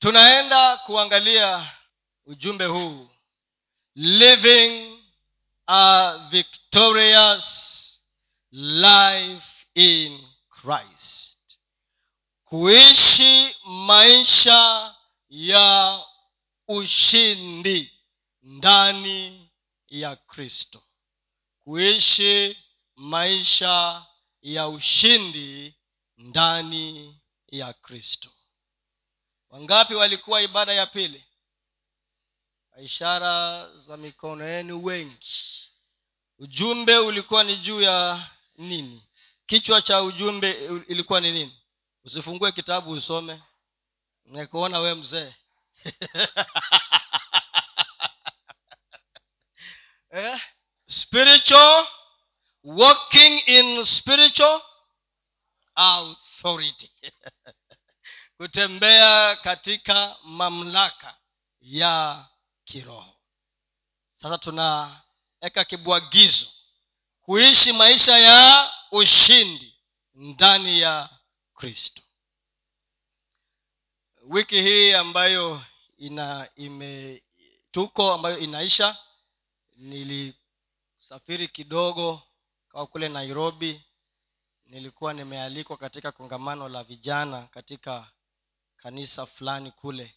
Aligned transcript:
tunaenda 0.00 0.76
kuangalia 0.76 1.72
ujumbe 2.26 2.64
huu. 2.66 3.08
Living 3.94 4.98
a 5.66 6.18
victorious 6.30 7.46
life 8.52 9.66
in 9.74 10.28
christ. 10.48 11.58
Kuishi 12.44 13.56
maisha 13.64 14.94
ya 15.30 16.00
ushindi 16.68 17.92
ndani 18.42 19.50
ya 19.88 20.16
kristo. 20.16 20.82
Kuishi 21.64 22.56
maisha 22.96 24.06
ya 24.42 24.68
ushindi 24.68 25.74
ndani 26.16 27.20
ya 27.48 27.72
kristo 27.72 28.30
wangapi 29.50 29.94
walikuwa 29.94 30.42
ibada 30.42 30.72
ya 30.72 30.86
pili? 30.86 31.24
Ishara 32.82 33.68
za 33.74 33.96
mikono 33.96 34.44
yenu 34.44 34.84
wengi. 34.84 35.28
Ujumbe 36.38 36.98
ulikuwa 36.98 37.44
ni 37.44 37.56
juu 37.56 37.80
ya 37.80 38.26
nini? 38.56 39.02
Kichwa 39.46 39.82
cha 39.82 40.02
ujumbe 40.02 40.50
ilikuwa 40.88 41.20
ni 41.20 41.32
nini? 41.32 41.56
Usifungue 42.04 42.52
kitabu 42.52 42.90
usome. 42.90 43.42
Nakuona 44.24 44.78
we 44.78 44.94
mzee. 44.94 45.34
Eh? 50.12 50.40
spiritual 50.88 51.86
walking 52.64 53.42
in 53.46 53.84
spiritual 53.84 54.60
authority 55.74 56.90
kutembea 58.40 59.36
katika 59.36 60.16
mamlaka 60.24 61.14
ya 61.60 62.26
kiroho. 62.64 63.14
Sasa 64.16 64.38
tunaweka 64.38 65.64
kibwagizo 65.66 66.46
kuishi 67.20 67.72
maisha 67.72 68.18
ya 68.18 68.72
ushindi 68.90 69.74
ndani 70.14 70.80
ya 70.80 71.08
kristo. 71.54 72.02
Wiki 74.22 74.60
hii 74.62 74.92
ambayo 74.92 75.62
ina 75.98 76.48
ime 76.56 77.22
tuko 77.70 78.12
ambayo 78.12 78.38
inaisha 78.38 78.96
nilisafiri 79.76 81.48
kidogo 81.48 82.22
kawa 82.68 82.86
kule 82.86 83.08
nairobi. 83.08 83.82
Nilikuwa 84.66 85.12
nimealikwa 85.12 85.76
katika 85.76 86.12
kongamano 86.12 86.68
la 86.68 86.84
vijana 86.84 87.42
katika 87.42 88.10
kanisa 88.82 89.26
fulani 89.26 89.70
kule. 89.70 90.14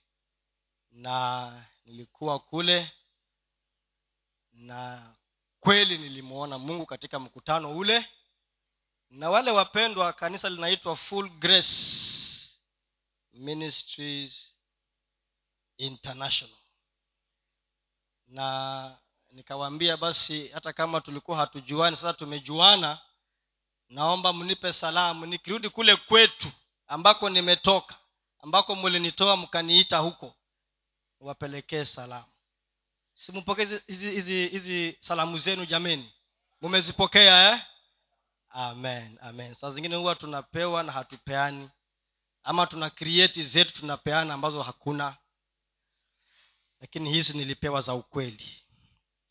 Na 0.92 1.66
nilikuwa 1.86 2.40
kule 2.40 2.92
na 4.52 5.14
kweli 5.60 5.98
nilimwona 5.98 6.58
mungu 6.58 6.86
katika 6.86 7.20
mkutano 7.20 7.78
ule. 7.78 8.10
Na 9.10 9.30
wale 9.30 9.52
wapendwa 9.52 10.14
kanisa 10.14 10.50
linaitwa 10.50 10.96
full 10.96 11.30
grace 11.30 11.74
ministries 13.34 14.56
international. 15.78 16.58
Na 18.28 18.98
nikawaambia 19.32 19.98
basi 19.98 20.48
hata 20.48 20.74
kama 20.74 21.02
tulikuwa 21.02 21.38
hatujuani 21.38 21.96
sasa 21.96 22.14
tumejuana 22.14 23.02
naomba 23.90 24.34
mnipe 24.34 24.74
salamu. 24.74 25.26
Nikirudi 25.26 25.70
kule 25.70 25.96
kwetu 25.96 26.52
ambako 26.88 27.30
nimetoka 27.30 27.96
ambako 28.44 28.76
mlinitoa 28.76 29.38
mkaniita 29.38 29.98
huko 29.98 30.36
wapelekee 31.20 31.86
salamu. 31.86 32.26
Simpokee 33.14 33.82
hizi 33.88 34.98
salamu 35.00 35.38
zenu 35.38 35.66
jameni. 35.66 36.12
Mumezipokea 36.62 37.52
eh? 37.54 37.62
amen 38.50 39.18
amen. 39.22 39.54
Saa 39.54 39.72
zingine 39.72 39.96
huwa 39.96 40.16
tunapewa 40.16 40.84
na 40.84 40.92
hatupeani. 40.92 41.70
Ama 42.44 42.68
tuna 42.68 42.90
krieti 42.90 43.44
zetu 43.44 43.74
tunapeana 43.74 44.34
ambazo 44.34 44.62
hakuna. 44.64 45.16
Lakini 46.82 47.10
hizi 47.14 47.38
nilipewa 47.38 47.82
za 47.82 47.94
ukweli. 47.94 48.64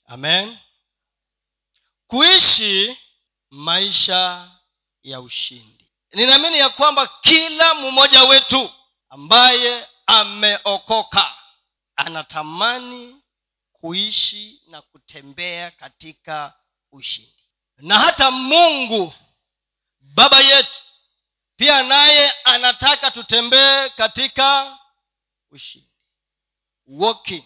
Amen. 0.06 0.58
Kuishi 2.06 2.98
maisha 3.50 4.50
ya 5.02 5.20
ushindi. 5.20 5.90
Ninaamini 6.12 6.58
ya 6.58 6.68
kwamba 6.68 7.06
kila 7.06 7.74
mmoja 7.74 8.24
wetu 8.24 8.70
ambaye 9.12 9.88
ameokoka 10.06 11.34
anatamani 11.96 13.22
kuishi 13.72 14.62
na 14.66 14.82
kutembea 14.82 15.70
katika 15.70 16.54
ushindi. 16.92 17.42
Na 17.76 17.98
hata 17.98 18.30
mungu 18.30 19.14
baba 20.00 20.40
yetu 20.40 20.82
pia 21.56 21.82
naye 21.82 22.30
anataka 22.44 23.10
tutembee 23.10 23.88
katika 23.88 24.78
ushindi. 25.50 25.90
Walking 26.86 27.44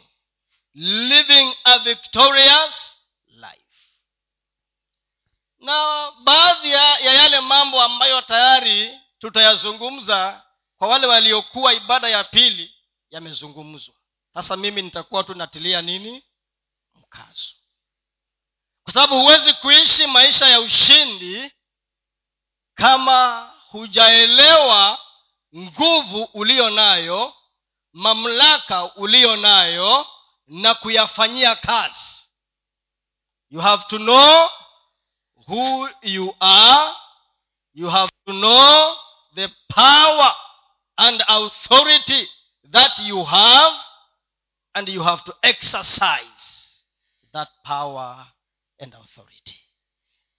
living 0.75 1.55
a 1.65 1.79
victorious 1.79 2.97
life. 3.27 3.91
Na 5.59 6.11
baadhi 6.25 6.71
ya, 6.71 6.99
ya 6.99 7.13
yale 7.13 7.41
mambo 7.41 7.83
ambayo 7.83 8.23
tayari 8.23 9.01
tutayazungumza 9.19 10.46
kwa 10.79 10.89
wale 10.89 11.07
waliokuwa 11.07 11.73
ibada 11.75 12.09
ya 12.09 12.25
pili 12.25 12.75
yamezungumzwa. 13.11 13.95
Sasa 14.35 14.57
mimi 14.57 14.83
nitakuwa 14.83 15.25
tu 15.25 15.35
natilia 15.35 15.83
nini? 15.83 16.25
Mkazo. 16.95 17.55
Kwa 18.85 18.93
sababu 18.93 19.21
huwezi 19.21 19.53
kuishi 19.55 20.07
maisha 20.07 20.47
ya 20.49 20.61
ushindi 20.61 21.53
kama 22.75 23.51
hujaelewa 23.69 24.99
nguvu 25.57 26.23
uliyo 26.35 26.71
nayo 26.71 27.35
mamlaka 27.93 28.95
uliyo 28.95 29.37
nayo 29.37 30.07
na 30.47 30.75
kuyafanyia 30.75 31.55
kazi. 31.57 32.29
You 33.51 33.61
have 33.61 33.85
to 33.89 33.99
know 33.99 34.51
who 35.49 35.89
you 36.03 36.37
are. 36.41 36.95
You 37.75 37.91
have 37.91 38.13
to 38.27 38.33
know 38.33 38.97
the 39.35 39.49
power 39.69 40.35
and 40.97 41.23
authority 41.29 42.29
that 42.71 42.99
you 42.99 43.25
have 43.25 43.77
and 44.75 44.89
you 44.89 45.03
have 45.03 45.23
to 45.25 45.35
exercise 45.43 46.83
that 47.33 47.49
power 47.65 48.27
and 48.79 48.95
authority. 48.95 49.61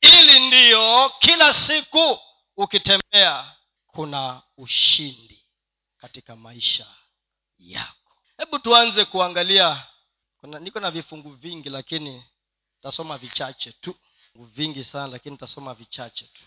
Ili 0.01 0.39
ndiyo 0.39 1.09
kila 1.19 1.53
siku 1.53 2.19
ukitembea 2.57 3.55
kuna 3.87 4.41
ushindi 4.57 5.45
katika 5.97 6.35
maisha 6.35 6.87
yako. 7.59 8.17
Hebu 8.37 8.59
tuanze 8.59 9.05
kuangalia 9.05 9.83
kuna 10.39 10.59
niko 10.59 10.79
na 10.79 10.91
vifungu 10.91 11.29
vingi 11.29 11.69
lakini 11.69 12.23
tasoma 12.81 13.17
vichache 13.17 13.71
tu. 13.71 13.95
Vingi 14.35 14.83
sana 14.83 15.07
lakini 15.07 15.37
tasoma 15.37 15.73
vichache 15.73 16.25
tu. 16.25 16.43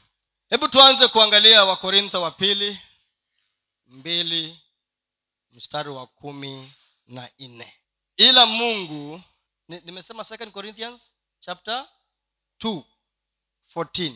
Hebu 0.51 0.69
tuanze 0.69 1.09
kuangalia 1.09 1.65
wakorintho 1.65 2.23
wa 2.23 2.31
pili 2.31 2.81
mbili 3.91 4.61
mstari 5.53 5.89
wa 5.89 6.07
kumi 6.07 6.73
na 7.07 7.31
nne. 7.39 7.75
Ila 8.17 8.47
mungu 8.47 9.21
nimesema 9.69 10.25
second 10.25 10.53
corinthians 10.53 11.11
chapter 11.41 11.89
2 12.61 12.83
14 13.75 14.15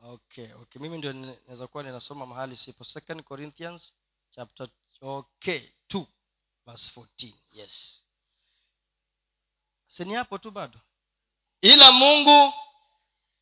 okay 0.00 0.52
okay 0.52 0.82
mimi 0.82 0.98
ndio 0.98 1.12
naweza 1.12 1.66
kuwa 1.66 1.82
ninasoma 1.82 2.26
mahali 2.26 2.56
sipo. 2.56 2.84
Second 2.84 3.22
corinthians 3.22 3.94
chapter 4.30 4.68
okay 5.00 5.60
2 5.88 6.06
verse 6.66 7.00
14 7.00 7.32
yes. 7.52 8.04
Sini 9.88 10.14
hapo 10.14 10.38
tu 10.38 10.50
bado? 10.50 10.80
Ila 11.60 11.92
mungu 11.92 12.52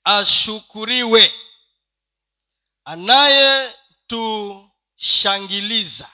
ashukuriwe 0.04 1.32
anayetushangiliza 4.96 6.10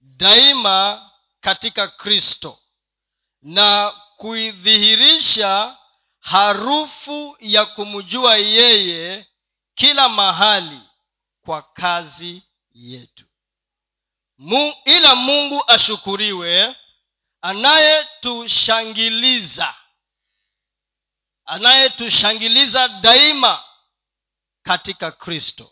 daima 0.00 1.10
katika 1.40 1.88
kristo 1.88 2.58
na 3.42 3.90
kuidhihirisha 4.16 5.78
harufu 6.20 7.36
ya 7.40 7.66
kumjua 7.66 8.36
yeye 8.36 9.26
kila 9.74 10.08
mahali 10.08 10.80
kwa 11.44 11.62
kazi 11.62 12.42
yetu. 12.72 13.24
Ila 14.84 15.14
mungu 15.14 15.64
ashukuriwe 15.66 16.76
anayetushangiliza 17.40 19.74
anayetushangiliza 21.44 22.88
daima 22.88 23.64
katika 24.62 25.12
kristo 25.12 25.70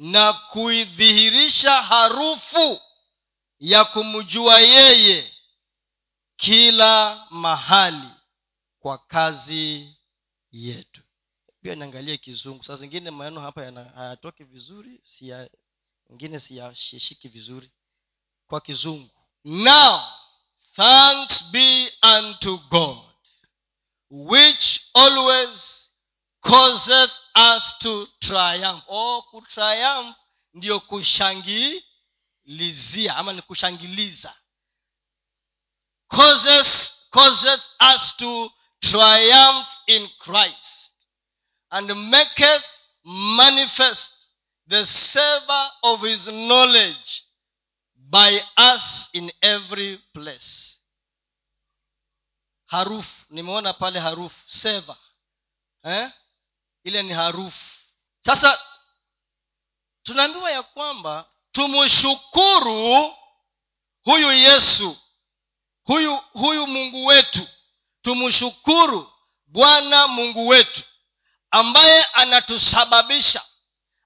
na 0.00 0.32
kuidhihirisha 0.32 1.82
harufu 1.82 2.80
ya 3.58 3.84
kumjua 3.84 4.60
yeye 4.60 5.34
kila 6.36 7.26
mahali 7.30 8.08
kwa 8.78 8.98
kazi 8.98 9.94
yetu. 10.50 11.02
Pia 11.62 11.74
niangalie 11.74 12.16
kizungu. 12.16 12.64
Saa 12.64 12.76
zingine 12.76 13.10
maneno 13.10 13.40
hapa 13.40 13.62
hayatoki 13.94 14.44
vizuri 14.44 15.02
ingine 16.10 16.40
siyashishiki 16.40 17.28
vizuri 17.28 17.70
kwa 18.46 18.60
kizungu. 18.60 19.10
Now 19.44 20.00
thanks 20.76 21.44
be 21.52 21.92
unto 22.18 22.56
god 22.58 22.98
which 24.10 24.80
always 24.94 25.90
causeth 26.40 27.10
us 27.34 27.78
to 27.78 28.06
triumph. 28.18 28.84
O 28.88 29.22
kutriumph 29.22 30.16
ndiyo 30.54 30.80
kushangilizia 30.80 33.16
ama 33.16 33.32
ni 33.32 33.42
kushangiliza. 33.42 34.34
Causes 36.08 36.92
causeth 37.10 37.62
us 37.94 38.16
to 38.16 38.52
triumph 38.80 39.68
in 39.86 40.08
christ 40.18 40.92
and 41.70 41.90
maketh 41.90 42.64
manifest 43.04 44.10
the 44.68 44.86
savor 44.86 45.72
of 45.82 46.00
his 46.02 46.24
knowledge 46.24 47.24
by 47.94 48.44
us 48.56 49.08
in 49.12 49.32
every 49.40 49.98
place. 50.12 50.78
Harufu 52.66 53.26
nimeona 53.30 53.72
pale 53.72 54.00
harufu 54.00 54.50
seva 54.50 54.96
eh? 55.84 56.10
Ile 56.84 57.02
ni 57.02 57.12
harufu. 57.12 57.64
Sasa 58.20 58.60
tunaambiwa 60.02 60.50
ya 60.50 60.62
kwamba 60.62 61.28
tumshukuru 61.52 63.14
huyu 64.04 64.32
yesu 64.32 64.96
huyu 65.84 66.16
huyu 66.16 66.66
mungu 66.66 67.06
wetu. 67.06 67.48
Tumshukuru 68.02 69.12
bwana 69.46 70.08
mungu 70.08 70.48
wetu 70.48 70.82
ambaye 71.50 72.04
anatusababisha 72.04 73.42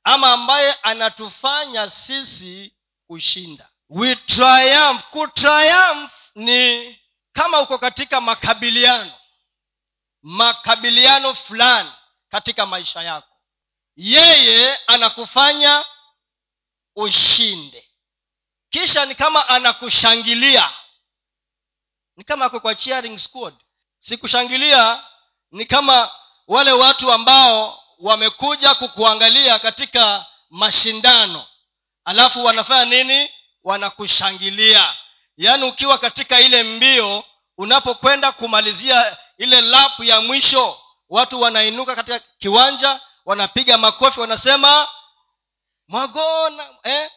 ama 0.04 0.32
ambaye 0.32 0.72
anatufanya 0.72 1.90
sisi 1.90 2.74
kushinda. 3.06 3.68
We 3.88 4.16
triumph. 4.16 5.02
Kutriumph 5.10 6.12
ni 6.34 6.98
kama 7.32 7.60
uko 7.60 7.78
katika 7.78 8.20
makabiliano 8.20 9.12
makabiliano 10.22 11.34
fulani 11.34 11.92
katika 12.34 12.66
maisha 12.66 13.02
yako. 13.02 13.28
Yeye 13.96 14.76
anakufanya 14.86 15.84
ushinde. 16.96 17.88
Kisha 18.70 19.06
ni 19.06 19.14
kama 19.14 19.48
anakushangilia. 19.48 20.70
Ni 22.16 22.24
kama 22.24 22.44
ako 22.44 22.60
kwa 22.60 22.74
cheering 22.74 23.18
squad. 23.18 23.54
Sikushangilia 23.98 25.04
ni 25.50 25.66
kama 25.66 26.10
wale 26.48 26.72
watu 26.72 27.12
ambao 27.12 27.82
wamekuja 27.98 28.74
kukuangalia 28.74 29.58
katika 29.58 30.26
mashindano. 30.50 31.46
Alafu 32.04 32.44
wanafanya 32.44 32.84
nini? 32.84 33.30
Wanakushangilia. 33.64 34.96
Yaani 35.36 35.64
ukiwa 35.64 35.98
katika 35.98 36.40
ile 36.40 36.62
mbio 36.62 37.24
unapokwenda 37.58 38.32
kumalizia 38.32 39.16
ile 39.38 39.60
lapu 39.60 40.04
ya 40.04 40.20
mwisho 40.20 40.80
watu 41.14 41.40
wanainuka 41.40 41.96
katika 41.96 42.18
kiwanja 42.38 43.00
wanapiga 43.24 43.78
makofi 43.78 44.20
wanasema 44.20 44.88
mwagona 45.88 46.68
eh? 46.82 47.10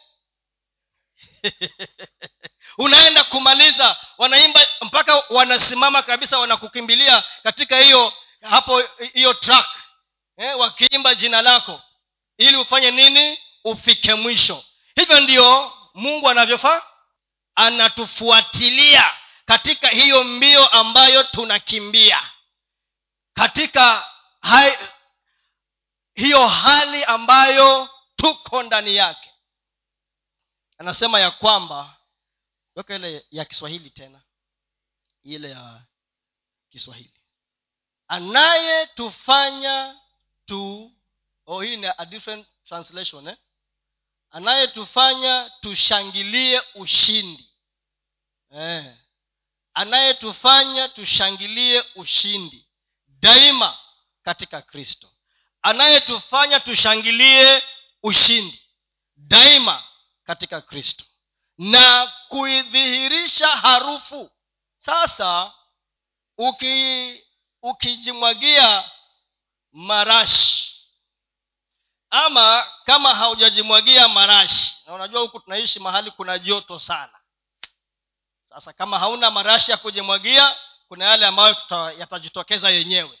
unaenda 2.84 3.24
kumaliza 3.24 3.96
wanaimba 4.18 4.66
mpaka 4.80 5.22
wanasimama 5.30 6.02
kabisa 6.02 6.38
wanakukimbilia 6.38 7.22
katika 7.42 7.78
hiyo 7.78 8.12
hapo 8.42 8.82
hiyo 9.12 9.34
track 9.34 9.68
eh, 10.36 10.58
wakiimba 10.58 11.14
jina 11.14 11.42
lako 11.42 11.82
ili 12.36 12.56
ufanye 12.56 12.90
nini? 12.90 13.38
Ufike 13.64 14.14
mwisho. 14.14 14.64
Hivyo 14.94 15.20
ndio 15.20 15.72
mungu 15.94 16.28
anavyofaa 16.28 16.82
anatufuatilia 17.54 19.12
katika 19.46 19.88
hiyo 19.88 20.24
mbio 20.24 20.66
ambayo 20.68 21.22
tunakimbia 21.22 22.30
katika 23.38 24.06
hai, 24.40 24.78
hiyo 26.14 26.48
hali 26.48 27.04
ambayo 27.04 27.90
tuko 28.16 28.62
ndani 28.62 28.96
yake 28.96 29.32
anasema 30.78 31.20
ya 31.20 31.30
kwamba 31.30 31.96
weka 32.76 32.94
ile 32.94 33.26
ya 33.30 33.44
kiswahili 33.44 33.90
tena 33.90 34.22
ile 35.22 35.50
ya 35.50 35.82
kiswahili 36.70 37.20
anayetufanya 38.08 40.00
tu 40.46 40.92
oh, 41.46 41.60
hii 41.60 41.76
ni 41.76 41.86
a 41.98 42.04
different 42.06 42.46
translation 42.64 43.28
eh? 43.28 43.36
anayetufanya 44.30 45.50
tushangilie 45.60 46.62
ushindi 46.74 47.50
eh. 48.50 48.96
anayetufanya 49.74 50.88
tushangilie 50.88 51.84
ushindi 51.94 52.67
daima 53.20 53.78
katika 54.22 54.62
kristo. 54.62 55.08
Anayetufanya 55.62 56.60
tushangilie 56.60 57.62
ushindi 58.02 58.62
daima 59.16 59.82
katika 60.24 60.60
kristo. 60.60 61.04
Na 61.58 62.12
kuidhihirisha 62.28 63.48
harufu. 63.48 64.30
Sasa 64.78 65.52
uki 66.38 67.24
ukijimwagia 67.62 68.90
marashi. 69.72 70.64
Ama 72.10 72.66
kama 72.84 73.14
haujajimwagia 73.14 74.08
marashi 74.08 74.74
na 74.86 74.94
unajua 74.94 75.20
huku 75.20 75.40
tunaishi 75.40 75.80
mahali 75.80 76.10
kuna 76.10 76.38
joto 76.38 76.78
sana. 76.78 77.20
Sasa 78.48 78.72
kama 78.72 78.98
hauna 78.98 79.30
marashi 79.30 79.70
ya 79.70 79.76
kujimwagia 79.76 80.56
kuna 80.88 81.04
yale 81.04 81.26
ambayo 81.26 81.56
yatajitokeza 81.98 82.70
yenyewe. 82.70 83.18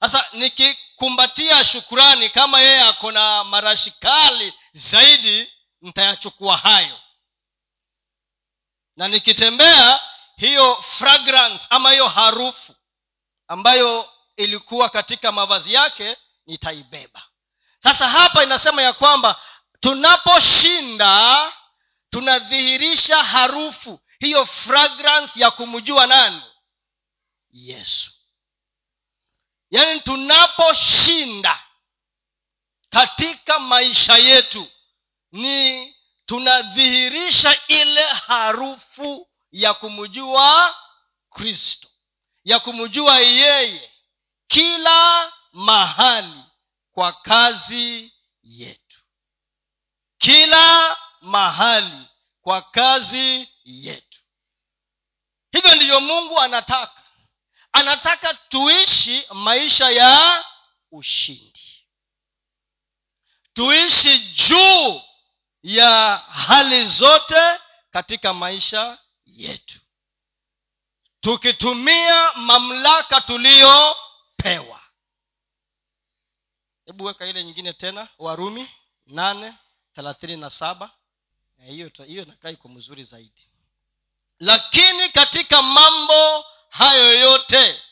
Sasa 0.00 0.26
nikikumbatia 0.32 1.64
shukurani 1.64 2.30
kama 2.30 2.60
yeye 2.60 2.80
ako 2.82 3.12
na 3.12 3.44
marashi 3.44 3.90
kali 3.90 4.54
zaidi 4.72 5.52
nitayachukua 5.80 6.56
hayo. 6.56 7.00
Na 8.96 9.08
nikitembea 9.08 10.00
hiyo 10.36 10.74
fragrance 10.82 11.64
ama 11.70 11.90
hiyo 11.92 12.08
harufu 12.08 12.74
ambayo 13.48 14.10
ilikuwa 14.36 14.88
katika 14.88 15.32
mavazi 15.32 15.74
yake 15.74 16.16
nitaibeba. 16.46 17.22
Sasa 17.82 18.08
hapa 18.08 18.42
inasema 18.42 18.82
ya 18.82 18.92
kwamba 18.92 19.40
tunaposhinda 19.80 21.52
tunadhihirisha 22.10 23.24
harufu 23.24 24.00
hiyo 24.20 24.46
fragrance 24.46 25.40
ya 25.40 25.50
kumjua 25.50 26.06
nani 26.06 26.42
yesu. 27.50 28.12
Yaani 29.70 30.00
tunaposhinda 30.00 31.62
katika 32.90 33.58
maisha 33.58 34.16
yetu 34.16 34.68
ni 35.32 35.94
tunadhihirisha 36.26 37.66
ile 37.68 38.02
harufu 38.04 39.28
ya 39.52 39.74
kumjua 39.74 40.76
kristo 41.30 41.88
ya 42.44 42.58
kumjua 42.60 43.18
yeye 43.20 43.92
kila 44.46 45.32
mahali 45.52 46.44
kwa 46.92 47.12
kazi 47.12 48.12
yetu. 48.42 49.00
Kila 50.18 50.96
mahali 51.20 52.08
kwa 52.42 52.62
kazi 52.62 53.48
yetu. 53.64 54.20
Hivyo 55.52 55.74
ndivyo 55.74 56.00
mungu 56.00 56.40
anataka 56.40 57.02
anataka 57.78 58.34
tuishi 58.34 59.24
maisha 59.32 59.90
ya 59.90 60.44
ushindi. 60.92 61.86
Tuishi 63.52 64.18
juu 64.18 65.02
ya 65.62 66.16
hali 66.18 66.86
zote 66.86 67.60
katika 67.90 68.34
maisha 68.34 68.98
yetu. 69.26 69.80
Tukitumia 71.20 72.32
mamlaka 72.34 73.20
tuliyopewa. 73.20 74.80
Hebu 76.86 77.04
weka 77.04 77.26
ile 77.26 77.44
nyingine 77.44 77.72
tena 77.72 78.08
warumi 78.18 78.70
nane 79.06 79.54
thelathini 79.94 80.36
na 80.36 80.50
saba. 80.50 80.90
Hiyo 81.66 81.90
hiyo 82.06 82.26
iko 82.50 82.68
mzuri 82.68 83.02
zaidi. 83.04 83.48
Lakini 84.38 85.08
katika 85.08 85.62
mambo 85.62 86.44
hayo 86.70 87.18
yote 87.20 87.82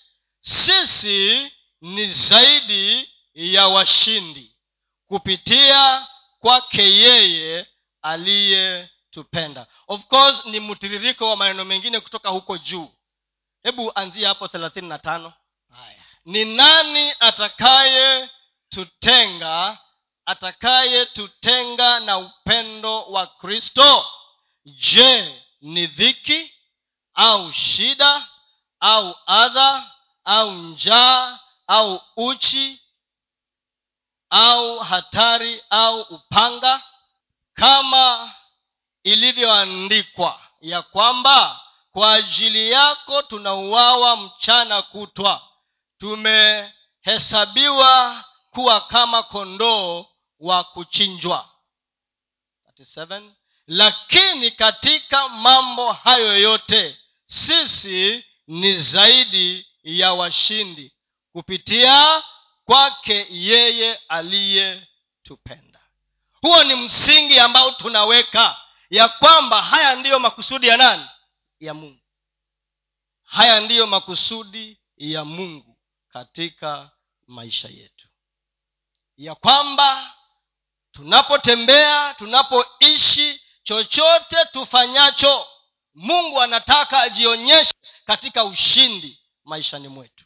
sisi 0.40 1.52
ni 1.80 2.06
zaidi 2.06 3.10
ya 3.34 3.68
washindi 3.68 4.52
kupitia 5.06 6.06
kwake 6.40 6.82
yeye 6.82 7.66
aliyetupenda. 8.02 9.66
Of 9.88 10.04
course 10.06 10.44
ni 10.44 10.60
mtiririko 10.60 11.30
wa 11.30 11.36
maneno 11.36 11.64
mengine 11.64 12.00
kutoka 12.00 12.28
huko 12.28 12.58
juu. 12.58 12.90
Hebu 13.62 13.92
anzia 13.94 14.28
hapo 14.28 14.48
thelathini 14.48 14.88
na 14.88 14.98
tano. 14.98 15.32
Ni 16.24 16.44
nani 16.44 17.12
atakayetutenga 17.20 19.78
atakayetutenga 20.26 22.00
na 22.00 22.18
upendo 22.18 23.02
wa 23.02 23.26
kristo? 23.26 24.06
Je 24.64 25.42
ni 25.60 25.86
dhiki 25.86 26.52
au 27.14 27.52
shida 27.52 28.28
au 28.92 29.16
adha 29.26 29.90
au 30.24 30.50
njaa 30.50 31.38
au 31.66 32.02
uchi 32.16 32.80
au 34.30 34.78
hatari 34.78 35.62
au 35.70 36.00
upanga. 36.00 36.82
Kama 37.54 38.34
ilivyoandikwa 39.04 40.40
ya 40.60 40.82
kwamba 40.82 41.60
kwa 41.92 42.12
ajili 42.14 42.70
yako 42.70 43.22
tunauawa 43.22 44.16
mchana 44.16 44.82
kutwa. 44.82 45.42
Tumehesabiwa 45.98 48.24
kuwa 48.50 48.80
kama 48.80 49.22
kondoo 49.22 50.06
wa 50.40 50.64
kuchinjwa. 50.64 51.48
37. 52.78 53.30
lakini 53.66 54.50
katika 54.50 55.28
mambo 55.28 55.92
hayo 55.92 56.38
yote 56.38 56.98
sisi 57.24 58.24
ni 58.46 58.76
zaidi 58.78 59.66
ya 59.82 60.12
washindi 60.12 60.92
kupitia 61.32 62.22
kwake 62.64 63.26
yeye 63.30 63.94
aliyetupenda. 64.08 65.80
Huo 66.32 66.64
ni 66.64 66.74
msingi 66.74 67.38
ambao 67.38 67.70
tunaweka 67.70 68.60
ya 68.90 69.08
kwamba 69.08 69.62
haya 69.62 69.94
ndiyo 69.94 70.18
makusudi 70.18 70.66
ya 70.68 70.76
nani? 70.76 71.06
Ya 71.60 71.74
mungu. 71.74 72.00
Haya 73.24 73.60
ndiyo 73.60 73.86
makusudi 73.86 74.78
ya 74.96 75.24
mungu 75.24 75.78
katika 76.08 76.90
maisha 77.26 77.68
yetu. 77.68 78.08
Ya 79.16 79.34
kwamba 79.34 80.14
tunapotembea 80.92 82.14
tunapoishi 82.14 83.40
chochote 83.62 84.36
tufanyacho 84.52 85.46
mungu 85.96 86.42
anataka 86.42 87.00
ajionyeshe 87.00 87.74
katika 88.04 88.44
ushindi 88.44 89.20
maishani 89.44 89.88
mwetu. 89.88 90.24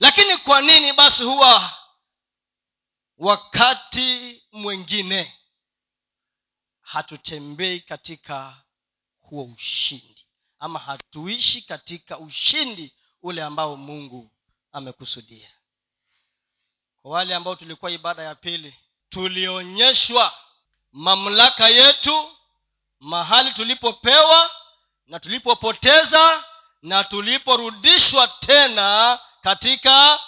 Lakini 0.00 0.36
kwa 0.36 0.60
nini 0.60 0.92
basi 0.92 1.22
huwa 1.24 1.72
wakati 3.18 4.42
mwingine 4.52 5.38
hatutembei 6.80 7.80
katika 7.80 8.62
huo 9.20 9.44
ushindi? 9.44 10.26
Ama 10.58 10.78
hatuishi 10.78 11.62
katika 11.62 12.18
ushindi 12.18 12.94
ule 13.22 13.42
ambao 13.42 13.76
mungu 13.76 14.30
amekusudia? 14.72 15.50
Kwa 17.02 17.10
wale 17.10 17.34
ambao 17.34 17.56
tulikuwa 17.56 17.90
ibada 17.90 18.22
ya 18.22 18.34
pili 18.34 18.74
tulionyeshwa 19.08 20.34
mamlaka 20.92 21.68
yetu 21.68 22.36
mahali 23.04 23.52
tulipopewa 23.52 24.50
na 25.06 25.20
tulipopoteza 25.20 26.44
na 26.82 27.04
tuliporudishwa 27.04 28.28
tena 28.28 29.18
katika 29.42 30.20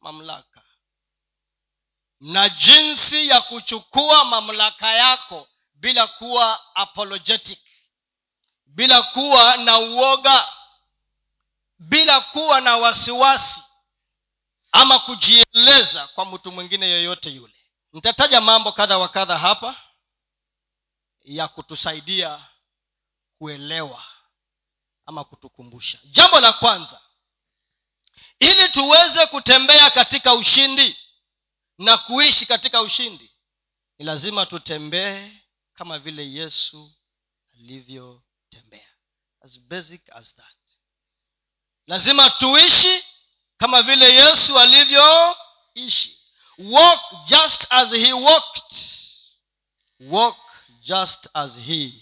mamlaka. 0.00 0.62
Na 2.20 2.48
jinsi 2.48 3.28
ya 3.28 3.40
kuchukua 3.40 4.24
mamlaka 4.24 4.92
yako 4.92 5.48
bila 5.74 6.06
kuwa 6.06 6.74
apologetic 6.76 7.58
bila 8.66 9.02
kuwa 9.02 9.56
na 9.56 9.78
uoga 9.78 10.48
bila 11.78 12.20
kuwa 12.20 12.60
na 12.60 12.76
wasiwasi 12.76 13.62
ama 14.72 14.98
kujieleza 14.98 16.08
kwa 16.08 16.24
mtu 16.24 16.52
mwingine 16.52 16.86
yeyote 16.86 17.30
yule. 17.30 17.54
Nitataja 17.92 18.40
mambo 18.40 18.72
kadha 18.72 18.98
wa 18.98 19.08
kadha 19.08 19.38
hapa 19.38 19.74
ya 21.24 21.48
kutusaidia 21.48 22.46
kuelewa 23.38 24.04
ama 25.06 25.24
kutukumbusha. 25.24 25.98
Jambo 26.04 26.40
la 26.40 26.52
kwanza 26.52 27.00
ili 28.38 28.68
tuweze 28.68 29.26
kutembea 29.26 29.90
katika 29.90 30.34
ushindi 30.34 30.96
na 31.78 31.98
kuishi 31.98 32.46
katika 32.46 32.80
ushindi 32.80 33.30
ni 33.98 34.04
lazima 34.04 34.46
tutembee 34.46 35.32
kama 35.74 35.98
vile 35.98 36.32
yesu 36.32 36.92
alivyotembea. 37.54 38.88
As 39.40 39.58
basic 39.60 40.02
as 40.12 40.34
that. 40.36 40.56
Lazima 41.86 42.30
tuishi 42.30 43.04
kama 43.56 43.82
vile 43.82 44.14
yesu 44.14 44.58
alivyoishi. 44.60 46.18
Walk 46.58 47.00
just 47.26 47.66
as 47.70 47.90
he 47.90 48.12
walked. 48.12 48.74
Walk 50.00 50.51
just 50.82 51.28
as 51.34 51.56
he 51.58 51.94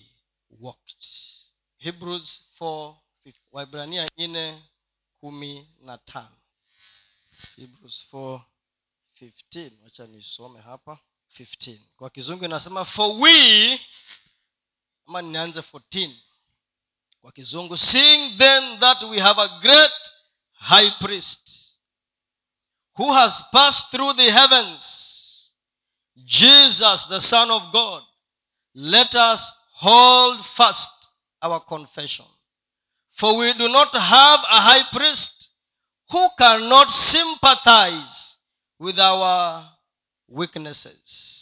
walked. 0.60 1.06
Hebrews 1.78 2.42
4 2.60 2.94
waibrania 3.52 4.08
nne 4.18 4.62
kumi 5.20 5.68
na 5.80 5.98
tano. 5.98 6.36
Hebrews 7.56 8.06
4 8.12 8.40
15 9.20 9.70
wacha 9.84 10.06
nisome 10.06 10.60
hapa. 10.60 10.98
15 11.38 11.78
kwa 11.96 12.10
kizungu 12.10 12.44
inasema 12.44 12.84
for 12.84 13.20
we 13.20 13.80
ama 15.06 15.22
nianze 15.22 15.60
14 15.60 16.14
kwa 17.20 17.32
kizungu 17.32 17.76
seeing 17.76 18.36
then 18.38 18.78
that 18.78 19.02
we 19.02 19.20
have 19.20 19.42
a 19.42 19.48
great 19.58 20.12
high 20.52 20.90
priest 20.90 21.72
who 22.98 23.12
has 23.12 23.42
passed 23.52 23.90
through 23.90 24.16
the 24.16 24.30
heavens 24.32 25.54
jesus 26.16 27.08
the 27.08 27.20
son 27.20 27.50
of 27.50 27.62
god 27.70 28.04
let 28.74 29.14
us 29.14 29.52
hold 29.74 30.44
fast 30.56 30.90
our 31.42 31.60
confession. 31.60 32.26
For 33.18 33.36
we 33.36 33.52
do 33.54 33.68
not 33.68 33.92
have 33.94 34.40
a 34.40 34.60
high 34.60 34.84
priest 34.92 35.50
who 36.10 36.28
cannot 36.38 36.88
sympathize 36.90 38.36
with 38.78 38.98
our 38.98 39.68
weaknesses 40.28 41.40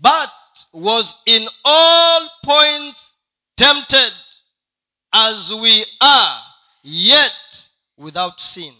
but 0.00 0.30
was 0.72 1.14
in 1.26 1.48
all 1.64 2.28
points 2.44 3.12
tempted 3.56 4.12
as 5.12 5.52
we 5.52 5.84
are 6.00 6.40
yet 6.82 7.32
without 7.96 8.40
sin. 8.40 8.74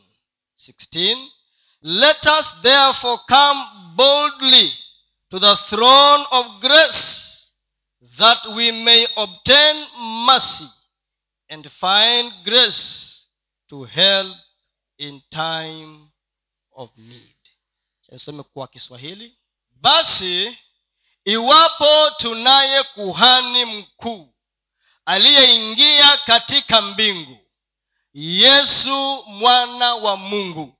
16 0.56 1.28
let 1.82 2.26
us 2.26 2.52
therefore 2.62 3.20
come 3.28 3.94
boldly 3.97 4.70
to 5.30 5.38
the 5.38 5.56
throne 5.68 6.26
of 6.30 6.61
grace 6.61 7.29
that 8.19 8.47
we 8.47 8.73
may 8.73 9.07
obtain 9.16 9.87
mercy 10.26 10.69
and 11.49 11.69
find 11.71 12.33
grace 12.45 13.26
to 13.69 13.85
help 13.85 14.37
in 14.99 15.23
time 15.30 16.11
of 16.73 16.90
need. 16.97 17.37
Niseme 18.12 18.42
kwa 18.42 18.69
kiswahili 18.69 19.38
basi 19.71 20.59
iwapo 21.25 22.11
tunaye 22.16 22.83
kuhani 22.83 23.64
mkuu 23.64 24.35
aliyeingia 25.04 26.16
katika 26.16 26.80
mbingu 26.80 27.38
yesu 28.14 29.23
mwana 29.26 29.95
wa 29.95 30.16
mungu 30.16 30.75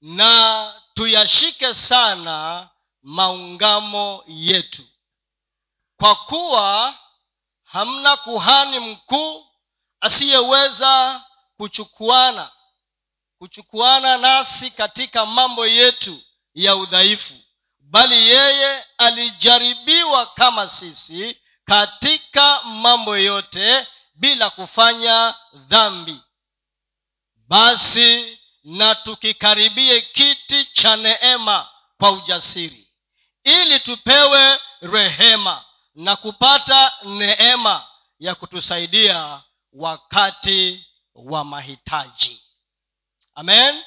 na 0.00 0.74
tuyashike 0.94 1.74
sana 1.74 2.68
maungamo 3.02 4.24
yetu 4.26 4.82
kwa 6.00 6.14
kuwa 6.16 6.94
hamna 7.64 8.16
kuhani 8.16 8.78
mkuu 8.78 9.46
asiyeweza 10.00 11.22
kuchukuana 11.56 12.50
kuchukuana 13.38 14.16
nasi 14.16 14.70
katika 14.70 15.26
mambo 15.26 15.66
yetu 15.66 16.22
ya 16.54 16.76
udhaifu 16.76 17.34
bali 17.78 18.28
yeye 18.28 18.84
alijaribiwa 18.98 20.26
kama 20.26 20.68
sisi 20.68 21.38
katika 21.64 22.62
mambo 22.62 23.16
yote 23.16 23.86
bila 24.14 24.50
kufanya 24.50 25.34
dhambi. 25.54 26.20
Basi 27.48 28.38
na 28.64 28.94
tukikaribie 28.94 30.00
kiti 30.00 30.64
cha 30.64 30.96
neema 30.96 31.68
kwa 31.98 32.10
ujasiri 32.10 32.88
ili 33.44 33.80
tupewe 33.80 34.60
rehema 34.80 35.64
na 35.98 36.16
kupata 36.16 36.92
neema 37.04 37.88
ya 38.18 38.34
kutusaidia 38.34 39.42
wakati 39.72 40.86
wa 41.14 41.44
mahitaji. 41.44 42.42
Amen. 43.34 43.84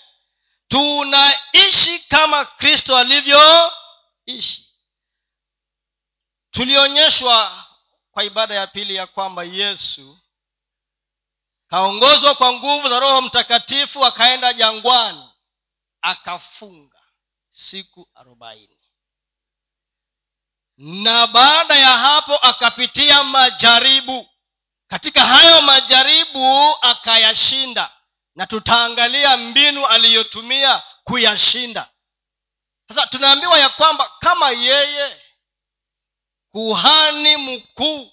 Tunaishi 0.68 2.00
kama 2.00 2.46
kristo 2.46 2.98
alivyoishi. 2.98 4.68
Tulionyeshwa 6.51 7.65
kwa 8.12 8.24
ibada 8.24 8.56
ya 8.56 8.68
pili 8.68 8.96
ya 8.96 9.08
kwamba 9.08 9.44
yesu 9.44 10.20
kaongozwa 11.68 12.36
kwa 12.36 12.53
nguvu 12.53 12.89
za 12.89 13.00
roho 13.00 13.22
mtakatifu 13.22 14.06
akaenda 14.06 14.53
jangwani 14.53 15.30
akafunga 16.01 17.01
siku 17.50 18.10
arobaini 18.15 18.80
na 20.83 21.27
baada 21.27 21.75
ya 21.75 21.97
hapo 21.97 22.35
akapitia 22.38 23.23
majaribu. 23.23 24.29
Katika 24.88 25.25
hayo 25.25 25.61
majaribu 25.61 26.75
akayashinda. 26.81 27.91
Na 28.35 28.47
tutaangalia 28.47 29.38
mbinu 29.38 29.85
aliyotumia 29.85 30.81
kuyashinda. 31.03 31.89
Sasa 32.88 33.07
tunaambiwa 33.07 33.59
ya 33.59 33.69
kwamba 33.69 34.11
kama 34.19 34.50
yeye 34.50 35.21
kuhani 36.51 37.38
mkuu 37.38 38.11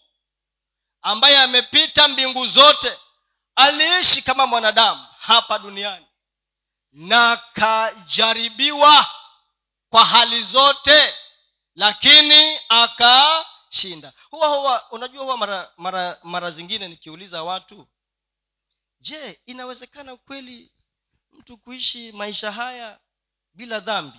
ambaye 1.02 1.38
amepita 1.38 2.08
mbingu 2.08 2.46
zote 2.46 2.98
aliishi 3.56 4.22
kama 4.22 4.46
mwanadamu 4.46 5.06
hapa 5.20 5.58
duniani. 5.58 6.06
Na 6.92 7.32
akajaribiwa 7.32 9.06
kwa 9.90 10.04
hali 10.04 10.42
zote 10.42 11.14
lakini 11.78 12.60
akashinda. 12.68 14.12
Huwa 14.30 14.48
huwa 14.48 14.90
unajua 14.90 15.22
huwa 15.24 15.36
mara 15.36 15.72
mara 15.76 16.18
mara 16.22 16.50
zingine 16.50 16.88
nikiuliza 16.88 17.42
watu 17.42 17.88
je 19.00 19.40
inawezekana 19.46 20.16
kweli 20.16 20.72
mtu 21.32 21.58
kuishi 21.58 22.12
maisha 22.12 22.52
haya 22.52 22.98
bila 23.54 23.80
dhambi? 23.80 24.18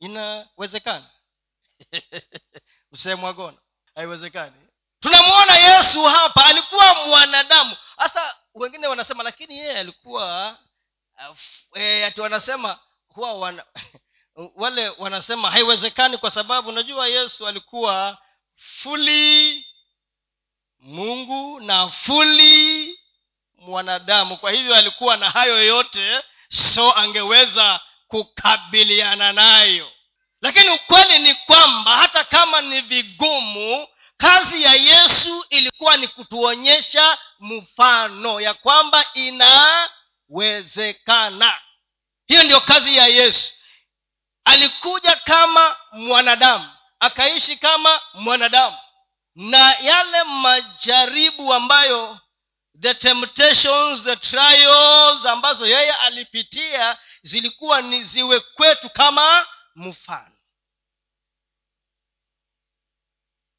Inawezekana? 0.00 1.10
Usemwagona 2.92 3.58
haiwezekani. 3.94 4.56
Tunamwona 5.00 5.56
yesu 5.56 6.04
hapa 6.04 6.44
alikuwa 6.44 6.94
mwanadamu. 7.06 7.76
Hasa 7.96 8.36
wengine 8.54 8.86
wanasema 8.86 9.22
lakini 9.22 9.58
yeye 9.58 9.78
alikuwa 9.78 10.58
uh, 11.30 11.36
e, 11.74 12.04
ati 12.04 12.20
wanasema 12.20 12.78
huwa 13.08 13.34
wana, 13.34 13.64
wale 14.54 14.88
wanasema 14.88 15.50
haiwezekani 15.50 16.18
kwa 16.18 16.30
sababu 16.30 16.68
unajua 16.68 17.08
yesu 17.08 17.46
alikuwa 17.48 18.18
fuli 18.54 19.66
mungu 20.80 21.60
na 21.60 21.88
fuli 21.88 22.98
mwanadamu. 23.58 24.36
Kwa 24.36 24.50
hivyo 24.52 24.74
alikuwa 24.76 25.16
na 25.16 25.30
hayo 25.30 25.64
yote 25.64 26.22
so 26.48 26.92
angeweza 26.92 27.80
kukabiliana 28.08 29.32
nayo. 29.32 29.90
Lakini 30.40 30.70
ukweli 30.70 31.18
ni 31.18 31.34
kwamba 31.34 31.96
hata 31.98 32.24
kama 32.24 32.60
ni 32.60 32.80
vigumu 32.80 33.88
kazi 34.16 34.62
ya 34.62 34.74
yesu 34.74 35.44
ilikuwa 35.50 35.96
ni 35.96 36.08
kutuonyesha 36.08 37.18
mfano 37.40 38.40
ya 38.40 38.54
kwamba 38.54 39.04
inawezekana. 39.14 41.58
Hiyo 42.26 42.42
ndiyo 42.42 42.60
kazi 42.60 42.96
ya 42.96 43.06
yesu 43.06 43.54
alikuja 44.44 45.16
kama 45.16 45.76
mwanadamu 45.92 46.70
akaishi 47.00 47.56
kama 47.56 48.00
mwanadamu. 48.14 48.76
Na 49.34 49.74
yale 49.74 50.22
majaribu 50.24 51.54
ambayo 51.54 52.20
the 52.80 52.94
temptations 52.94 54.04
the 54.04 54.16
trials 54.16 55.26
ambazo 55.26 55.66
yeye 55.66 55.92
alipitia 55.92 56.98
zilikuwa 57.22 57.82
ni 57.82 58.02
ziwe 58.02 58.40
kwetu 58.40 58.90
kama 58.90 59.46
mfano. 59.74 60.36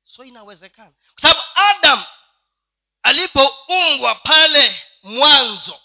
So 0.03 0.23
inawezekana. 0.23 0.93
Kwa 1.13 1.21
sababu 1.21 1.41
adam 1.55 2.03
alipoumbwa 3.03 4.15
pale 4.15 4.81
mwanzo 5.03 5.79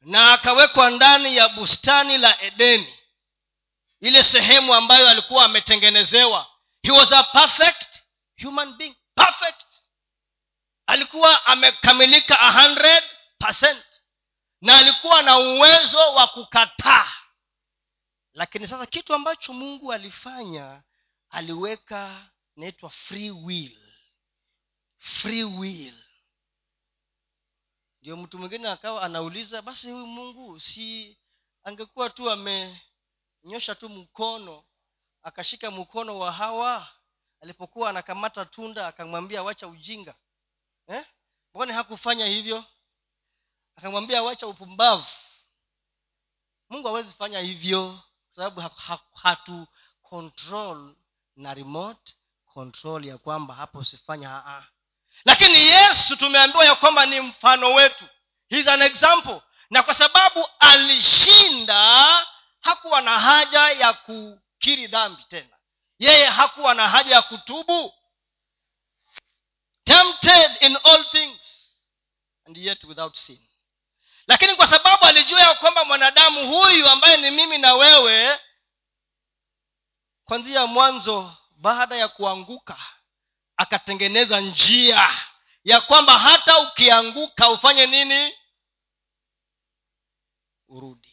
na 0.00 0.32
akawekwa 0.32 0.90
ndani 0.90 1.36
ya 1.36 1.48
bustani 1.48 2.18
la 2.18 2.42
edeni 2.42 2.99
ile 4.00 4.22
sehemu 4.22 4.74
ambayo 4.74 5.08
alikuwa 5.08 5.44
ametengenezewa 5.44 6.46
he 6.82 6.90
was 6.92 7.12
a 7.12 7.22
perfect 7.22 8.02
human 8.42 8.76
being 8.76 8.96
perfect. 9.14 9.66
Alikuwa 10.86 11.46
amekamilika 11.46 12.40
na 14.60 14.78
alikuwa 14.78 15.22
na 15.22 15.38
uwezo 15.38 15.98
wa 16.14 16.26
kukataa. 16.26 17.12
Lakini 18.32 18.68
sasa 18.68 18.86
kitu 18.86 19.14
ambacho 19.14 19.52
mungu 19.52 19.92
alifanya 19.92 20.82
aliweka 21.30 22.30
inaitwa 22.56 22.90
free 22.90 23.30
will. 23.30 23.92
Free 24.98 25.44
will. 25.44 26.04
Ndio 28.02 28.16
mtu 28.16 28.38
mwingine 28.38 28.68
akawa 28.68 29.02
anauliza 29.02 29.62
basi 29.62 29.90
huyu 29.90 30.06
mungu 30.06 30.60
si 30.60 31.18
angekuwa 31.64 32.10
tu 32.10 32.30
amenyosha 33.44 33.74
tu 33.74 33.88
mkono. 33.88 34.64
Akashika 35.22 35.70
mkono 35.70 36.18
wa 36.18 36.32
hawa. 36.32 36.88
Alipokuwa 37.40 37.90
anakamata 37.90 38.44
tunda 38.44 38.86
akamwambia 38.86 39.42
wacha 39.42 39.68
ujinga. 39.68 40.14
Eh? 40.88 41.04
mbone 41.54 41.72
hakufanya 41.72 42.26
hivyo? 42.26 42.64
Akamwambia 43.76 44.22
wacha 44.22 44.46
upumbavu. 44.46 45.06
Mungu 46.70 46.86
hawezi 46.88 47.12
fanya 47.12 47.40
hivyo 47.40 48.00
kwa 48.26 48.34
sababu 48.50 48.70
hatu 49.14 49.66
control 50.02 50.94
na 51.36 51.54
remote 51.54 52.14
control 52.46 53.04
ya 53.06 53.18
kwamba 53.18 53.54
hapo 53.54 53.78
usifanya 53.78 54.30
aa 54.46 54.64
lakini 55.24 55.56
yesu 55.58 56.16
tumeambiwa 56.16 56.64
ya 56.64 56.74
kwamba 56.74 57.06
ni 57.06 57.20
mfano 57.20 57.74
wetu. 57.74 58.04
He's 58.48 58.68
an 58.68 58.82
example. 58.82 59.40
Na 59.70 59.82
kwa 59.82 59.94
sababu 59.94 60.46
alishinda 60.58 62.26
hakuwa 62.60 63.00
na 63.00 63.18
haja 63.20 63.60
ya 63.60 63.92
kukiri 63.92 64.86
dhambi 64.86 65.24
tena. 65.24 65.56
Yeye 65.98 66.26
hakuwa 66.26 66.74
na 66.74 66.88
haja 66.88 67.14
ya 67.14 67.22
kutubu. 67.22 67.94
Tempted 69.84 70.50
in 70.60 70.76
all 70.84 71.04
things 71.10 71.42
and 72.46 72.56
yet 72.56 72.84
without 72.84 73.16
sin. 73.16 73.46
Lakini 74.26 74.54
kwa 74.54 74.66
sababu 74.68 75.04
alijua 75.04 75.40
ya 75.40 75.54
kwamba 75.54 75.84
mwanadamu 75.84 76.48
huyu 76.48 76.88
ambaye 76.88 77.16
ni 77.16 77.30
mimi 77.30 77.58
na 77.58 77.74
wewe 77.74 78.40
kwanzia 80.24 80.66
mwanzo 80.66 81.36
baada 81.56 81.96
ya 81.96 82.08
kuanguka 82.08 82.78
akatengeneza 83.56 84.40
njia 84.40 85.10
ya 85.64 85.80
kwamba 85.80 86.18
hata 86.18 86.58
ukianguka 86.58 87.50
ufanye 87.50 87.86
nini? 87.86 88.34
Urudi 90.68 91.09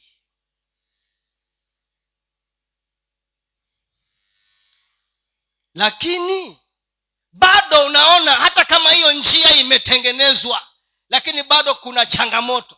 lakini 5.78 6.60
bado 7.32 7.86
unaona 7.86 8.36
hata 8.36 8.66
kama 8.66 8.92
hiyo 8.92 9.12
njia 9.14 9.56
imetengenezwa 9.56 10.68
lakini 11.10 11.44
bado 11.44 11.76
kuna 11.76 12.06
changamoto. 12.06 12.78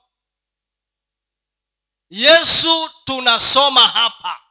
Yesu 2.09 2.89
tunasoma 3.05 3.87
hapa. 3.87 4.41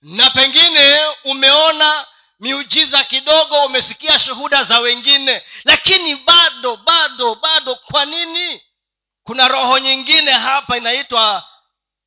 Na 0.00 0.30
pengine 0.30 1.06
umeona 1.24 2.06
miujiza 2.40 3.04
kidogo 3.04 3.64
umesikia 3.66 4.18
shuhuda 4.18 4.64
za 4.64 4.78
wengine 4.78 5.44
lakini 5.64 6.16
bado 6.16 6.76
bado 6.76 7.34
bado 7.34 7.74
kwa 7.74 8.04
nini? 8.04 8.62
Kuna 9.22 9.48
roho 9.48 9.78
nyingine 9.78 10.30
hapa 10.32 10.76
inaitwa 10.76 11.48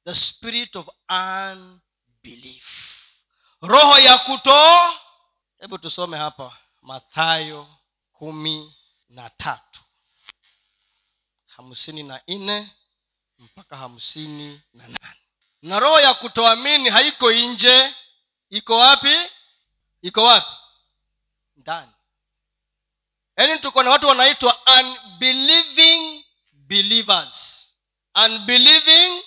the 0.06 0.16
spirit 0.16 0.76
of 0.76 0.88
unbelief 1.10 2.87
roho 3.62 4.00
ya 4.00 4.18
kuto 4.18 4.80
hebu 5.60 5.78
tusome 5.78 6.18
hapa 6.18 6.58
mathayo 6.82 7.68
kumi 8.14 8.76
na 9.10 9.30
tatu. 9.30 9.82
Hamsini 11.46 12.04
na 12.04 12.22
nne 12.28 12.70
mpaka 13.40 13.78
hamsini 13.78 14.62
na 14.74 14.84
nane. 14.88 15.22
Na 15.62 15.80
roho 15.80 16.00
ya 16.00 16.14
kutoamini 16.14 16.90
haiko 16.90 17.32
nje 17.32 17.96
iko 18.50 18.78
wapi? 18.78 19.16
Iko 20.02 20.24
wapi? 20.24 20.52
Ndani. 21.56 21.92
Yaani 23.38 23.60
tuko 23.60 23.84
na 23.84 23.90
watu 23.90 24.08
wanaitwa 24.08 24.58
unbelieving 24.80 26.26
believers. 26.54 27.64
Unbelieving 28.26 29.24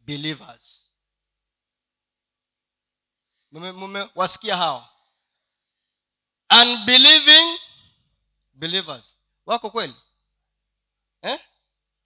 believers 0.00 0.81
mmewasikia 3.52 4.56
hawa 4.56 4.88
unbelieving 6.62 7.58
believers. 8.52 9.16
Wako 9.46 9.70
kweli? 9.70 9.94
Eh? 11.22 11.40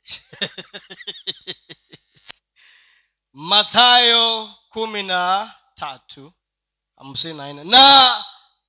mathayo 3.32 4.54
kumi 4.68 5.02
na 5.02 5.54
tatu 5.74 6.32
hamsini 6.96 7.34
na 7.34 7.52
nne. 7.52 7.64
Na 7.64 8.24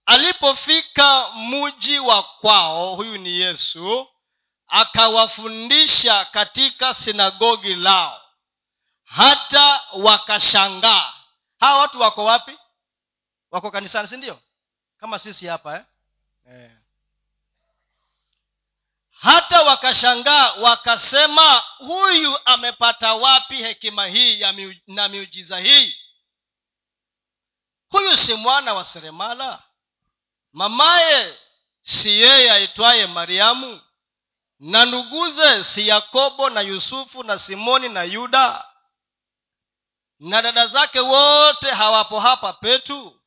alipofika 0.05 1.31
mji 1.31 1.99
wa 1.99 2.23
kwao 2.23 2.95
huyu 2.95 3.17
ni 3.17 3.29
yesu 3.39 4.07
akawafundisha 4.67 6.25
katika 6.25 6.93
sinagogi 6.93 7.75
lao. 7.75 8.21
Hata 9.03 9.81
wakashangaa. 9.93 11.13
Hawa 11.59 11.79
watu 11.79 11.99
wako 12.01 12.23
wapi 12.23 12.57
wako 13.51 13.71
kanisani 13.71 14.07
si 14.07 14.17
ndio? 14.17 14.39
Kama 14.99 15.19
sisi 15.19 15.47
hapa 15.47 15.75
eh? 15.75 15.83
Eh. 16.49 16.71
hata 19.11 19.61
wakashangaa 19.61 20.51
wakasema 20.53 21.57
huyu 21.77 22.39
amepata 22.45 23.13
wapi 23.13 23.55
hekima 23.63 24.07
hii 24.07 24.41
ya 24.41 24.53
miu, 24.53 24.75
na 24.87 25.07
miujiza 25.09 25.59
hii? 25.59 25.95
Huyu 27.89 28.17
si 28.17 28.33
mwana 28.33 28.73
wa 28.73 28.85
seremala? 28.85 29.63
Mamaye 30.53 31.37
si 31.81 32.09
yeye 32.09 32.51
aitwaye 32.51 33.07
mariamu? 33.07 33.81
Na 34.59 34.85
nduguze 34.85 35.63
si 35.63 35.87
yakobo 35.87 36.49
na 36.49 36.61
yusufu 36.61 37.23
na 37.23 37.37
simoni 37.37 37.89
na 37.89 38.03
yuda? 38.03 38.65
Na 40.19 40.41
dada 40.41 40.67
zake 40.67 40.99
wote 40.99 41.71
hawapo 41.71 42.19
hapa 42.19 42.53
petu 42.53 43.21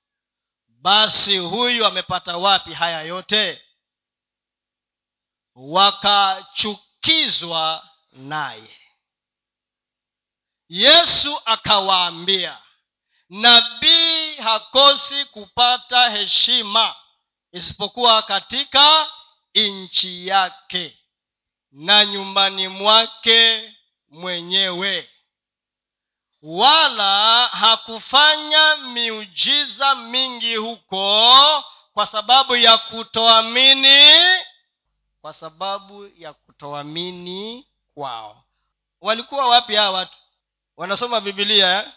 basi 0.82 1.38
huyu 1.38 1.86
amepata 1.86 2.36
wapi 2.36 2.74
haya 2.74 3.02
yote? 3.02 3.62
Wakachukizwa 6.60 7.88
naye. 8.12 8.76
Yesu 10.68 11.40
akawaambia 11.44 12.58
nabii 13.28 14.34
hakosi 14.34 15.24
kupata 15.24 16.10
heshima 16.10 16.94
isipokuwa 17.52 18.22
katika 18.22 19.12
nchi 19.54 20.26
yake 20.26 20.98
na 21.70 22.06
nyumbani 22.06 22.68
mwake 22.68 23.74
mwenyewe 24.08 25.10
wala 26.42 27.46
hakufanya 27.46 28.76
miujiza 28.76 29.94
mingi 29.94 30.56
huko 30.56 31.64
kwa 31.94 32.06
sababu 32.06 32.56
ya 32.56 32.78
kutoamini 32.78 34.20
kwa 35.20 35.32
sababu 35.32 36.10
ya 36.18 36.32
kutoamini 36.32 37.66
kwao 37.94 38.44
walikuwa 39.00 39.48
wapi 39.48 39.74
hawa 39.76 39.90
watu 39.98 40.18
wanasoma 40.76 41.20
bibilia 41.20 41.82
eh? 41.82 41.88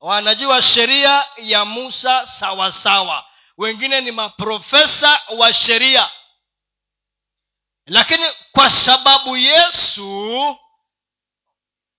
wanajua 0.00 0.62
sheria 0.62 1.24
ya 1.36 1.64
musa 1.64 2.26
sawasawa 2.26 2.72
sawa. 2.72 3.24
wengine 3.58 4.00
ni 4.00 4.10
maprofesa 4.10 5.20
wa 5.36 5.52
sheria 5.52 6.10
lakini 7.86 8.24
kwa 8.52 8.70
sababu 8.70 9.36
yesu 9.36 10.56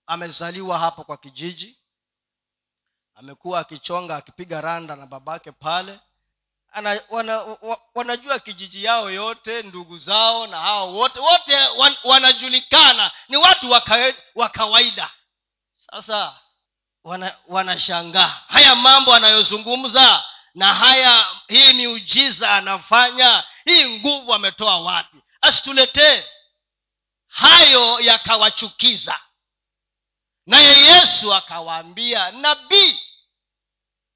amezaliwa 0.09 0.77
hapo 0.79 1.03
kwa 1.03 1.17
kijiji. 1.17 1.77
Amekuwa 3.15 3.59
akichonga 3.59 4.15
akipiga 4.15 4.61
randa 4.61 4.95
na 4.95 5.05
babake 5.05 5.51
pale. 5.51 5.99
Ana, 6.71 7.01
wana, 7.09 7.37
wa, 7.39 7.81
wanajua 7.95 8.39
kijiji 8.39 8.83
yao 8.83 9.11
yote 9.11 9.63
ndugu 9.63 9.97
zao 9.97 10.47
na 10.47 10.61
hao 10.61 10.93
wote. 10.93 11.19
Wote 11.19 11.55
wan, 11.67 11.95
wanajulikana. 12.03 13.11
Ni 13.29 13.37
watu 13.37 13.71
wa 14.35 14.49
kawaida. 14.49 15.09
Sasa 15.73 16.35
wanashangaa. 17.47 18.21
Wana 18.21 18.41
haya 18.47 18.75
mambo 18.75 19.13
anayozungumza 19.13 20.23
na 20.53 20.73
haya 20.73 21.27
hii 21.47 21.73
miujiza 21.73 22.49
anafanya 22.49 23.43
hii 23.65 23.85
nguvu 23.99 24.33
ametoa 24.33 24.79
wapi? 24.79 25.17
Asituletee. 25.41 26.23
Hayo 27.27 27.99
yakawachukiza 27.99 29.19
naye 30.49 30.77
yesu 30.83 31.33
akawaambia 31.33 32.31
nabii. 32.31 32.99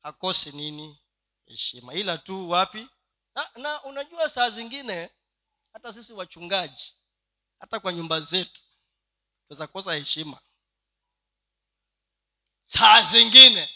Hakosi 0.03 0.51
nini? 0.51 0.97
Heshima. 1.45 1.93
Ila 1.93 2.17
tu 2.17 2.49
wapi? 2.49 2.87
Na, 3.35 3.49
na 3.55 3.83
unajua 3.83 4.29
saa 4.29 4.49
zingine 4.49 5.09
hata 5.73 5.93
sisi 5.93 6.13
wachungaji 6.13 6.93
hata 7.59 7.79
kwa 7.79 7.93
nyumba 7.93 8.19
zetu 8.19 8.61
tunaweza 9.47 9.67
kukosa 9.67 9.93
heshima. 9.93 10.39
Saa 12.65 13.01
zingine 13.01 13.69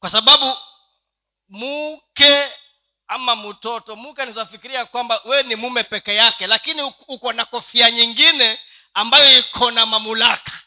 kwa 0.00 0.10
sababu 0.10 0.56
mke 1.48 2.50
ama 3.08 3.36
mtoto 3.36 3.96
mke 3.96 4.22
anawezafikiria 4.22 4.86
kwamba 4.86 5.20
wewe 5.24 5.42
ni 5.42 5.56
mume 5.56 5.82
peke 5.84 6.14
yake 6.14 6.46
lakini 6.46 6.82
uko 7.08 7.32
na 7.32 7.44
kofia 7.44 7.90
nyingine 7.90 8.60
ambayo 8.94 9.38
iko 9.38 9.70
na 9.70 9.86
mamlaka 9.86 10.62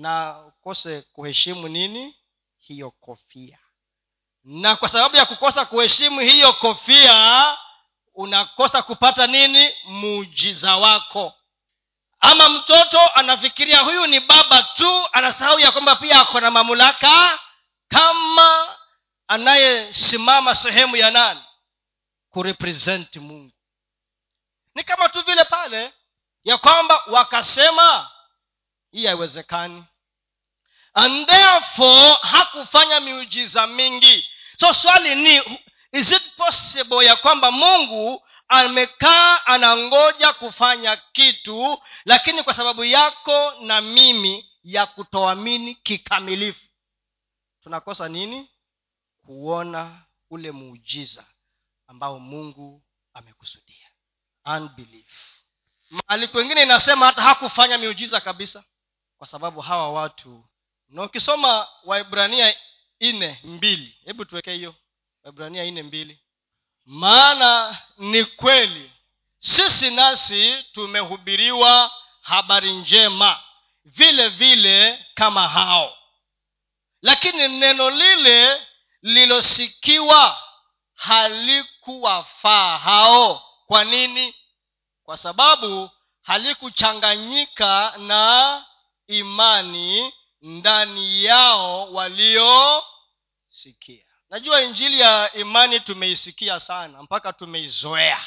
na 0.00 0.40
ukose 0.46 1.02
kuheshimu 1.02 1.68
nini? 1.68 2.16
Hiyo 2.58 2.90
kofia. 2.90 3.58
Na 4.44 4.76
kwa 4.76 4.88
sababu 4.88 5.16
ya 5.16 5.26
kukosa 5.26 5.64
kuheshimu 5.64 6.20
hiyo 6.20 6.52
kofia 6.52 7.56
unakosa 8.14 8.82
kupata 8.82 9.26
nini? 9.26 9.74
Muujiza 9.84 10.76
wako. 10.76 11.34
Ama 12.20 12.48
mtoto 12.48 13.00
anafikiria 13.14 13.80
huyu 13.80 14.06
ni 14.06 14.20
baba 14.20 14.62
tu 14.62 15.06
anasahau 15.12 15.58
ya 15.60 15.72
kwamba 15.72 15.96
pia 15.96 16.20
ako 16.20 16.40
na 16.40 16.50
mamlaka 16.50 17.38
kama 17.88 18.76
anayesimama 19.28 20.54
sehemu 20.54 20.96
ya 20.96 21.10
nani? 21.10 21.40
Kurepresenti 22.30 23.20
mungu. 23.20 23.52
Ni 24.74 24.84
kama 24.84 25.08
tu 25.08 25.22
vile 25.22 25.44
pale 25.44 25.94
ya 26.44 26.58
kwamba 26.58 27.02
wakasema 27.06 28.10
hii 28.92 29.06
haiwezekani. 29.06 29.84
And 30.94 31.26
therefore 31.26 32.16
hakufanya 32.22 33.00
miujiza 33.00 33.66
mingi. 33.66 34.28
So 34.60 34.74
swali 34.74 35.14
ni 35.14 35.36
is 35.92 36.12
it 36.12 36.22
possible 36.36 37.06
ya 37.06 37.16
kwamba 37.16 37.50
mungu 37.50 38.26
amekaa 38.48 39.46
anangoja 39.46 40.32
kufanya 40.32 40.96
kitu 40.96 41.82
lakini 42.04 42.42
kwa 42.42 42.54
sababu 42.54 42.84
yako 42.84 43.52
na 43.60 43.80
mimi 43.80 44.50
ya 44.64 44.86
kutoamini 44.86 45.74
kikamilifu? 45.74 46.66
Tunakosa 47.62 48.08
nini? 48.08 48.50
Kuona 49.26 50.02
ule 50.30 50.50
muujiza 50.52 51.24
ambao 51.86 52.18
mungu 52.18 52.82
amekusudia. 53.14 53.86
Unbelief. 54.44 55.40
Mahali 55.90 56.28
kwengine 56.28 56.62
inasema 56.62 57.06
hata 57.06 57.22
hakufanya 57.22 57.78
miujiza 57.78 58.20
kabisa 58.20 58.64
kwa 59.20 59.26
sababu 59.26 59.60
hawa 59.60 59.92
watu 59.92 60.44
na 60.88 61.02
ukisoma 61.02 61.68
waibrania 61.84 62.54
nne 63.00 63.40
mbili 63.44 63.98
hebu 64.04 64.24
tuwekee 64.24 64.54
hiyo 64.56 64.74
waibrania 65.24 65.64
nne 65.70 65.82
mbili. 65.82 66.18
Maana 66.86 67.78
ni 67.98 68.24
kweli 68.24 68.92
sisi 69.38 69.90
nasi 69.90 70.64
tumehubiriwa 70.72 71.90
habari 72.22 72.72
njema 72.74 73.40
vile 73.84 74.28
vile 74.28 75.06
kama 75.14 75.48
hao. 75.48 75.96
Lakini 77.02 77.48
neno 77.48 77.90
lile 77.90 78.66
lilosikiwa 79.02 80.42
halikuwafaa 80.94 82.78
hao. 82.78 83.42
Kwa 83.66 83.84
nini? 83.84 84.34
Kwa 85.02 85.16
sababu 85.16 85.90
halikuchanganyika 86.22 87.94
na 87.98 88.64
imani 89.10 90.14
ndani 90.42 91.24
yao 91.24 91.92
waliosikia. 91.92 92.84
Najua 94.30 94.60
injili 94.62 95.00
ya 95.00 95.30
imani 95.34 95.80
tumeisikia 95.80 96.60
sana 96.60 97.02
mpaka 97.02 97.32
tumeizoea. 97.32 98.20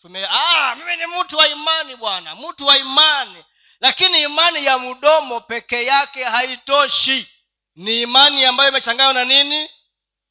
Tume 0.00 0.26
ah, 0.30 0.74
mimi 0.76 0.96
ni 0.96 1.06
mtu 1.06 1.36
wa 1.36 1.48
imani 1.48 1.96
bwana 1.96 2.34
mtu 2.34 2.66
wa 2.66 2.78
imani. 2.78 3.44
Lakini 3.80 4.22
imani 4.22 4.64
ya 4.64 4.78
mdomo 4.78 5.40
peke 5.40 5.84
yake 5.84 6.24
haitoshi. 6.24 7.28
Ni 7.74 8.02
imani 8.02 8.44
ambayo 8.44 8.70
imechanganywa 8.70 9.12
na 9.12 9.24
nini? 9.24 9.70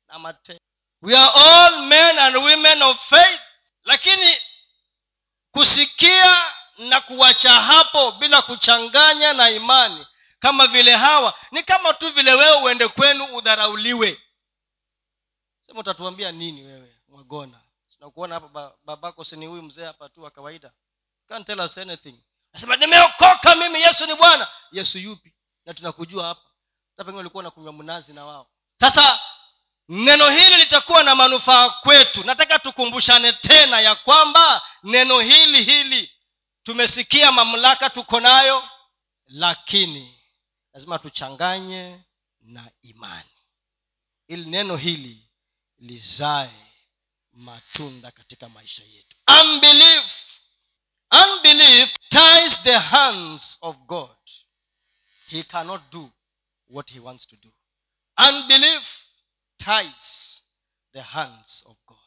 Na 0.08 0.20
matendo. 0.20 0.62
We 1.02 1.18
are 1.18 1.32
all 1.36 1.80
men 1.80 2.20
and 2.20 2.36
women 2.36 2.82
of 2.82 3.10
faith. 3.10 3.42
Lakini 3.84 4.38
kusikia 5.52 6.42
na 6.90 7.02
kuwacha 7.02 7.54
hapo 7.54 8.12
bila 8.12 8.42
kuchanganya 8.42 9.34
na 9.34 9.50
imani. 9.50 10.08
Kama 10.40 10.68
vile 10.68 10.96
hawa 10.96 11.34
ni 11.52 11.64
kama 11.64 11.94
tu 11.94 12.10
vile 12.10 12.34
wewe 12.34 12.58
uende 12.62 12.88
kwenu 12.88 13.26
udharauliwe. 13.38 14.22
Sema 15.62 15.80
utatuambia 15.80 16.32
nini 16.32 16.64
wewe 16.64 16.96
mwagona 17.08 17.60
nakuona 18.00 18.36
hapa 18.36 18.74
babako 18.86 19.24
sini 19.24 19.46
huyu 19.46 19.62
mzee 19.64 19.86
hapa 19.86 20.10
tu 20.10 20.24
wa 20.24 20.32
kawaida. 20.32 20.72
Can't 21.30 21.46
tell 21.48 21.60
us 21.62 21.78
anything. 21.78 22.24
Nasema 22.54 22.76
nimeokoka 22.76 23.56
mimi 23.56 23.82
yesu 23.82 24.06
ni 24.06 24.16
bwana. 24.16 24.48
Yesu 24.72 24.98
yupi? 25.00 25.34
Na 25.66 25.74
tunakujua 25.74 26.28
hapa. 26.28 26.42
Hata 26.92 27.04
pengine 27.04 27.20
ulikuwa 27.20 27.42
unakunywa 27.42 27.74
mnazi 27.74 28.14
na 28.14 28.26
wao. 28.26 28.48
Sasa 28.80 29.20
neno 29.90 30.30
hili 30.30 30.56
litakuwa 30.58 31.04
na 31.04 31.16
manufaa 31.16 31.70
kwetu. 31.70 32.24
Nataka 32.24 32.60
tukumbushane 32.60 33.34
tena 33.34 33.82
ya 33.82 33.96
kwamba 33.96 34.62
neno 34.84 35.20
hili 35.20 35.64
hili 35.64 36.11
tumesikia 36.64 37.32
mamlaka 37.32 37.90
tuko 37.90 38.20
nayo 38.20 38.70
lakini 39.26 40.22
lazima 40.74 41.00
tuchanganye 41.00 42.02
na 42.42 42.72
imani. 42.82 43.30
Ili 44.28 44.46
neno 44.50 44.76
hili 44.76 45.30
lizae 45.80 46.68
matunda 47.34 48.12
katika 48.12 48.50
maisha 48.50 48.84
yetu. 48.84 49.18
Unbelief 49.42 50.06
unbelief 51.12 51.94
ties 52.10 52.64
the 52.64 52.78
hands 52.78 53.58
of 53.62 53.76
god. 53.78 54.18
He 55.28 55.44
cannot 55.44 55.82
do 55.92 56.12
what 56.70 56.92
he 56.92 57.00
wants 57.00 57.28
to 57.28 57.36
do. 57.36 57.54
Unbelief 58.30 58.84
ties 59.58 60.44
the 60.94 61.02
hands 61.02 61.64
of 61.66 61.78
god. 61.86 61.98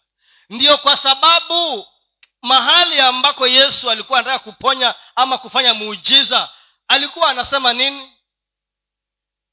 Ndiyo 0.48 0.78
kwa 0.78 0.96
sababu 0.96 1.86
mahali 2.44 3.00
ambako 3.00 3.46
yesu 3.46 3.90
alikuwa 3.90 4.18
anataka 4.18 4.38
kuponya 4.44 4.94
ama 5.16 5.38
kufanya 5.38 5.74
muujiza 5.74 6.48
alikuwa 6.88 7.30
anasema 7.30 7.72
nini? 7.72 8.12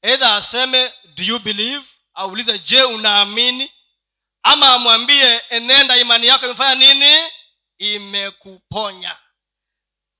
Eidha 0.02 0.36
aseme 0.36 0.92
do 1.04 1.24
you 1.24 1.38
believe? 1.38 1.84
Aulize 2.14 2.58
je 2.58 2.82
unaamini? 2.82 3.72
Ama 4.42 4.68
amwambie 4.74 5.42
enenda 5.50 5.96
imani 5.96 6.26
yako 6.26 6.46
imefanya 6.46 6.74
nini? 6.74 7.30
Imekuponya. 7.78 9.16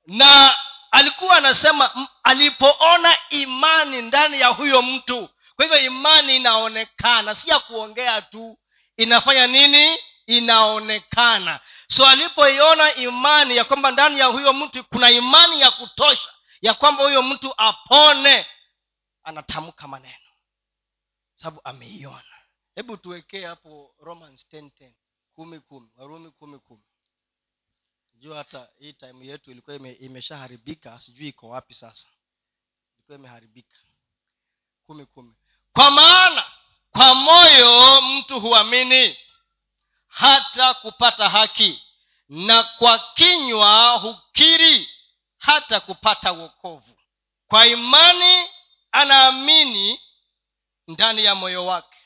Na 0.06 0.54
alikuwa 0.90 1.36
anasema 1.36 2.08
alipoona 2.22 3.16
imani 3.30 4.02
ndani 4.02 4.40
ya 4.40 4.48
huyo 4.48 4.82
mtu. 4.82 5.28
Kwa 5.56 5.64
hivyo 5.64 5.80
imani 5.80 6.36
inaonekana 6.36 7.34
si 7.34 7.50
ya 7.50 7.58
kuongea 7.58 8.22
tu. 8.22 8.58
Inafanya 8.96 9.46
nini 9.46 9.98
inaonekana. 10.26 11.60
So 11.88 12.06
alipoiona 12.06 12.94
imani 12.94 13.56
ya 13.56 13.64
kwamba 13.64 13.90
ndani 13.90 14.18
ya 14.18 14.26
huyo 14.26 14.52
mtu 14.52 14.84
kuna 14.84 15.10
imani 15.10 15.60
ya 15.60 15.70
kutosha 15.70 16.32
ya 16.60 16.74
kwamba 16.74 17.04
huyo 17.04 17.22
mtu 17.22 17.54
apone 17.56 18.46
anatamka 19.22 19.88
maneno. 19.88 20.16
Sababu 21.34 21.60
ameiona. 21.64 22.22
Hebu 22.74 22.96
tuwekee 22.96 23.46
hapo 23.46 23.94
romans 23.98 24.46
10, 24.52 24.92
kumi 25.34 25.60
kumi. 25.60 25.88
Warumi 25.96 26.30
kumi 26.30 26.58
kumi. 26.58 26.82
Jua 28.14 28.38
hata 28.38 28.68
hii 28.78 28.92
time 28.92 29.26
yetu 29.26 29.50
ilikuwa 29.50 29.76
ime, 29.76 29.92
imeshaharibika. 29.92 30.98
Sijui 31.00 31.28
iko 31.28 31.48
wapi 31.48 31.74
sasa. 31.74 32.08
Ilikuwa 32.96 33.18
imeharibika. 33.18 33.76
Kumi 34.86 35.06
kumi. 35.06 35.34
Kwa 35.72 35.90
maana 35.90 36.44
kwa 36.90 37.14
moyo 37.14 38.00
mtu 38.02 38.40
huamini 38.40 39.16
hata 40.22 40.74
kupata 40.74 41.28
haki. 41.28 41.82
Na 42.28 42.62
kwa 42.62 42.98
kinywa 42.98 43.92
hukiri 43.92 44.90
hata 45.38 45.80
kupata 45.80 46.32
wokovu. 46.32 46.96
Kwa 47.48 47.66
imani 47.66 48.48
anaamini 48.92 50.00
ndani 50.88 51.24
ya 51.24 51.34
moyo 51.34 51.66
wake. 51.66 51.98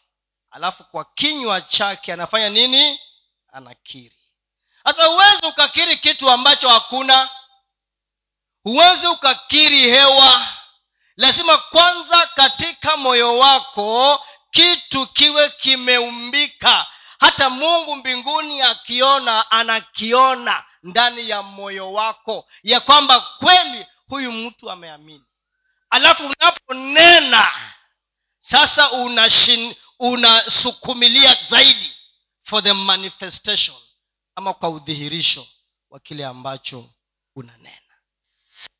Alafu 0.50 0.84
kwa 0.84 1.04
kinywa 1.04 1.60
chake 1.60 2.12
anafanya 2.12 2.48
nini? 2.48 3.00
Anakiri. 3.52 4.16
Hata 4.84 5.04
huwezi 5.06 5.46
ukakiri 5.46 5.96
kitu 5.96 6.30
ambacho 6.30 6.68
hakuna. 6.68 7.30
Huwezi 8.62 9.06
ukakiri 9.06 9.90
hewa. 9.90 10.46
Lazima 11.16 11.58
kwanza 11.58 12.26
katika 12.26 12.96
moyo 12.96 13.38
wako 13.38 14.24
kitu 14.50 15.06
kiwe 15.06 15.48
kimeumbika 15.50 16.86
hata 17.20 17.50
mungu 17.50 17.96
mbinguni 17.96 18.62
akiona 18.62 19.50
anakiona 19.50 20.64
ndani 20.82 21.28
ya 21.30 21.42
moyo 21.42 21.92
wako 21.92 22.48
ya 22.62 22.80
kwamba 22.80 23.20
kweli 23.20 23.86
huyu 24.08 24.32
mtu 24.32 24.70
ameamini. 24.70 25.24
Alafu 25.90 26.26
unaponena 26.26 27.46
sasa 28.40 28.90
unashin, 28.90 29.74
unasukumilia 29.98 31.38
zaidi 31.50 31.92
for 32.42 32.62
the 32.62 32.72
manifestation 32.72 33.76
ama 34.34 34.54
kwa 34.54 34.68
udhihirisho 34.68 35.46
wa 35.90 36.00
kile 36.00 36.24
ambacho 36.26 36.90
unanena. 37.36 37.80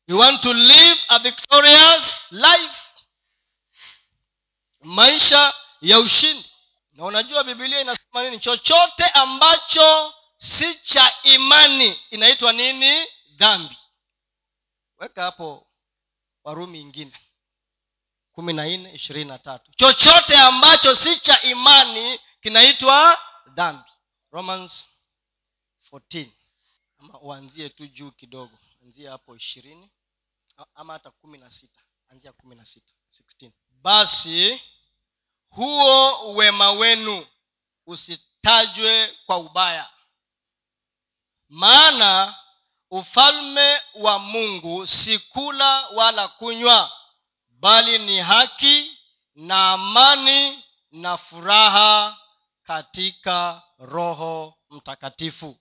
You 0.07 0.19
want 0.19 0.41
to 0.41 0.53
live 0.53 0.99
a 1.07 1.19
victorious 1.19 2.19
life? 2.31 2.75
Maisha 4.81 5.53
ya 5.81 5.99
ushindi 5.99 6.49
na 6.97 7.05
unajua 7.05 7.43
bibilia 7.43 7.81
inasema 7.81 8.23
nini? 8.23 8.39
Chochote 8.39 9.03
ambacho 9.05 10.13
si 10.37 10.75
cha 10.75 11.13
imani 11.23 11.99
inaitwa 12.09 12.53
nini? 12.53 13.07
Dhambi. 13.35 13.77
Weka 14.97 15.23
hapo 15.23 15.67
warumi 16.43 16.81
ingine 16.81 17.19
kumi 18.31 18.53
na 18.53 18.65
nne 18.65 18.93
ishirini 18.93 19.29
na 19.29 19.39
tatu. 19.39 19.71
Chochote 19.71 20.35
ambacho 20.37 20.95
si 20.95 21.19
cha 21.19 21.41
imani 21.41 22.19
kinaitwa 22.41 23.19
dhambi. 23.47 23.89
Romans 24.31 24.89
14 25.91 26.29
ama 26.99 27.19
uanzie 27.19 27.69
tu 27.69 27.87
juu 27.87 28.11
kidogo. 28.11 28.57
Anzia 28.83 29.11
hapo 29.11 29.35
ishirini. 29.35 29.91
Ama 30.75 30.93
hata 30.93 31.11
kumi 31.11 31.37
na 31.37 31.51
sita. 31.51 31.81
Anzia 32.09 32.31
kumi 32.33 32.55
na 32.55 32.65
sita. 32.65 32.93
basi 33.69 34.61
huo 35.49 36.33
wema 36.33 36.71
wenu 36.71 37.27
usitajwe 37.85 39.17
kwa 39.25 39.37
ubaya. 39.37 39.89
Maana 41.49 42.35
ufalme 42.91 43.81
wa 43.95 44.19
mungu 44.19 44.87
si 44.87 45.19
kula 45.19 45.87
wala 45.87 46.27
kunywa 46.27 46.91
bali 47.49 47.99
ni 47.99 48.19
haki 48.19 48.97
na 49.35 49.71
amani 49.71 50.63
na 50.91 51.17
furaha 51.17 52.17
katika 52.63 53.61
roho 53.79 54.57
mtakatifu. 54.69 55.59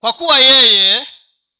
Kwa 0.00 0.12
kuwa 0.12 0.38
yeye 0.38 1.06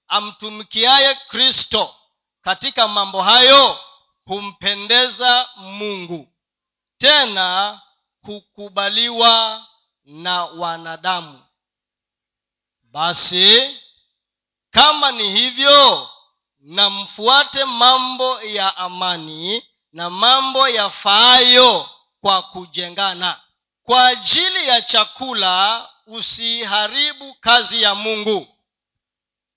amtumikiaye 0.09 1.15
kristo 1.15 1.95
katika 2.43 2.89
mambo 2.89 3.23
hayo 3.23 3.81
humpendeza 4.25 5.51
mungu 5.57 6.33
tena 6.99 7.81
hukubaliwa 8.23 9.67
na 10.05 10.45
wanadamu. 10.45 11.43
Basi 12.83 13.77
kama 14.71 15.13
ni 15.13 15.31
hivyo 15.31 16.09
na 16.61 16.91
mfuate 16.91 17.65
mambo 17.65 18.43
ya 18.43 18.77
amani 18.77 19.65
na 19.93 20.11
mambo 20.11 20.69
yafaayo 20.69 21.91
kwa 22.21 22.43
kujengana. 22.43 23.41
Kwa 23.83 24.07
ajili 24.07 24.69
ya 24.69 24.83
chakula 24.83 25.89
usiharibu 26.07 27.35
kazi 27.35 27.83
ya 27.83 27.95
mungu. 27.95 28.49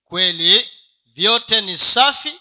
Kweli 0.05 0.69
vyote 1.05 1.61
ni 1.61 1.77
safi 1.77 2.39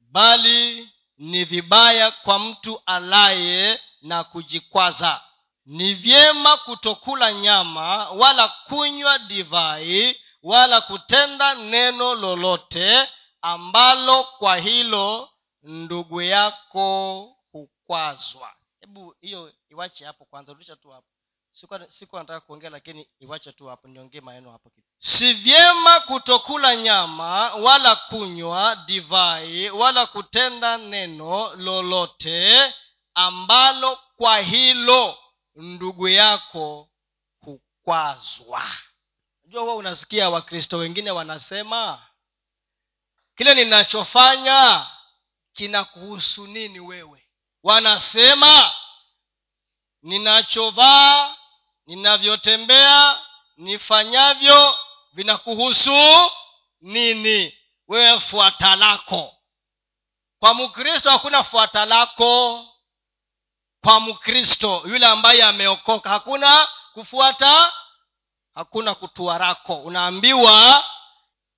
bali 0.00 0.88
ni 1.18 1.44
vibaya 1.44 2.10
kwa 2.10 2.38
mtu 2.38 2.82
alaye 2.86 3.80
na 4.06 4.24
kujikwaza. 4.24 5.20
Ni 5.66 5.94
vyema 5.94 6.56
kutokula 6.56 7.32
nyama 7.32 8.08
wala 8.10 8.48
kunywa 8.48 9.18
divai 9.18 10.20
wala 10.42 10.80
kutenda 10.80 11.54
neno 11.54 12.14
lolote 12.14 13.08
ambalo 13.42 14.24
kwa 14.24 14.56
hilo 14.56 15.30
ndugu 15.62 16.22
yako 16.22 17.22
hukwazwa. 17.52 18.52
Hebu 18.80 19.14
hiyo 19.20 19.52
iwache 19.70 20.04
hapo 20.04 20.24
kwanza 20.24 20.52
rudisha 20.52 20.76
tu 20.76 20.90
hapo. 20.90 21.06
Siku 21.88 22.16
nataka 22.16 22.40
kuongea 22.40 22.70
lakini 22.70 23.08
iwache 23.20 23.52
tu 23.52 23.66
hapo 23.66 23.88
niongee 23.88 24.20
maneno 24.20 24.52
hapo 24.52 24.70
si 24.98 25.32
vyema 25.32 26.00
kutokula 26.00 26.76
nyama 26.76 27.54
wala 27.54 27.96
kunywa 27.96 28.76
divai 28.76 29.70
wala 29.70 30.06
kutenda 30.06 30.76
neno 30.78 31.54
lolote 31.56 32.74
ambalo 33.16 33.96
kwa 34.16 34.38
hilo 34.40 35.18
ndugu 35.54 36.08
yako 36.08 36.88
hukwazwa. 37.40 38.70
Najua 39.44 39.62
huwa 39.62 39.74
unasikia 39.74 40.30
wakristo 40.30 40.76
wengine 40.78 41.10
wanasema 41.10 42.02
kile 43.36 43.54
ninachofanya 43.54 44.86
kinakuhusu 45.52 46.46
nini 46.46 46.80
wewe? 46.80 47.28
Wanasema 47.62 48.74
ninachovaa 50.02 51.36
ninavyotembea 51.86 53.20
nifanyavyo 53.56 54.78
vinakuhusu 55.12 56.30
nini? 56.80 57.58
Wewe 57.88 58.20
fuata 58.20 58.76
lako. 58.76 59.34
Kwa 60.38 60.54
mkristo 60.54 61.10
hakuna 61.10 61.44
fuata 61.44 61.84
lako 61.84 62.64
kwa 63.86 64.00
mkristo 64.00 64.82
yule 64.86 65.06
ambaye 65.06 65.42
ameokoka 65.42 66.10
hakuna 66.10 66.68
kufuata 66.94 67.72
hakuna 68.54 68.94
kutuarako 68.94 69.74
unaambiwa 69.76 70.84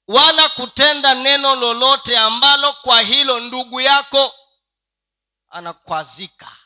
wala 0.09 0.49
kutenda 0.49 1.15
neno 1.15 1.55
lolote 1.55 2.19
ambalo 2.19 2.73
kwa 2.73 3.01
hilo 3.03 3.41
ndugu 3.41 3.81
yako 3.81 4.35
anakwazika. 5.51 6.57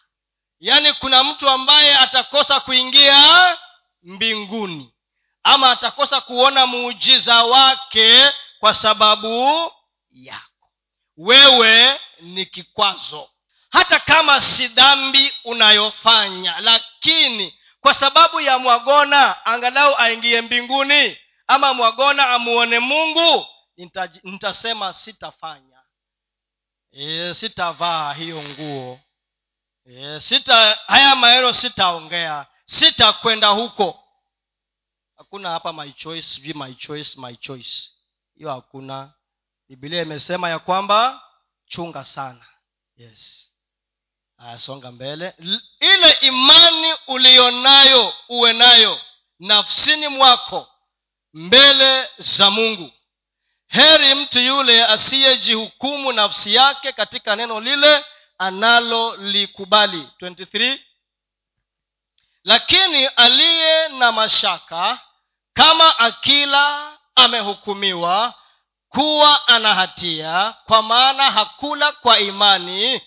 Yaani 0.60 0.92
kuna 0.92 1.24
mtu 1.24 1.50
ambaye 1.50 1.98
atakosa 1.98 2.60
kuingia 2.60 3.58
mbinguni 4.02 4.94
ama 5.42 5.70
atakosa 5.70 6.20
kuona 6.20 6.66
muujiza 6.66 7.44
wake 7.44 8.32
kwa 8.60 8.74
sababu 8.74 9.72
yako. 10.10 10.68
Wewe 11.16 12.00
ni 12.20 12.46
kikwazo 12.46 13.28
hata 13.72 14.00
kama 14.00 14.40
si 14.40 14.68
dhambi 14.68 15.32
unayofanya 15.44 16.60
lakini 16.60 17.58
kwa 17.80 17.94
sababu 17.94 18.40
ya 18.40 18.58
mwagona 18.58 19.46
angalau 19.46 19.94
aingie 19.98 20.40
mbinguni 20.40 21.18
ama 21.46 21.74
mwagona 21.74 22.30
amuone 22.30 22.78
mungu 22.78 23.46
nitasema 24.24 24.92
sitafanya. 24.92 25.82
E, 26.92 27.34
sitavaa 27.34 28.12
hiyo 28.12 28.42
nguo. 28.42 29.00
E, 29.86 30.20
sita 30.20 30.78
haya 30.86 31.16
maneno 31.16 31.52
sitaongea. 31.52 32.46
Sitakwenda 32.64 33.48
huko. 33.48 34.04
Hakuna 35.16 35.50
hapa 35.50 35.72
my 35.72 35.92
choice 35.92 36.22
sijui 36.22 36.54
my 36.54 36.74
choice 36.74 37.20
my 37.20 37.36
choice. 37.36 37.90
Hiyo 38.34 38.50
hakuna. 38.54 39.12
Bibilia 39.68 40.02
imesema 40.02 40.50
ya 40.50 40.58
kwamba 40.58 41.22
chunga 41.66 42.04
sana. 42.04 42.46
Yes 42.96 43.51
ayasonga 44.46 44.92
mbele. 44.92 45.34
Ile 45.80 46.10
imani 46.20 46.94
uliyonayo 47.06 48.14
uwe 48.28 48.52
nayo 48.52 49.00
nafsini 49.38 50.08
mwako 50.08 50.68
mbele 51.34 52.08
za 52.18 52.50
mungu. 52.50 52.92
Heri 53.68 54.14
mtu 54.14 54.40
yule 54.40 54.84
asiyejihukumu 54.86 56.12
nafsi 56.12 56.54
yake 56.54 56.92
katika 56.92 57.36
neno 57.36 57.60
lile 57.60 58.04
analolikubali. 58.38 60.08
23 60.20 60.78
lakini 62.44 63.06
aliye 63.06 63.88
na 63.88 64.12
mashaka 64.12 64.98
kama 65.52 65.98
akila 65.98 66.92
amehukumiwa 67.14 68.34
kuwa 68.88 69.48
ana 69.48 69.74
hatia 69.74 70.54
kwa 70.64 70.82
maana 70.82 71.30
hakula 71.30 71.92
kwa 71.92 72.18
imani 72.18 73.00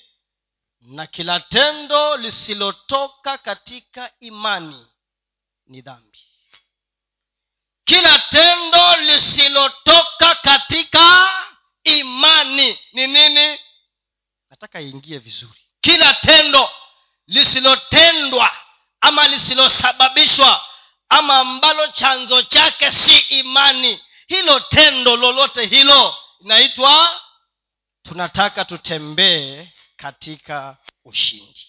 na 0.86 1.08
kila 1.08 1.40
tendo 1.40 2.18
lisilotoka 2.18 3.38
katika 3.38 4.12
imani 4.20 4.88
ni 5.68 5.82
dhambi. 5.82 6.20
Kila 7.84 8.20
tendo 8.20 8.96
lisilotoka 8.98 10.36
katika 10.36 11.30
imani 11.84 12.80
ni 12.94 13.08
nini? 13.08 13.60
Nataka 14.50 14.82
iingie 14.82 15.18
vizuri. 15.18 15.60
Kila 15.82 16.14
tendo 16.14 16.70
lisilotendwa 17.28 18.50
ama 19.02 19.28
lisilosababishwa 19.28 20.66
ama 21.10 21.38
ambalo 21.40 21.88
chanzo 21.88 22.42
chake 22.42 22.92
si 22.92 23.18
imani 23.18 24.02
hilo 24.28 24.60
tendo 24.60 25.16
lolote 25.16 25.66
hilo 25.66 26.16
inaitwa 26.42 27.22
tunataka 28.04 28.66
tutembee 28.66 29.68
katika 29.98 30.78
ushindi. 31.06 31.68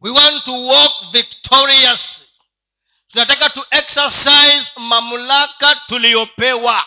We 0.00 0.10
want 0.10 0.44
to 0.44 0.66
walk 0.66 0.92
victoriously 1.12 2.28
tunataka 3.08 3.50
tu 3.50 3.64
exercise 3.70 4.72
mamlaka 4.76 5.74
tuliyopewa. 5.74 6.86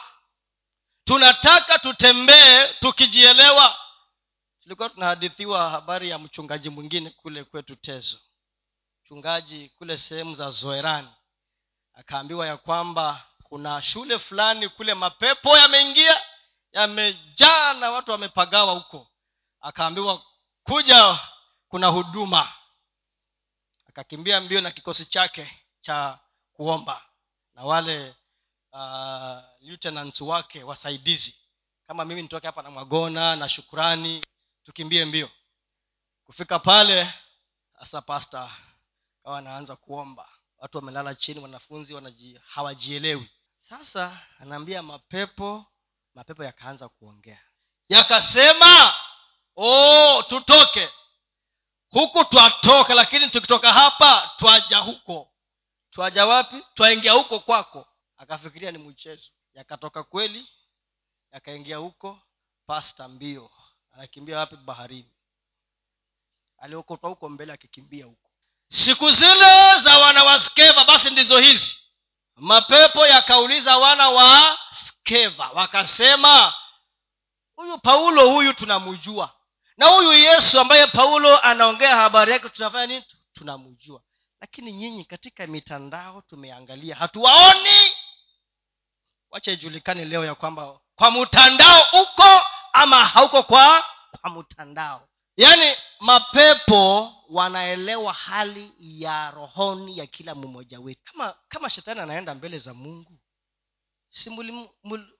Tunataka 1.03 1.79
tutembee 1.79 2.67
tukijielewa. 2.67 3.79
Tulikuwa 4.63 4.89
tunahadithiwa 4.89 5.69
habari 5.69 6.09
ya 6.09 6.19
mchungaji 6.19 6.69
mwingine 6.69 7.09
kule 7.09 7.43
kwetu 7.43 7.75
tezo. 7.75 8.19
Mchungaji 9.03 9.69
kule 9.69 9.97
sehemu 9.97 10.35
za 10.35 10.49
zoerani. 10.49 11.09
Akaambiwa 11.93 12.47
ya 12.47 12.57
kwamba 12.57 13.27
kuna 13.43 13.81
shule 13.81 14.19
fulani 14.19 14.69
kule 14.69 14.93
mapepo 14.93 15.57
yameingia 15.57 16.21
yamejaa 16.71 17.73
na 17.73 17.91
watu 17.91 18.11
wamepagawa 18.11 18.73
huko. 18.73 19.11
Akaambiwa 19.61 20.21
kuja 20.65 21.19
kuna 21.69 21.87
huduma. 21.87 22.53
Akakimbia 23.89 24.41
mbio 24.41 24.61
na 24.61 24.71
kikosi 24.71 25.05
chake 25.05 25.59
cha 25.79 26.19
kuomba 26.53 27.01
na 27.55 27.63
wale 27.63 28.15
uh, 28.73 30.27
wake 30.27 30.63
wasaidizi. 30.63 31.35
Kama 31.87 32.05
mimi 32.05 32.21
nitoke 32.21 32.47
hapa 32.47 32.61
na 32.61 32.71
mwagona 32.71 33.35
na 33.35 33.49
shukurani 33.49 34.23
tukimbie 34.63 35.05
mbio. 35.05 35.29
Kufika 36.25 36.59
pale 36.59 37.13
hasa 37.73 38.01
pasta 38.01 38.51
kawa 39.23 39.37
anaanza 39.37 39.75
kuomba. 39.75 40.29
Watu 40.57 40.77
wamelala 40.77 41.15
chini 41.15 41.39
wanafunzi 41.39 41.93
wanaji, 41.93 42.39
hawajielewi. 42.47 43.29
Sasa 43.59 44.19
anaambia 44.39 44.81
mapepo 44.83 45.65
mapepo 46.15 46.43
yakaanza 46.43 46.89
kuongea. 46.89 47.39
Yakasema 47.89 48.93
oh 49.55 50.23
tutoke. 50.23 50.89
Huku 51.89 52.25
twatoka 52.25 52.93
lakini 52.93 53.29
tukitoka 53.29 53.73
hapa 53.73 54.31
twaja 54.37 54.77
huko. 54.77 55.31
Twaja 55.91 56.25
wapi? 56.25 56.63
Twaingia 56.73 57.11
huko 57.11 57.39
kwako. 57.39 57.87
Akafikiria 58.17 58.71
ni 58.71 58.77
mchezo. 58.77 59.29
Yakatoka 59.53 60.03
kweli 60.03 60.47
yakaingia 61.31 61.77
huko 61.77 62.19
pasta 62.65 63.07
mbio. 63.07 63.51
Anakimbia 63.91 64.37
wapi? 64.37 64.55
Baharini. 64.55 65.13
Aliokotwa 66.57 67.09
huko 67.09 67.29
mbele 67.29 67.53
akikimbia 67.53 68.05
huko. 68.05 68.29
Siku 68.67 69.11
zile 69.11 69.79
za 69.83 69.97
wana 69.97 70.23
wa 70.23 70.39
skeva 70.39 70.83
basi 70.83 71.09
ndizo 71.09 71.37
hizi. 71.39 71.77
Mapepo 72.35 73.07
yakauliza 73.07 73.77
wana 73.77 74.09
wa 74.09 74.59
skeva. 74.71 75.49
Wakasema 75.49 76.53
huyu 77.55 77.77
paulo 77.77 78.29
huyu 78.29 78.53
tunamjua 78.53 79.34
na 79.77 79.85
huyu 79.87 80.13
yesu 80.13 80.59
ambaye 80.59 80.87
paulo 80.87 81.39
anaongea 81.41 81.95
habari 81.95 82.31
yake 82.31 82.49
tunafanya 82.49 82.85
nini? 82.85 83.05
Tunamjua. 83.33 84.01
Lakini 84.41 84.73
nyinyi 84.73 85.05
katika 85.05 85.47
mitandao 85.47 86.21
tumeangalia 86.21 86.95
hatuwaoni. 86.95 87.91
Wacha 89.29 89.51
ijulikane 89.51 90.05
leo 90.05 90.25
ya 90.25 90.35
kwamba 90.35 90.79
kwa 90.95 91.11
mtandao 91.11 91.83
uko 92.01 92.45
ama 92.73 93.05
hauko 93.05 93.43
kwa 93.43 93.85
kwa 94.21 94.29
mtandao. 94.29 95.07
Yaani 95.37 95.75
mapepo 95.99 97.13
wanaelewa 97.29 98.13
hali 98.13 98.73
ya 98.79 99.31
rohoni 99.31 99.97
ya 99.97 100.07
kila 100.07 100.35
mmoja 100.35 100.79
wetu. 100.79 101.01
Kama 101.03 101.35
kama 101.47 101.69
shetani 101.69 101.99
anaenda 101.99 102.35
mbele 102.35 102.59
za 102.59 102.73
mungu. 102.73 103.19
Si 104.09 104.29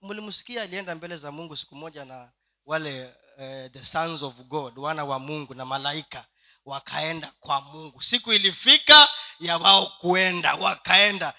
mulimsikia 0.01 0.61
alienda 0.61 0.95
mbele 0.95 1.17
za 1.17 1.31
mungu 1.31 1.57
siku 1.57 1.75
moja 1.75 2.05
na 2.05 2.31
wale 2.65 3.15
uh, 3.37 3.71
the 3.71 3.83
sons 3.83 4.23
of 4.23 4.33
god 4.35 4.77
wana 4.77 5.03
wa 5.05 5.19
mungu 5.19 5.53
na 5.53 5.65
malaika 5.65 6.25
wakaenda 6.65 7.31
kwa 7.39 7.61
mungu. 7.61 8.01
Siku 8.01 8.33
ilifika 8.33 9.09
ya 9.39 9.57
wao 9.57 9.85
kuenda 9.85 10.55
wakaenda. 10.55 11.33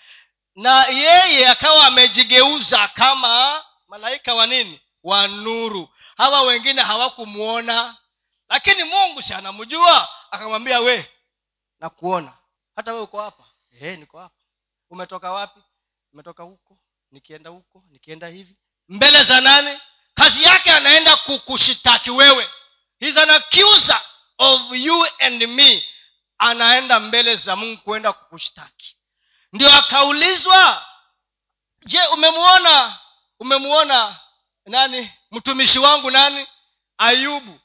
Na 0.54 0.84
yeye 0.86 1.48
akawa 1.48 1.86
amejigeuza 1.86 2.88
kama 2.88 3.64
malaika 3.88 4.34
wa 4.34 4.46
nini? 4.46 4.80
Wa 5.02 5.28
nuru. 5.28 5.88
Hawa 6.16 6.42
wengine 6.42 6.82
hawakumwona 6.82 7.96
lakini 8.48 8.84
mungu 8.84 9.22
si 9.22 9.34
anamjua. 9.34 10.08
Akamwambia 10.30 10.80
we 10.80 11.10
nakuona. 11.80 12.32
Hata 12.76 12.92
we 12.94 13.00
uko 13.00 13.20
hapa? 13.20 13.44
E, 13.80 13.96
niko 13.96 14.18
hapa. 14.18 14.34
Umetoka 14.90 15.32
wapi? 15.32 15.60
Umetoka 16.12 16.42
huko 16.42 16.78
nikienda 17.10 17.50
huko 17.50 17.84
nikienda 17.88 18.28
hivi. 18.28 18.56
Mbele 18.88 19.24
za 19.24 19.40
nane 19.40 19.80
kazi 20.16 20.42
yake 20.42 20.72
anaenda 20.72 21.16
kukushitaki 21.16 22.10
wewe. 22.10 22.50
He's 23.00 23.16
an 23.16 23.30
accuser 23.30 24.00
of 24.38 24.60
you 24.72 25.06
and 25.18 25.42
me. 25.46 25.88
Anaenda 26.38 27.00
mbele 27.00 27.34
za 27.34 27.56
mungu 27.56 27.80
kuenda 27.82 28.12
kukushtaki 28.12 28.96
ndio 29.52 29.72
akaulizwa 29.72 30.86
je 31.86 32.06
umemuona 32.06 32.98
umemuona 33.40 34.16
nani? 34.66 35.12
Mtumishi 35.30 35.78
wangu 35.78 36.10
nani? 36.10 36.46
Ayubu. 36.98 37.60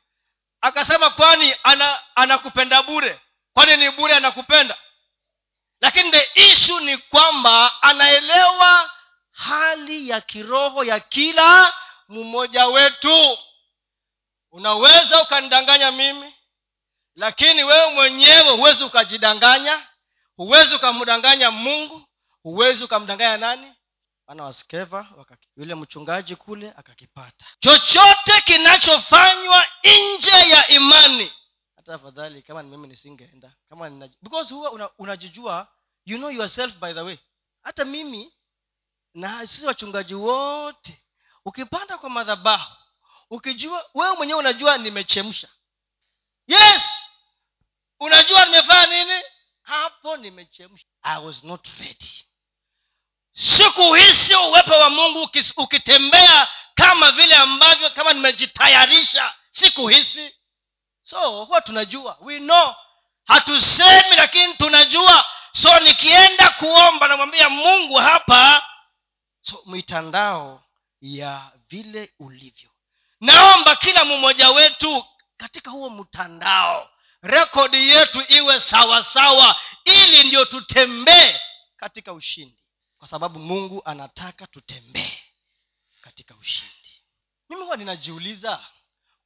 Akasema 0.62 1.10
kwani 1.10 1.56
ana 1.64 2.00
anakupenda 2.16 2.84
bure? 2.84 3.20
Kwani 3.54 3.78
ni 3.78 3.92
bure 3.92 4.16
anakupenda? 4.16 4.78
Lakini 5.82 6.12
the 6.12 6.32
issue 6.36 6.80
ni 6.80 6.98
kwamba 6.98 7.82
anaelewa 7.82 8.90
hali 9.32 10.10
ya 10.10 10.22
kiroho 10.22 10.84
ya 10.84 11.00
kila 11.00 11.74
mmoja 12.12 12.68
wetu. 12.68 13.38
Unaweza 14.52 15.22
ukanidanganya 15.22 15.92
mimi 15.92 16.34
lakini 17.16 17.64
wewe 17.64 17.94
mwenyewe 17.94 18.50
huwezi 18.50 18.84
ukajidanganya. 18.84 19.88
Huwezi 20.36 20.76
ukamdanganya 20.76 21.52
mungu. 21.52 22.08
Huwezi 22.44 22.84
ukamdanganya 22.84 23.38
nani? 23.38 23.74
Ana 24.28 24.44
waskeva 24.44 25.08
yule 25.58 25.76
mchungaji 25.76 26.36
kule 26.36 26.74
akakipata. 26.78 27.46
Chochote 27.60 28.42
kinachofanywa 28.46 29.66
nje 29.84 30.50
ya 30.50 30.68
imani. 30.68 31.32
Hata 31.76 31.94
afadhali 31.94 32.42
kama 32.42 32.64
mimi 32.64 32.88
nisingeenda. 32.88 33.54
Kama 33.70 34.10
because 34.22 34.54
huwa 34.54 34.72
una, 34.72 34.90
unajijua 34.98 35.68
you 36.06 36.18
know 36.18 36.32
yourself 36.32 36.74
by 36.78 36.94
the 36.94 37.02
way. 37.02 37.18
Hata 37.64 37.86
mimi 37.86 38.34
na 39.14 39.48
sisi 39.48 39.68
wachungaji 39.68 40.14
wote 40.16 41.02
ukipanda 41.46 41.98
kwa 41.98 42.10
madhabahu 42.10 42.76
ukijua 43.30 43.90
wewe 43.94 44.16
mwenyewe 44.16 44.40
unajua 44.40 44.78
nimechemsha. 44.78 45.48
Yes! 46.48 47.10
Unajua 48.00 48.46
nimefanya 48.46 48.86
nini? 49.06 49.24
Hapo 49.64 50.18
nimechemsha. 50.18 50.86
I 51.04 51.24
was 51.26 51.44
not 51.44 51.68
ready. 51.80 52.26
Sikuhisi 53.34 54.36
uwepo 54.36 54.74
wa 54.74 54.90
mungu 54.90 55.30
ukitembea 55.58 56.48
kama 56.76 57.12
vile 57.12 57.36
ambavyo 57.36 57.90
kama 57.90 58.14
nimejitayarisha 58.14 59.34
sikuhisi 59.50 60.36
so 61.02 61.46
huwa 61.46 61.62
tunajua. 61.62 62.18
We 62.22 62.40
know. 62.40 62.76
Hatusemi 63.26 64.16
lakini 64.18 64.54
tunajua. 64.54 65.26
So 65.54 65.80
nikienda 65.80 66.50
kuomba 66.50 67.08
namwambia 67.08 67.50
mungu 67.50 67.96
hapa 67.96 68.66
so 69.42 69.64
mitandao 69.66 70.64
ya 71.02 71.52
vile 71.70 72.14
ulivyo. 72.20 72.70
Naomba 73.20 73.76
kila 73.76 74.06
mmoja 74.06 74.50
wetu 74.52 75.06
katika 75.38 75.72
huo 75.72 75.90
mtandao 75.90 76.90
rekodi 77.22 77.90
yetu 77.90 78.24
iwe 78.30 78.60
sawasawa 78.60 79.04
sawa, 79.04 79.62
ili 79.86 80.24
ndio 80.24 80.46
tutembee 80.46 81.40
katika 81.78 82.14
ushindi. 82.14 82.64
Kwa 82.98 83.08
sababu 83.08 83.40
mungu 83.40 83.82
anataka 83.86 84.48
tutembee 84.48 85.18
katika 86.02 86.36
ushindi. 86.36 87.04
Mimi 87.50 87.62
huwa 87.64 87.78
ninajiuliza 87.78 88.60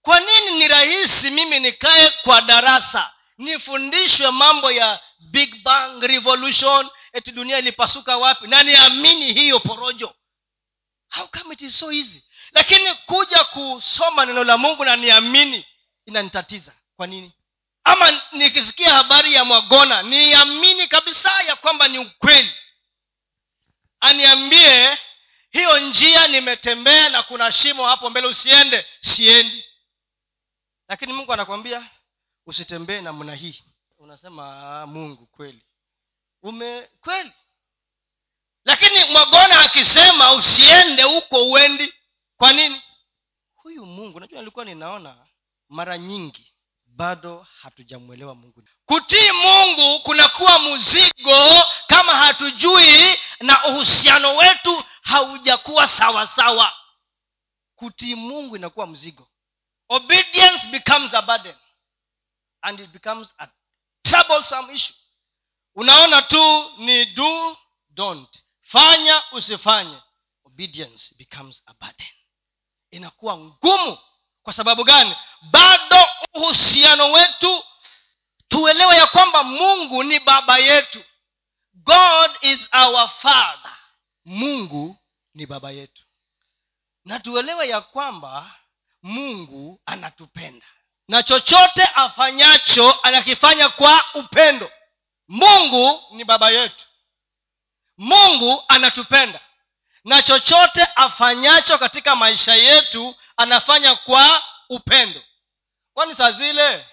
kwa 0.01 0.19
nini 0.19 0.51
ni 0.51 0.67
rahisi 0.67 1.29
mimi 1.29 1.59
nikae 1.59 2.09
kwa 2.09 2.41
darasa 2.41 3.13
nifundishwe 3.37 4.31
mambo 4.31 4.71
ya 4.71 4.99
big 5.19 5.63
bang 5.63 5.99
revolution 6.01 6.89
eti 7.13 7.31
dunia 7.31 7.59
ilipasuka 7.59 8.17
wapi? 8.17 8.47
Na 8.47 8.63
niamini 8.63 9.33
hiyo 9.33 9.59
porojo 9.59 10.15
how 11.09 11.27
come 11.27 11.53
it 11.53 11.61
is 11.61 11.79
so 11.79 11.91
easy? 11.91 12.23
Lakini 12.51 12.95
kuja 12.95 13.43
kusoma 13.43 14.25
neno 14.25 14.43
la 14.43 14.57
mungu 14.57 14.85
na 14.85 14.95
niamini 14.95 15.65
inanitatiza. 16.05 16.73
Kwa 16.95 17.07
nini? 17.07 17.33
Ama 17.83 18.21
nikisikia 18.31 18.93
habari 18.93 19.33
ya 19.33 19.45
mwagona 19.45 20.03
niamini 20.03 20.87
kabisa 20.87 21.31
ya 21.47 21.55
kwamba 21.55 21.87
ni 21.87 21.99
ukweli. 21.99 22.51
Aniambie 23.99 24.97
hiyo 25.51 25.79
njia 25.79 26.27
nimetembea 26.27 27.09
na 27.09 27.23
kuna 27.23 27.51
shimo 27.51 27.85
hapo 27.87 28.09
mbele 28.09 28.27
usiende 28.27 28.85
siendi. 28.99 29.65
Lakini 30.87 31.13
mungu 31.13 31.33
anakwambia 31.33 31.89
usitembee 32.45 33.01
namna 33.01 33.35
hii. 33.35 33.63
Unasema 33.97 34.59
ah, 34.81 34.87
mungu 34.87 35.25
kweli. 35.25 35.65
Ume 36.41 36.89
kweli 37.01 37.31
lakini 38.65 39.03
mwagona 39.05 39.59
akisema 39.59 40.33
usiende 40.33 41.03
huko 41.03 41.45
uendi. 41.47 41.93
Kwa 42.37 42.53
nini? 42.53 42.81
Huyu 43.55 43.85
mungu 43.85 44.19
najua 44.19 44.39
nilikuwa 44.39 44.65
ninaona 44.65 45.27
mara 45.69 45.97
nyingi 45.97 46.53
bado 46.85 47.47
hatujamwelewa 47.61 48.35
mungu. 48.35 48.63
Kutii 48.85 49.31
mungu 49.31 49.99
kunakuwa 49.99 50.59
mzigo 50.59 51.63
kama 51.87 52.15
hatujui 52.15 53.15
na 53.39 53.65
uhusiano 53.65 54.35
wetu 54.35 54.83
haujakuwa 55.01 55.87
sawasawa 55.87 56.73
kutii 57.75 58.15
mungu 58.15 58.55
inakuwa 58.55 58.87
mzigo. 58.87 59.27
Obedience 59.89 60.67
becomes 60.67 61.13
a 61.13 61.21
burden 61.21 61.55
and 62.61 62.79
it 62.79 62.89
becomes 62.89 63.33
a 63.37 63.47
troublesome 64.03 64.73
issue. 64.73 64.95
Unaona 65.75 66.21
tu 66.21 66.71
ni 66.77 67.05
do 67.05 67.57
don't 67.89 68.41
fanya 68.65 69.23
usifanye. 69.31 69.97
Obedience 70.45 71.15
becomes 71.17 71.63
a 71.65 71.73
burden. 71.73 72.07
Inakuwa 72.91 73.37
ngumu. 73.37 73.97
Kwa 74.43 74.53
sababu 74.53 74.83
gani? 74.83 75.15
Bado 75.41 76.07
uhusiano 76.33 77.11
wetu 77.11 77.63
tuelewe 78.47 78.95
ya 78.95 79.07
kwamba 79.07 79.43
mungu 79.43 80.03
ni 80.03 80.19
baba 80.19 80.57
yetu. 80.57 81.03
God 81.73 82.31
is 82.41 82.69
our 82.73 83.09
father. 83.09 83.77
Mungu 84.25 84.97
ni 85.33 85.45
baba 85.45 85.71
yetu. 85.71 86.03
Na 87.05 87.19
tuelewe 87.19 87.67
ya 87.67 87.81
kwamba 87.81 88.55
mungu 89.03 89.81
anatupenda. 89.85 90.65
Na 91.07 91.23
chochote 91.23 91.83
afanyacho 91.83 92.91
anakifanya 93.03 93.69
kwa 93.69 94.03
upendo. 94.13 94.71
Mungu 95.27 96.01
ni 96.11 96.23
baba 96.23 96.49
yetu 96.51 96.85
mungu 97.97 98.63
anatupenda. 98.67 99.39
Na 100.03 100.21
chochote 100.21 100.87
afanyacho 100.95 101.77
katika 101.77 102.15
maisha 102.15 102.55
yetu 102.55 103.15
anafanya 103.37 103.95
kwa 103.95 104.43
upendo. 104.69 105.23
Kwani 105.93 106.15
saa 106.15 106.31
zile 106.31 106.85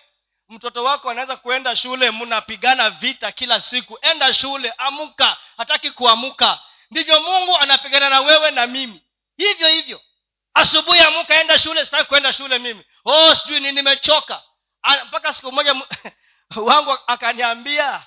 mtoto 0.48 0.84
wako 0.84 1.10
anaweza 1.10 1.36
kuenda 1.36 1.76
shule 1.76 2.10
mnapigana 2.10 2.90
vita 2.90 3.32
kila 3.32 3.60
siku. 3.60 3.98
Enda 4.02 4.34
shule 4.34 4.72
amuka 4.78 5.36
hataki 5.56 5.90
kuamuka. 5.90 6.58
Ndivyo 6.90 7.20
mungu 7.20 7.56
anapigana 7.58 8.08
na 8.08 8.20
wewe 8.20 8.50
na 8.50 8.66
mimi. 8.66 9.02
Hivyo 9.36 9.68
hivyo. 9.68 10.00
Asubuhi 10.54 11.00
amuka 11.00 11.40
enda 11.40 11.58
shule 11.58 11.84
sitaki 11.84 12.04
kuenda 12.04 12.32
shule 12.32 12.58
mimi. 12.58 12.84
Oh 13.04 13.34
sijui 13.34 13.60
ni 13.60 13.72
nimechoka. 13.72 14.42
Mpaka 15.06 15.34
siku 15.34 15.52
moja 15.52 15.74
wangu 16.56 16.98
akaniambia 17.06 18.02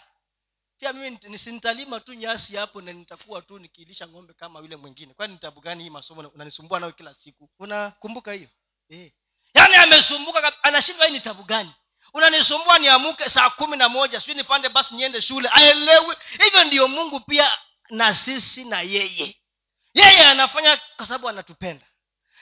pia 0.79 0.93
mimi 0.93 1.19
nisintalima 1.29 1.99
tu 1.99 2.13
nyasi 2.13 2.55
hapo 2.55 2.81
na 2.81 2.93
nitakuwa 2.93 3.41
tu 3.41 3.59
nikiilisha 3.59 4.07
ng'ombe 4.07 4.33
kama 4.33 4.59
yule 4.59 4.75
mwingine. 4.75 5.13
Kwani 5.13 5.33
nitabu 5.33 5.61
gani 5.61 5.83
hii 5.83 5.89
masomo 5.89 6.29
unanisumbua 6.29 6.79
nayo 6.79 6.91
kila 6.91 7.13
siku? 7.13 7.49
Unakumbuka 7.59 8.31
hiyo? 8.33 8.49
Eh. 8.89 9.11
yaani 9.53 9.75
amesumbuka 9.75 10.63
anashindwa 10.63 11.05
hii 11.05 11.11
ni 11.13 11.19
tabu 11.21 11.43
gani? 11.43 11.71
Unanisumbua 12.13 12.79
niamuke 12.79 13.29
saa 13.29 13.49
kumi 13.49 13.77
na 13.77 13.89
moja 13.89 14.19
sijui 14.19 14.35
nipande 14.35 14.69
basi 14.69 14.95
niende 14.95 15.21
shule. 15.21 15.49
Aelewe 15.51 16.17
hivyo 16.43 16.63
ndiyo 16.63 16.87
mungu 16.87 17.19
pia 17.19 17.57
na 17.89 18.13
sisi 18.13 18.63
na 18.63 18.81
yeye. 18.81 19.35
Yeye 19.93 20.25
anafanya 20.25 20.77
kwa 20.97 21.05
sababu 21.05 21.29
anatupenda. 21.29 21.85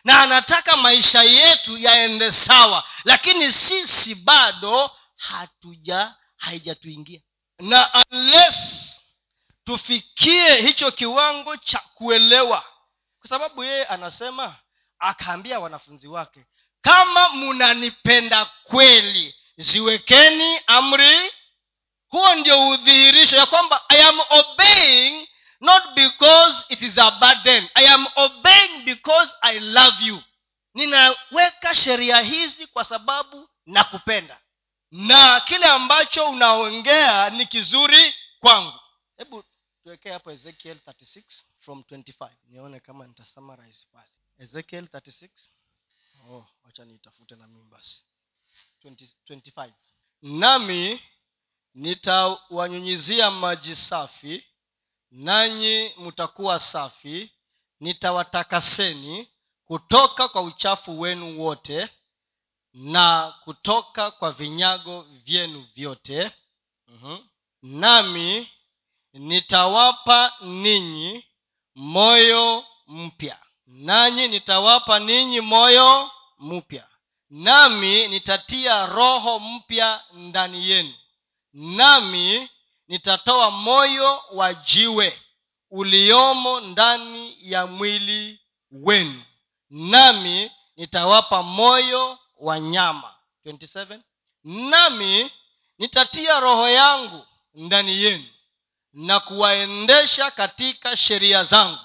Na 0.03 0.21
anataka 0.21 0.77
maisha 0.77 1.23
yetu 1.23 1.77
yaende 1.77 2.31
sawa. 2.31 2.83
Lakini 3.03 3.51
sisi 3.53 4.15
bado 4.15 4.91
hatuja 5.17 6.15
haijatuingia 6.37 7.21
na 7.63 8.03
unless 8.11 8.55
tufikie 9.63 10.61
hicho 10.61 10.91
kiwango 10.91 11.57
cha 11.57 11.79
kuelewa. 11.93 12.63
Kwa 13.19 13.29
sababu 13.29 13.63
yeye 13.63 13.85
anasema 13.85 14.55
akaambia 14.99 15.59
wanafunzi 15.59 16.07
wake 16.07 16.45
kama 16.81 17.29
munanipenda 17.29 18.45
kweli 18.45 19.35
ziwekeni 19.57 20.59
amri. 20.67 21.31
Huo 22.07 22.35
ndio 22.35 22.67
udhihirisho 22.69 23.35
ya 23.37 23.45
kwamba 23.45 23.81
i 23.89 24.01
am 24.03 24.19
obeying 24.29 25.27
not 25.59 25.83
because 25.95 26.65
it 26.69 26.81
is 26.81 26.97
a 26.97 27.11
burden 27.11 27.69
i 27.73 27.87
am 27.87 28.07
obeying 28.15 28.83
because 28.85 29.31
i 29.41 29.59
love 29.59 30.05
you. 30.05 30.21
Ninaweka 30.73 31.75
sheria 31.75 32.19
hizi 32.19 32.67
kwa 32.67 32.83
sababu 32.83 33.49
nakupenda 33.65 34.39
na 34.93 35.39
kile 35.39 35.65
ambacho 35.65 36.29
unaongea 36.29 37.29
ni 37.29 37.45
kizuri 37.45 38.13
kwangu. 38.39 38.79
Hebu 39.17 39.43
tuwekee 39.83 40.11
hapo 40.11 40.31
ezekiel 40.31 40.77
36 40.87 41.23
from 41.59 41.79
25 41.79 42.29
nione 42.49 42.79
kama 42.79 43.07
nitasummarize 43.07 43.85
pale. 43.91 44.07
Ezekiel 44.39 44.85
36 44.85 45.29
oh 46.29 46.47
wacha 46.63 46.85
niitafute 46.85 47.35
na 47.35 47.47
mimi 47.47 47.63
basi. 47.69 48.01
25 48.85 49.71
nami 50.21 51.01
nitawanyunyizia 51.73 53.31
maji 53.31 53.75
safi 53.75 54.45
nanyi 55.11 55.93
mtakuwa 55.97 56.59
safi 56.59 57.31
nitawatakaseni 57.79 59.27
kutoka 59.65 60.27
kwa 60.27 60.41
uchafu 60.41 60.99
wenu 61.01 61.41
wote 61.41 61.89
na 62.73 63.33
kutoka 63.43 64.11
kwa 64.11 64.31
vinyago 64.31 65.01
vyenu 65.01 65.67
vyote 65.75 66.31
mm-hmm. 66.87 67.27
nami 67.61 68.49
nitawapa 69.13 70.33
ninyi 70.41 71.25
moyo 71.75 72.65
mpya. 72.87 73.37
Nanyi 73.67 74.27
nitawapa 74.27 74.99
ninyi 74.99 75.41
moyo 75.41 76.11
mpya. 76.39 76.87
Nami 77.29 78.07
nitatia 78.07 78.85
roho 78.85 79.39
mpya 79.39 80.03
ndani 80.13 80.69
yenu. 80.69 80.93
Nami 81.53 82.49
nitatoa 82.87 83.51
moyo 83.51 84.21
wa 84.31 84.53
jiwe 84.53 85.21
uliomo 85.71 86.59
ndani 86.59 87.37
ya 87.39 87.65
mwili 87.67 88.39
wenu. 88.71 89.23
Nami 89.69 90.51
nitawapa 90.77 91.43
moyo 91.43 92.19
wa 92.43 92.59
nyama 92.59 93.15
27 93.45 93.99
nami 94.43 95.31
nitatia 95.77 96.39
roho 96.39 96.69
yangu 96.69 97.25
ndani 97.53 98.03
yenu 98.03 98.25
na 98.93 99.19
kuwaendesha 99.19 100.31
katika 100.31 100.97
sheria 100.97 101.43
zangu. 101.43 101.79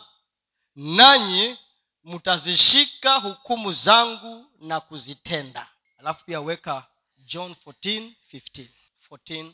Nanyi 0.77 1.59
mtazishika 2.05 3.17
hukumu 3.17 3.73
zangu 3.73 4.47
na 4.61 4.81
kuzitenda. 4.81 5.69
Alafu 5.99 6.25
pia 6.25 6.41
weka 6.41 6.87
john 7.19 7.53
14, 7.67 8.13
15. 8.33 8.69
14 9.11 9.53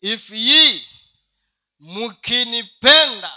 if 0.00 0.30
ye 0.30 0.86
mkinipenda 1.80 3.32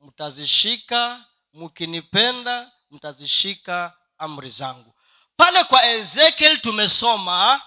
mtazishika 0.00 1.24
mkinipenda 1.54 2.72
mtazishika 2.90 3.96
amri 4.18 4.48
zangu 4.48 4.94
pale 5.36 5.64
kwa 5.64 5.84
ezekiel 5.84 6.60
tumesoma 6.60 7.60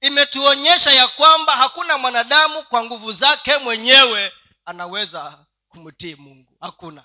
imetuonyesha 0.00 0.92
ya 0.92 1.08
kwamba 1.08 1.56
hakuna 1.56 1.98
mwanadamu 1.98 2.62
kwa 2.62 2.84
nguvu 2.84 3.12
zake 3.12 3.56
mwenyewe 3.58 4.32
anaweza 4.64 5.38
kumtii 5.68 6.14
mungu. 6.14 6.52
Hakuna. 6.60 7.04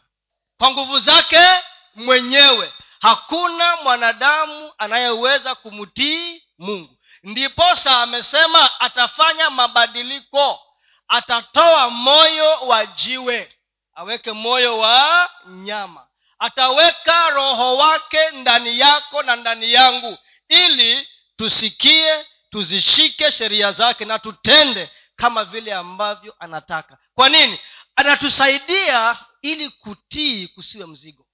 Kwa 0.57 0.71
nguvu 0.71 0.99
zake 0.99 1.47
mwenyewe 1.95 2.73
hakuna 3.01 3.75
mwanadamu 3.75 4.73
anayeweza 4.77 5.55
kumtii 5.55 6.43
mungu. 6.57 6.97
Ndiposa 7.23 8.01
amesema 8.01 8.79
atafanya 8.79 9.49
mabadiliko. 9.49 10.59
Atatoa 11.07 11.89
moyo 11.89 12.51
wa 12.67 12.85
jiwe. 12.85 13.57
Aweke 13.95 14.31
moyo 14.31 14.77
wa 14.77 15.29
nyama 15.47 16.07
ataweka 16.41 17.29
roho 17.29 17.77
wake 17.77 18.29
ndani 18.31 18.79
yako 18.79 19.23
na 19.23 19.35
ndani 19.35 19.73
yangu 19.73 20.17
ili 20.49 21.07
tusikie 21.35 22.25
tuzishike 22.49 23.31
sheria 23.31 23.71
zake 23.71 24.05
na 24.05 24.19
tutende 24.19 24.89
kama 25.15 25.45
vile 25.45 25.73
ambavyo 25.73 26.35
anataka. 26.39 26.97
Kwa 27.13 27.29
nini? 27.29 27.59
Anatusaidia 27.95 29.17
ili 29.41 29.69
kutii 29.69 30.47
kusiwe 30.47 30.85
mzigo. 30.85 31.25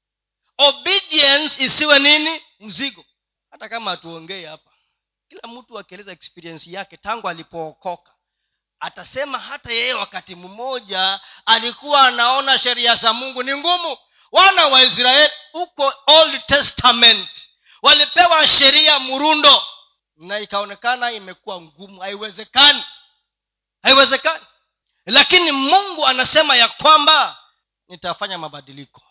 Obedience 0.58 1.64
isiwe 1.64 2.00
nini? 2.00 2.42
Mzigo. 2.60 3.06
Hata 3.52 3.70
kama 3.70 3.92
hatuongei 3.92 4.46
hapa 4.46 4.72
kila 5.30 5.42
mtu 5.48 5.80
akieleza 5.80 6.12
experience 6.12 6.72
yake 6.72 6.98
tangu 6.98 7.30
alipookoka 7.30 8.12
atasema 8.80 9.40
hata 9.40 9.72
yeye 9.72 9.94
wakati 9.94 10.36
mmoja 10.36 11.20
alikuwa 11.46 12.08
anaona 12.08 12.58
sheria 12.58 12.96
za 12.96 13.14
mungu 13.14 13.44
ni 13.44 13.56
ngumu 13.58 13.98
wana 14.32 14.68
wa 14.68 14.84
israeli 14.84 15.34
huko 15.52 15.94
old 16.08 16.46
testament. 16.46 17.30
Walipewa 17.82 18.48
sheria 18.48 19.00
murundo 19.00 19.64
na 20.18 20.40
ikaonekana 20.40 21.12
imekuwa 21.12 21.62
ngumu. 21.62 22.02
Haiwezekani. 22.02 22.84
Haiwezekani. 23.84 24.46
Lakini 25.06 25.52
mungu 25.52 26.06
anasema 26.08 26.56
ya 26.56 26.68
kwamba 26.68 27.38
nitafanya 27.88 28.38
mabadiliko. 28.38 29.02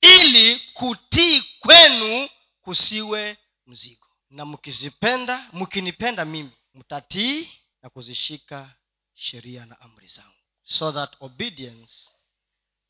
Ili 0.00 0.58
kutii 0.58 1.42
kwenu 1.42 2.28
kusiwe 2.62 3.38
mzigo. 3.66 4.06
Na 4.30 4.44
mkizipenda 4.44 5.46
mkinipenda 5.52 6.24
mimi 6.24 6.50
mtatii 6.74 7.52
na 7.82 7.90
kuzishika 7.90 8.68
sheria 9.14 9.66
na 9.66 9.80
amri 9.80 10.06
zangu. 10.06 10.34
So 10.62 10.92
that 10.92 11.16
obedience 11.20 12.10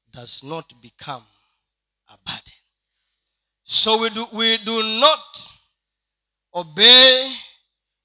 does 0.07 0.43
not 0.43 0.75
become 0.75 1.25
a 2.15 2.19
burden 2.25 2.53
so 3.65 3.97
we 3.99 4.11
do, 4.11 4.27
we 4.33 4.59
do 4.59 4.83
not 4.83 5.39
obey 6.55 7.33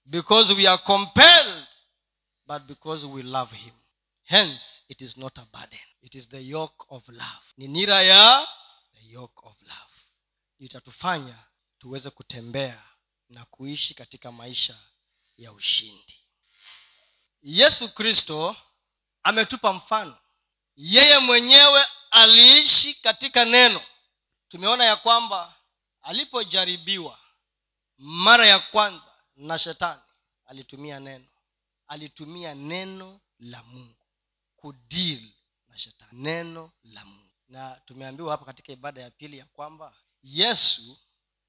because 0.10 0.54
we 0.54 0.68
are 0.68 0.82
compelled 0.86 1.68
but 2.48 2.66
because 2.68 3.06
we 3.06 3.22
love 3.22 3.52
him. 3.52 3.74
Hence 4.24 4.82
it 4.90 5.02
is 5.02 5.18
not 5.18 5.38
a 5.38 5.46
burden. 5.52 5.80
It 6.02 6.16
is 6.16 6.28
the 6.28 6.42
yoke 6.42 6.86
of 6.90 7.04
love. 7.10 7.44
Ni 7.58 7.68
nira 7.68 8.02
ya 8.04 8.46
the 8.94 9.12
yoke 9.14 9.42
of 9.44 9.56
love. 9.62 9.94
Itatufanya 10.60 11.38
tuweze 11.80 12.10
kutembea 12.10 12.84
na 13.30 13.46
kuishi 13.46 13.94
katika 13.94 14.32
maisha 14.32 14.78
ya 15.38 15.52
ushindi. 15.54 16.20
Yesu 17.42 17.94
kristo 17.94 18.56
ametupa 19.24 19.74
mfano. 19.74 20.18
Yeye 20.76 21.18
mwenyewe 21.20 21.86
aliishi 22.12 22.94
katika 22.94 23.46
neno 23.46 23.82
tumeona 24.50 24.86
ya 24.86 24.96
kwamba 24.96 25.56
alipojaribiwa 26.02 27.20
mara 27.98 28.48
ya 28.48 28.60
kwanza 28.60 29.12
na 29.36 29.58
shetani 29.58 30.02
alitumia 30.46 31.00
neno. 31.00 31.26
Alitumia 31.88 32.56
neno 32.56 33.20
la 33.40 33.64
mungu 33.64 34.06
kudil 34.56 35.32
na 35.68 35.78
shetani. 35.78 36.12
Neno 36.12 36.72
la 36.84 37.06
mungu. 37.06 37.30
Na 37.48 37.76
tumeambiwa 37.86 38.32
hapa 38.32 38.46
katika 38.46 38.74
ibada 38.74 39.02
ya 39.02 39.12
pili 39.12 39.38
ya 39.38 39.46
kwamba 39.46 39.94
yesu 40.24 40.98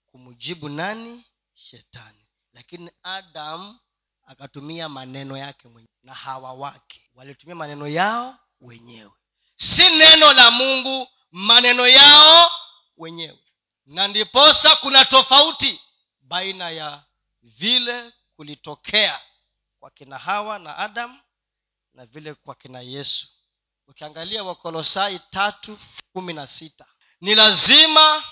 kumjibu 0.07 0.69
nani? 0.69 1.25
Shetani. 1.55 2.27
Lakini 2.53 2.91
adam 3.03 3.79
akatumia 4.27 4.89
maneno 4.89 5.37
yake 5.37 5.69
mwenyewe 5.69 5.95
na 6.03 6.15
hawa 6.15 6.53
wake. 6.53 7.11
Walitumia 7.15 7.55
maneno 7.55 7.89
yao 7.89 8.39
wenyewe. 8.61 9.13
Si 9.55 9.89
neno 9.89 10.33
la 10.33 10.51
mungu 10.51 11.09
maneno 11.31 11.87
yao 11.89 12.51
wenyewe. 13.01 13.39
Na 13.87 14.09
ndiposa 14.09 14.77
kuna 14.77 15.05
tofauti 15.05 15.81
baina 16.21 16.71
ya 16.71 17.03
vile 17.43 18.13
kulitokea 18.37 19.21
kwa 19.81 19.91
kina 19.91 20.19
hawa 20.19 20.59
na 20.59 20.77
adamu 20.79 21.21
na 21.95 22.07
vile 22.07 22.35
kwa 22.35 22.55
kina 22.55 22.81
yesu. 22.81 23.27
Ukiangalia 23.87 24.45
wakolosai 24.45 25.19
tatu 25.19 25.79
kumi 26.13 26.33
na 26.33 26.47
sita. 26.47 26.87
Ni 27.21 27.35
lazima 27.35 28.25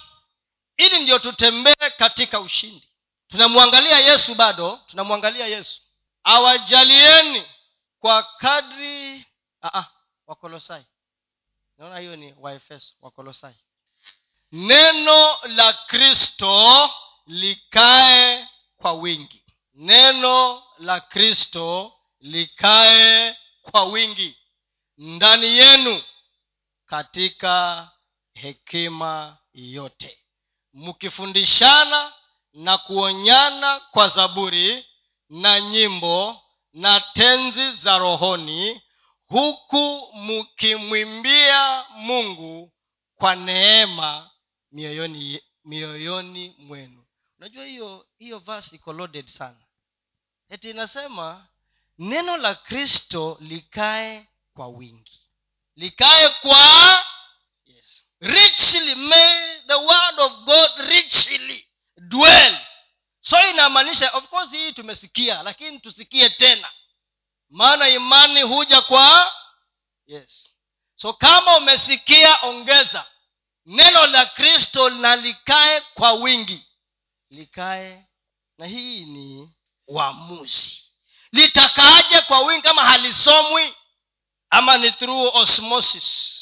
ili 0.76 0.98
ndiyo 1.00 1.18
tutembee 1.18 1.90
katika 1.98 2.40
ushindi. 2.40 2.88
Tunamwangalia 3.28 3.98
yesu 3.98 4.34
bado 4.34 4.80
tunamwangalia 4.86 5.46
yesu. 5.46 5.82
Awajalieni 6.24 7.46
kwa 7.98 8.22
kadri 8.22 9.24
Aa, 9.62 9.84
wakolosai. 10.26 10.84
Naona 11.78 11.98
hiyo 11.98 12.16
ni 12.16 12.34
waefeso 12.38 12.94
wakolosai 13.00 13.54
neno 14.52 15.36
la 15.56 15.72
kristo 15.72 16.90
likae 17.26 18.48
kwa 18.76 18.92
wingi. 18.92 19.44
Neno 19.74 20.62
la 20.78 21.00
kristo 21.00 21.92
likae 22.20 23.36
kwa 23.62 23.84
wingi. 23.84 24.38
Ndani 24.98 25.46
yenu 25.58 26.02
katika 26.86 27.88
hekima 28.34 29.38
yote. 29.54 30.18
Mkifundishana 30.72 32.12
na 32.52 32.78
kuonyana 32.78 33.80
kwa 33.80 34.08
zaburi 34.08 34.86
na 35.28 35.60
nyimbo 35.60 36.40
na 36.72 37.00
tenzi 37.00 37.70
za 37.70 37.98
rohoni 37.98 38.82
huku 39.26 40.10
mkimwimbia 40.14 41.84
mungu 41.90 42.72
kwa 43.14 43.34
neema 43.36 44.30
mioyoni 44.72 45.42
mioyoni 45.64 46.54
mwenu. 46.58 47.06
Unajua 47.38 47.64
hiyo 47.64 48.06
hiyo 48.18 48.38
verse 48.38 48.76
iko 48.76 48.92
loaded 48.92 49.26
sana. 49.26 49.60
Eti 50.50 50.70
inasema 50.70 51.48
neno 51.98 52.36
la 52.36 52.54
kristo 52.54 53.36
likae 53.40 54.26
kwa 54.54 54.68
wingi. 54.68 55.20
Likae 55.76 56.28
kwa 56.28 57.04
yes 57.66 58.04
richly 58.20 58.94
may 58.94 59.60
the 59.66 59.74
word 59.74 60.20
of 60.20 60.32
god 60.32 60.70
richly 60.78 61.66
dwell. 61.96 62.58
So 63.20 63.36
inamaanisha 63.50 64.10
of 64.12 64.28
course 64.28 64.50
hii 64.50 64.72
tumesikia 64.72 65.42
lakini 65.42 65.78
tusikie 65.80 66.30
tena. 66.30 66.70
Maana 67.50 67.88
imani 67.88 68.42
huja 68.42 68.80
kwa 68.80 69.32
yes. 70.06 70.50
So 70.94 71.12
kama 71.12 71.56
umesikia 71.56 72.38
ongeza 72.42 73.06
neno 73.68 74.06
la 74.06 74.26
kristo 74.26 74.90
na 74.90 75.16
likae 75.16 75.80
kwa 75.80 76.12
wingi. 76.12 76.66
Likae 77.30 78.04
na 78.58 78.66
hii 78.66 79.04
ni 79.04 79.50
uamuzi. 79.88 80.82
Litakaaje 81.32 82.20
kwa 82.20 82.40
wingi 82.40 82.62
kama 82.62 82.84
halisomwi? 82.84 83.74
Ama 84.50 84.76
ni 84.78 84.92
through 84.92 85.34
osmosis? 85.36 86.34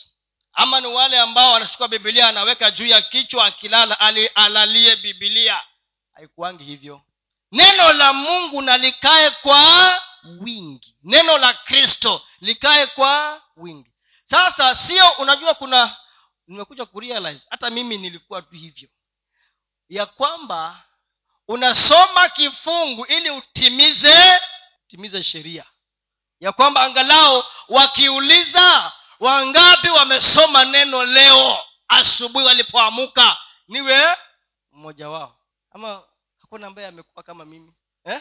Ama 0.52 0.80
ni 0.80 0.86
wale 0.86 1.18
ambao 1.20 1.52
wanachukua 1.52 1.88
bibilia 1.88 2.28
anaweka 2.28 2.70
juu 2.70 2.86
ya 2.86 3.02
kichwa 3.02 3.46
akilala 3.46 4.00
ali, 4.00 4.26
alalie 4.26 4.96
bibilia 4.96 5.60
haikuangi 6.14 6.64
hivyo. 6.64 7.00
Neno 7.52 7.92
la 7.92 8.12
mungu 8.12 8.62
na 8.62 8.76
likae 8.78 9.30
kwa 9.30 10.00
wingi. 10.40 10.96
Neno 11.02 11.38
la 11.38 11.54
kristo 11.54 12.22
likae 12.40 12.86
kwa 12.86 13.42
wingi. 13.56 13.90
Sasa 14.24 14.74
sio 14.74 15.10
unajua 15.10 15.54
kuna 15.54 15.96
nimekuja 16.46 16.86
kurealize 16.86 17.46
hata 17.50 17.70
mimi 17.70 17.98
nilikuwa 17.98 18.42
tu 18.42 18.54
hivyo. 18.54 18.88
Ya 19.88 20.06
kwamba 20.06 20.82
unasoma 21.48 22.28
kifungu 22.28 23.06
ili 23.06 23.30
utimize 23.30 24.38
utimize 24.84 25.22
sheria. 25.22 25.64
Ya 26.40 26.52
kwamba 26.52 26.80
angalau 26.82 27.44
wakiuliza 27.68 28.92
wangapi 29.20 29.88
wamesoma 29.88 30.64
neno 30.64 31.04
leo 31.04 31.58
asubuhi 31.88 32.46
walipoamuka 32.46 33.36
niwe 33.68 34.16
mmoja 34.72 35.08
wao. 35.08 35.38
Ama 35.70 36.02
hakuna 36.40 36.66
ambaye 36.66 36.88
amekuwa 36.88 37.22
kama 37.22 37.44
mimi 37.44 37.74
eh? 38.04 38.20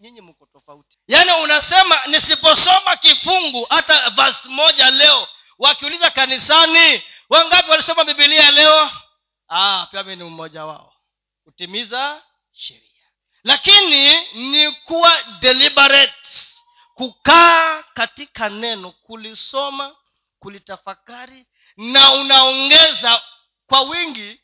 nyinyi 0.00 0.20
mko 0.20 0.46
tofauti. 0.46 0.98
Yaani 1.08 1.32
unasema 1.42 2.06
nisiposoma 2.06 2.96
kifungu 2.96 3.66
hata 3.70 4.10
vas 4.10 4.46
moja 4.46 4.90
leo 4.90 5.28
wakiuliza 5.58 6.10
kanisani 6.10 7.02
wangapi 7.28 7.70
walisoma 7.70 8.04
bibilia 8.04 8.50
leo? 8.50 8.90
Ah, 9.48 9.86
pia 9.90 10.02
mi 10.02 10.16
ni 10.16 10.24
mmoja 10.24 10.64
wao. 10.64 10.94
Kutimiza 11.44 12.22
sheria. 12.52 12.90
Lakini 13.44 14.26
ni 14.34 14.72
kuwa 14.72 15.22
deliberate. 15.40 16.28
Kukaa 16.94 17.82
katika 17.82 18.48
neno 18.48 18.90
kulisoma 18.92 19.96
kulitafakari 20.38 21.46
na 21.76 22.12
unaongeza 22.12 23.22
kwa 23.66 23.80
wingi 23.80 24.40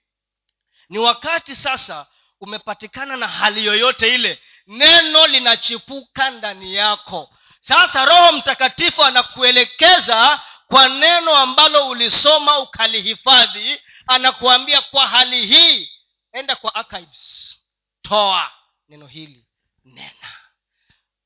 ni 0.88 0.98
wakati 0.98 1.56
sasa 1.56 2.06
umepatikana 2.40 3.16
na 3.16 3.28
hali 3.28 3.66
yoyote 3.66 4.14
ile. 4.14 4.42
Neno 4.66 5.26
linachipuka 5.26 6.30
ndani 6.30 6.74
yako. 6.74 7.30
Sasa 7.60 8.04
roho 8.04 8.32
mtakatifu 8.32 9.04
anakuelekeza 9.04 10.40
kwa 10.70 10.88
neno 10.88 11.36
ambalo 11.36 11.88
ulisoma 11.88 12.58
ukalihifadhi 12.58 13.80
anakuambia 14.06 14.82
kwa 14.82 15.06
hali 15.08 15.46
hii 15.46 15.90
enda 16.32 16.56
kwa 16.56 16.74
archives. 16.74 17.58
Toa 18.02 18.52
neno 18.88 19.06
hili 19.06 19.46
nena. 19.84 20.32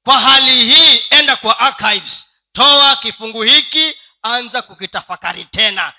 Kwa 0.04 0.20
hali 0.20 0.74
hii 0.74 1.02
enda 1.10 1.36
kwa 1.36 1.58
archives. 1.58 2.26
Toa 2.52 2.96
kifungu 2.96 3.42
hiki 3.42 3.94
anza 4.22 4.62
kukitafakari 4.62 5.44
tena. 5.44 5.92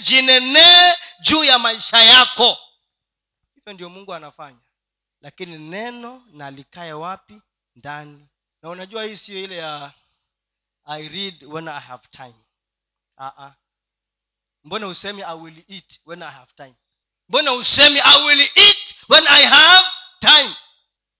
Jinenee 0.00 0.92
juu 1.20 1.44
ya 1.44 1.58
maisha 1.58 2.02
yako. 2.02 2.58
Hivyo 3.54 3.72
ndio 3.72 3.90
mungu 3.90 4.14
anafanya. 4.14 4.58
Lakini 5.20 5.58
neno 5.58 6.22
na 6.32 6.50
likae 6.50 6.92
wapi? 6.92 7.42
Ndani. 7.74 8.28
Na 8.62 8.68
unajua 8.70 9.04
hii 9.04 9.16
siyo 9.16 9.44
ile 9.44 9.56
ya 9.56 9.92
i 10.84 11.08
read 11.08 11.44
when 11.44 11.68
i 11.68 11.80
have 11.80 12.08
time 12.10 12.34
uh-uh. 13.18 13.52
mbona 14.64 14.86
usemi 14.86 15.22
i 15.22 15.36
will 15.38 15.64
eat 15.68 16.00
when 16.06 16.22
i 16.22 16.30
have 16.30 16.52
time 16.56 16.74
mbona 17.28 17.52
usemi 17.52 18.00
i 18.00 18.22
will 18.24 18.40
eat 18.40 18.94
when 19.08 19.26
i 19.26 19.44
have 19.46 19.86
time 20.20 20.56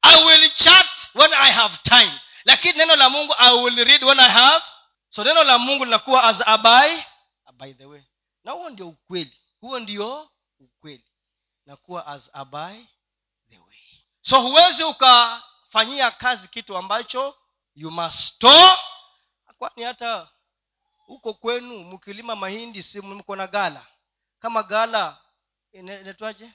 i 0.03 0.25
will 0.25 0.51
chat 0.51 0.87
when 1.15 1.35
i 1.35 1.53
have 1.53 1.77
time 1.83 2.21
lakini 2.45 2.79
neno 2.79 2.97
la 2.97 3.11
mungu 3.11 3.35
i 3.39 3.53
will 3.63 3.85
read 3.85 4.05
when 4.05 4.21
i 4.21 4.31
have 4.31 4.65
so 5.09 5.25
neno 5.25 5.45
la 5.45 5.59
mungu 5.59 5.85
linakuwa 5.85 6.25
as 6.25 6.49
abai 6.49 7.05
by, 7.57 7.73
the 7.73 7.87
way. 7.87 8.03
Na 8.45 8.53
huo 8.53 8.71
ndio 8.71 8.89
ukweli. 8.89 9.41
Huo 9.61 9.81
ndio 9.81 10.31
ukweli. 10.61 11.05
Nakuwa 11.67 12.07
as 12.07 12.31
abai 12.33 12.89
the 13.49 13.59
way. 13.59 13.79
So 14.21 14.41
huwezi 14.41 14.85
ukafanyia 14.85 16.11
kazi 16.11 16.49
kitu 16.49 16.77
ambacho 16.77 17.37
you 17.75 17.91
must 17.91 18.19
store 18.19 18.73
kwani 19.59 19.83
hata 19.83 20.29
huko 21.07 21.35
kwenu 21.35 21.79
mkilima 21.79 22.37
mahindi 22.37 22.83
si 22.83 23.01
mko 23.01 23.37
na 23.37 23.47
gala? 23.47 23.87
Kama 24.39 24.63
gala 24.63 25.19
inaitwaje? 25.73 26.51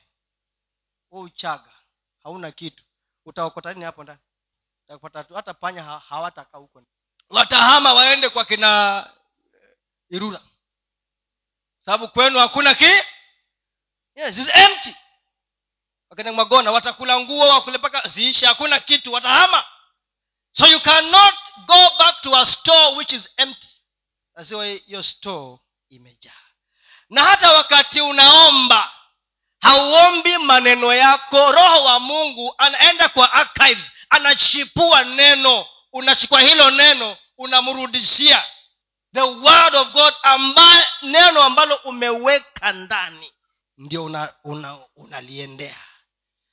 Uchaga 1.11 1.71
hauna 2.23 2.51
kitu. 2.51 2.83
Utaokota 3.25 3.73
nini 3.73 3.85
hapo 3.85 4.03
ndani? 4.03 4.19
Hata 5.35 5.53
panya 5.53 5.83
hawatakaa 5.83 6.57
huko 6.57 6.83
watahama 7.29 7.93
waende 7.93 8.29
kwa 8.29 8.45
kina 8.45 9.09
irura 10.09 10.41
sababu 11.85 12.07
kwenu 12.07 12.39
hakuna 12.39 12.75
ki? 12.75 12.91
Yes, 14.15 14.37
empty. 14.53 14.95
Wakenda 16.09 16.33
magona 16.33 16.71
watakula 16.71 17.19
nguo 17.19 17.47
wakule 17.49 17.77
mpaka 17.77 18.07
ziisha 18.07 18.47
hakuna 18.47 18.79
kitu 18.79 19.13
watahama. 19.13 19.65
So 20.51 20.67
you 20.67 20.79
cannot 20.81 21.35
go 21.65 21.89
back 21.99 22.21
to 22.21 22.35
a 22.37 22.45
store 22.45 22.95
which 22.97 23.13
is 23.13 23.29
empty 23.37 23.67
asiwa 24.41 24.65
hiyo 24.65 25.03
store 25.03 25.57
imejaa. 25.89 26.31
Na 27.09 27.23
hata 27.23 27.51
wakati 27.53 28.01
unaomba 28.01 28.91
hauombi 29.61 30.37
maneno 30.37 30.93
yako 30.93 31.51
roho 31.51 31.83
wa 31.83 31.99
mungu 31.99 32.55
anaenda 32.57 33.09
kwa 33.09 33.33
archives 33.33 33.91
anachipua 34.09 35.03
neno. 35.03 35.65
Unachukua 35.93 36.41
hilo 36.41 36.71
neno 36.71 37.17
unamrudishia 37.37 38.43
the 39.13 39.21
word 39.21 39.75
of 39.75 39.91
god 39.91 40.13
ambaye 40.23 40.85
neno 41.01 41.43
ambalo 41.43 41.75
umeweka 41.75 42.71
ndani 42.73 43.31
ndio 43.77 44.03
unaliendea 44.05 44.35
una, 44.43 44.77
una 44.95 45.75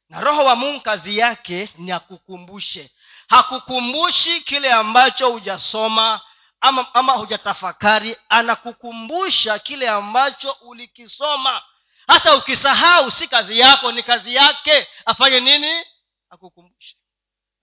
na 0.08 0.20
roho 0.20 0.44
wa 0.44 0.56
mungu 0.56 0.80
kazi 0.80 1.18
yake 1.18 1.68
ni 1.78 1.92
akukumbushe. 1.92 2.90
Hakukumbushi 3.28 4.40
kile 4.40 4.72
ambacho 4.72 5.30
hujasoma 5.30 6.20
ama, 6.60 6.94
ama 6.94 7.12
hujatafakari 7.12 8.16
anakukumbusha 8.28 9.58
kile 9.58 9.88
ambacho 9.88 10.52
ulikisoma. 10.60 11.62
Hasa 12.06 12.34
ukisahau 12.36 13.10
si 13.10 13.28
kazi 13.28 13.58
yako 13.58 13.92
ni 13.92 14.02
kazi 14.02 14.34
yake. 14.34 14.88
Afanye 15.06 15.40
nini? 15.40 15.84
Akukumbushe. 16.30 16.96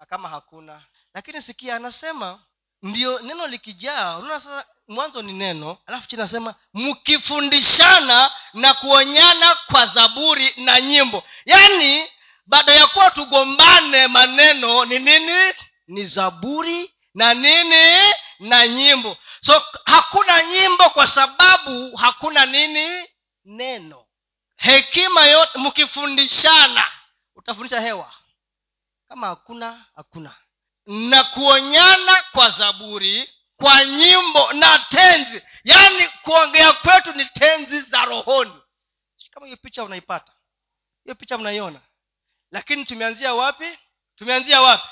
Kama 0.08 0.30
hakuna. 0.30 0.82
Lakini 1.14 1.42
sikia 1.42 1.76
anasema 1.76 2.40
ndio 2.82 3.20
neno 3.20 3.48
likijaa. 3.48 4.18
Unaona 4.18 4.40
sasa 4.40 4.66
mwanzo 4.88 5.22
ni 5.22 5.34
neno 5.34 5.78
alafu 5.86 6.08
chini 6.08 6.22
anasema 6.22 6.56
mkifundishana 6.74 8.32
na 8.54 8.74
kuonyana 8.74 9.56
kwa 9.56 9.86
zaburi 9.88 10.54
na 10.58 10.82
nyimbo. 10.82 11.24
Yaani 11.46 12.08
baada 12.46 12.74
ya 12.74 12.88
kuwa 12.88 13.12
tugombane 13.12 14.08
maneno 14.08 14.86
ni 14.86 15.00
nini? 15.00 15.54
Ni 15.88 16.06
zaburi 16.06 16.94
na 17.14 17.34
nini 17.34 18.14
na 18.40 18.68
nyimbo. 18.68 19.18
So 19.42 19.64
hakuna 19.86 20.44
nyimbo 20.44 20.90
kwa 20.90 21.08
sababu 21.08 21.96
hakuna 21.96 22.46
nini? 22.46 23.08
Neno. 23.46 24.06
Hekima 24.56 25.26
yote 25.26 25.58
mkifundishana 25.58 26.92
utafundisha 27.36 27.80
hewa. 27.82 28.14
Kama 29.08 29.28
hakuna 29.28 29.86
hakuna. 29.96 30.36
Na 30.86 31.24
kuonyana 31.24 32.24
kwa 32.32 32.50
zaburi 32.50 33.30
kwa 33.58 33.86
nyimbo 33.86 34.54
na 34.54 34.80
tenzi. 34.80 35.42
Yaani 35.64 36.08
kuongea 36.08 36.74
kwetu 36.74 37.14
ni 37.14 37.26
tenzi 37.26 37.82
za 37.82 38.06
rohoni. 38.06 38.62
Kama 39.32 39.46
hiyo 39.46 39.58
picha 39.58 39.84
unaipata. 39.84 40.32
Hiyo 41.04 41.16
picha 41.16 41.38
mnaiona. 41.38 41.82
Lakini 42.52 42.86
tumeanzia 42.86 43.34
wapi? 43.34 43.78
Tumeanzia 44.16 44.62
wapi? 44.62 44.88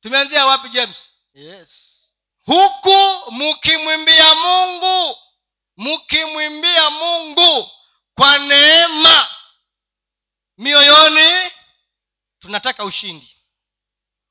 Tumeanzia 0.00 0.46
wapi 0.46 0.68
james? 0.68 1.10
Yes 1.34 1.91
huku 2.46 3.30
mkimwimbia 3.32 4.34
mungu 4.34 5.18
mkimwimbia 5.76 6.90
mungu 6.90 7.70
kwa 8.14 8.38
neema. 8.38 9.28
Mioyoni 10.58 11.50
tunataka 12.38 12.84
ushindi. 12.84 13.36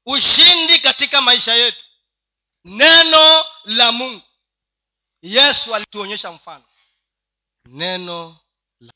Ushindi 0.05 0.79
katika 0.79 1.21
maisha 1.21 1.53
yetu. 1.53 1.85
Neno 2.63 3.45
la 3.65 3.91
mungu. 3.91 4.21
Yesu 5.21 5.75
alituonyesha 5.75 6.31
mfano. 6.31 6.65
Neno 7.65 8.39
la 8.79 8.93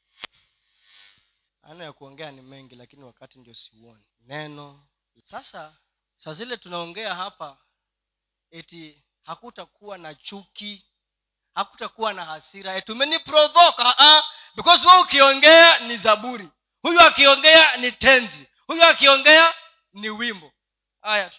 ana 1.61 1.84
ya 1.84 1.93
kuongea 1.93 2.32
ni 2.32 2.41
mengi 2.41 2.76
lakini 2.76 3.03
wakati 3.03 3.39
ndio 3.39 3.53
siuoni. 3.53 4.05
Neno 4.20 4.88
sasa 5.24 5.78
saa 6.16 6.34
zile 6.34 6.57
tunaongea 6.57 7.16
hapa 7.16 7.57
eti 8.51 9.05
hakutakuwa 9.26 9.97
na 9.97 10.15
chuki 10.15 10.86
hakutakuwa 11.55 12.13
na 12.13 12.26
hasira. 12.26 12.82
Tumeniprovoka 12.82 13.53
umeniprovoke 13.53 14.03
uh-uh. 14.03 14.23
because 14.55 14.88
we 14.88 14.97
ukiongea 15.01 15.80
ni 15.80 15.97
zaburi. 15.97 16.49
Huyu 16.82 17.01
akiongea 17.01 17.78
ni 17.78 17.91
tenzi. 17.91 18.47
Huyu 18.67 18.84
akiongea 18.84 19.53
ni 19.93 20.09
wimbo. 20.09 20.51
Haya 21.01 21.30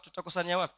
tutakusania 0.00 0.58
wapi? 0.58 0.74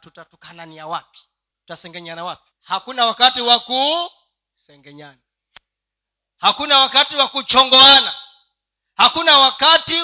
Tutatukanania 0.00 0.86
wapi? 0.86 1.18
Tutasengenyana 1.60 2.24
wapi? 2.24 2.50
Hakuna 2.62 3.06
wakati 3.06 3.40
wa 3.40 3.60
kusengenyana. 3.60 5.18
Hakuna 6.38 6.78
wakati 6.78 7.16
wa 7.16 7.28
kuchongoana. 7.28 8.14
Hakuna 8.96 9.38
wakati 9.38 10.02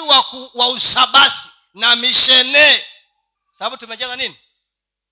wa 0.53 0.67
usabasi 0.69 1.46
na 1.77 1.95
mishene. 1.95 2.85
Sababu 3.57 3.77
tumejaza 3.77 4.15
nini? 4.15 4.39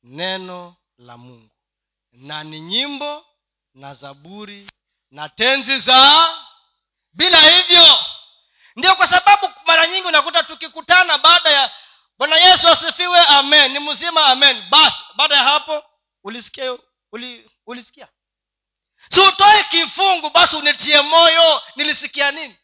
Neno 0.03 0.75
la 0.97 1.17
mungu. 1.17 1.49
Na 2.11 2.43
ni 2.43 2.61
nyimbo 2.61 3.25
na 3.73 3.93
zaburi 3.93 4.71
na 5.11 5.29
tenzi 5.29 5.79
za 5.79 6.29
bila 7.13 7.39
hivyo. 7.41 8.05
Ndio 8.75 8.95
kwa 8.95 9.07
sababu 9.07 9.49
mara 9.65 9.87
nyingi 9.87 10.07
unakuta 10.07 10.43
tukikutana 10.43 11.17
baada 11.17 11.49
ya 11.49 11.71
bwana 12.17 12.35
yesu 12.37 12.67
asifiwe 12.69 13.19
amen. 13.19 13.71
Ni 13.71 13.79
mzima 13.79 14.25
amen. 14.25 14.69
Basi 14.69 14.97
baada 15.15 15.35
ya 15.35 15.43
hapo 15.43 15.83
ulisikia 16.23 16.77
uli, 17.11 17.51
ulisikia. 17.65 18.07
Si 19.09 19.21
utoe 19.21 19.63
kifungu 19.63 20.29
basi 20.29 20.55
unitie 20.55 21.01
moyo. 21.01 21.61
Nilisikia 21.75 22.31
nini? 22.31 22.55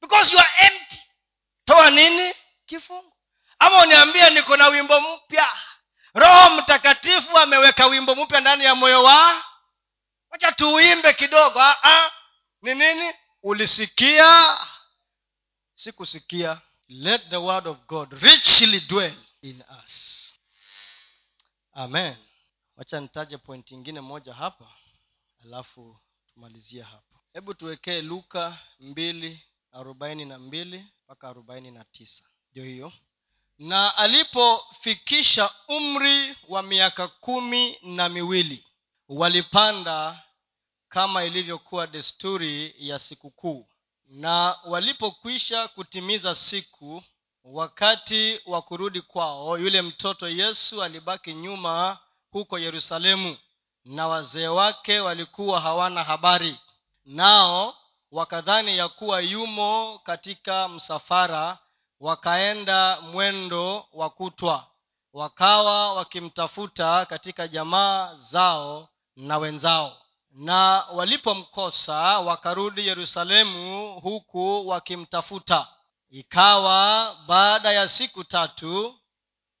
Because 0.00 0.32
you 0.32 0.38
are 0.40 0.50
empty. 0.58 1.02
Toa 1.64 1.90
nini? 1.90 2.34
Kifungu 2.66 3.12
ama 3.58 3.82
uniambie 3.82 4.30
niko 4.30 4.56
na 4.56 4.68
wimbo 4.68 5.00
mpya. 5.00 5.48
Roho 6.14 6.50
mtakatifu 6.50 7.38
ameweka 7.38 7.86
wimbo 7.86 8.14
mpya 8.14 8.40
ndani 8.40 8.64
ya 8.64 8.74
moyo 8.74 9.02
wa 9.04 9.44
wacha 10.30 10.52
tuuimbe 10.52 11.12
kidogo 11.12 11.60
ah, 11.60 11.76
ah. 11.84 12.10
ni 12.62 12.74
nini? 12.74 13.14
Ulisikia? 13.42 14.58
Sikusikia. 15.74 16.60
Let 16.88 17.28
the 17.30 17.36
word 17.36 17.66
of 17.66 17.78
god 17.86 18.12
richly 18.22 18.80
dwell 18.80 19.14
in 19.42 19.64
us. 19.84 20.34
Amen. 21.72 22.16
Wacha 22.76 23.00
nitaje 23.00 23.38
pointi 23.38 23.74
ingine 23.74 24.00
moja 24.00 24.34
hapa 24.34 24.72
alafu 25.44 26.00
tumalizie 26.34 26.82
hapa 26.82 27.18
hebu 27.32 27.54
tuwekee 27.54 28.02
luka 28.02 28.58
mbili 28.80 29.42
arobaini 29.72 30.24
na 30.24 30.38
mbili 30.38 30.84
mpaka 31.04 31.28
arobaini 31.28 31.70
na 31.70 31.84
tisa. 31.84 32.24
Ndio 32.50 32.64
hiyo 32.64 32.92
na 33.58 33.96
alipofikisha 33.96 35.50
umri 35.68 36.36
wa 36.48 36.62
miaka 36.62 37.08
kumi 37.08 37.78
na 37.82 38.08
miwili 38.08 38.64
walipanda 39.08 40.22
kama 40.88 41.24
ilivyokuwa 41.24 41.86
desturi 41.86 42.74
ya 42.78 42.98
sikukuu. 42.98 43.68
Na 44.06 44.56
walipokwisha 44.64 45.68
kutimiza 45.68 46.34
siku 46.34 47.02
wakati 47.44 48.40
wa 48.46 48.62
kurudi 48.62 49.00
kwao 49.00 49.58
yule 49.58 49.82
mtoto 49.82 50.28
yesu 50.28 50.82
alibaki 50.82 51.34
nyuma 51.34 51.98
huko 52.30 52.58
yerusalemu 52.58 53.36
na 53.84 54.08
wazee 54.08 54.46
wake 54.48 55.00
walikuwa 55.00 55.60
hawana 55.60 56.04
habari. 56.04 56.58
Nao 57.04 57.74
wakadhani 58.12 58.78
ya 58.78 58.88
kuwa 58.88 59.20
yumo 59.20 60.00
katika 60.04 60.68
msafara 60.68 61.58
wakaenda 62.00 63.00
mwendo 63.00 63.86
wa 63.92 64.10
kutwa 64.10 64.66
wakawa 65.12 65.92
wakimtafuta 65.94 67.06
katika 67.06 67.48
jamaa 67.48 68.14
zao 68.14 68.88
na 69.16 69.38
wenzao. 69.38 69.96
Na 70.30 70.84
walipomkosa 70.92 71.94
wakarudi 72.18 72.86
yerusalemu 72.86 73.92
huku 74.00 74.68
wakimtafuta. 74.68 75.66
Ikawa 76.10 77.16
baada 77.26 77.72
ya 77.72 77.88
siku 77.88 78.24
tatu 78.24 78.94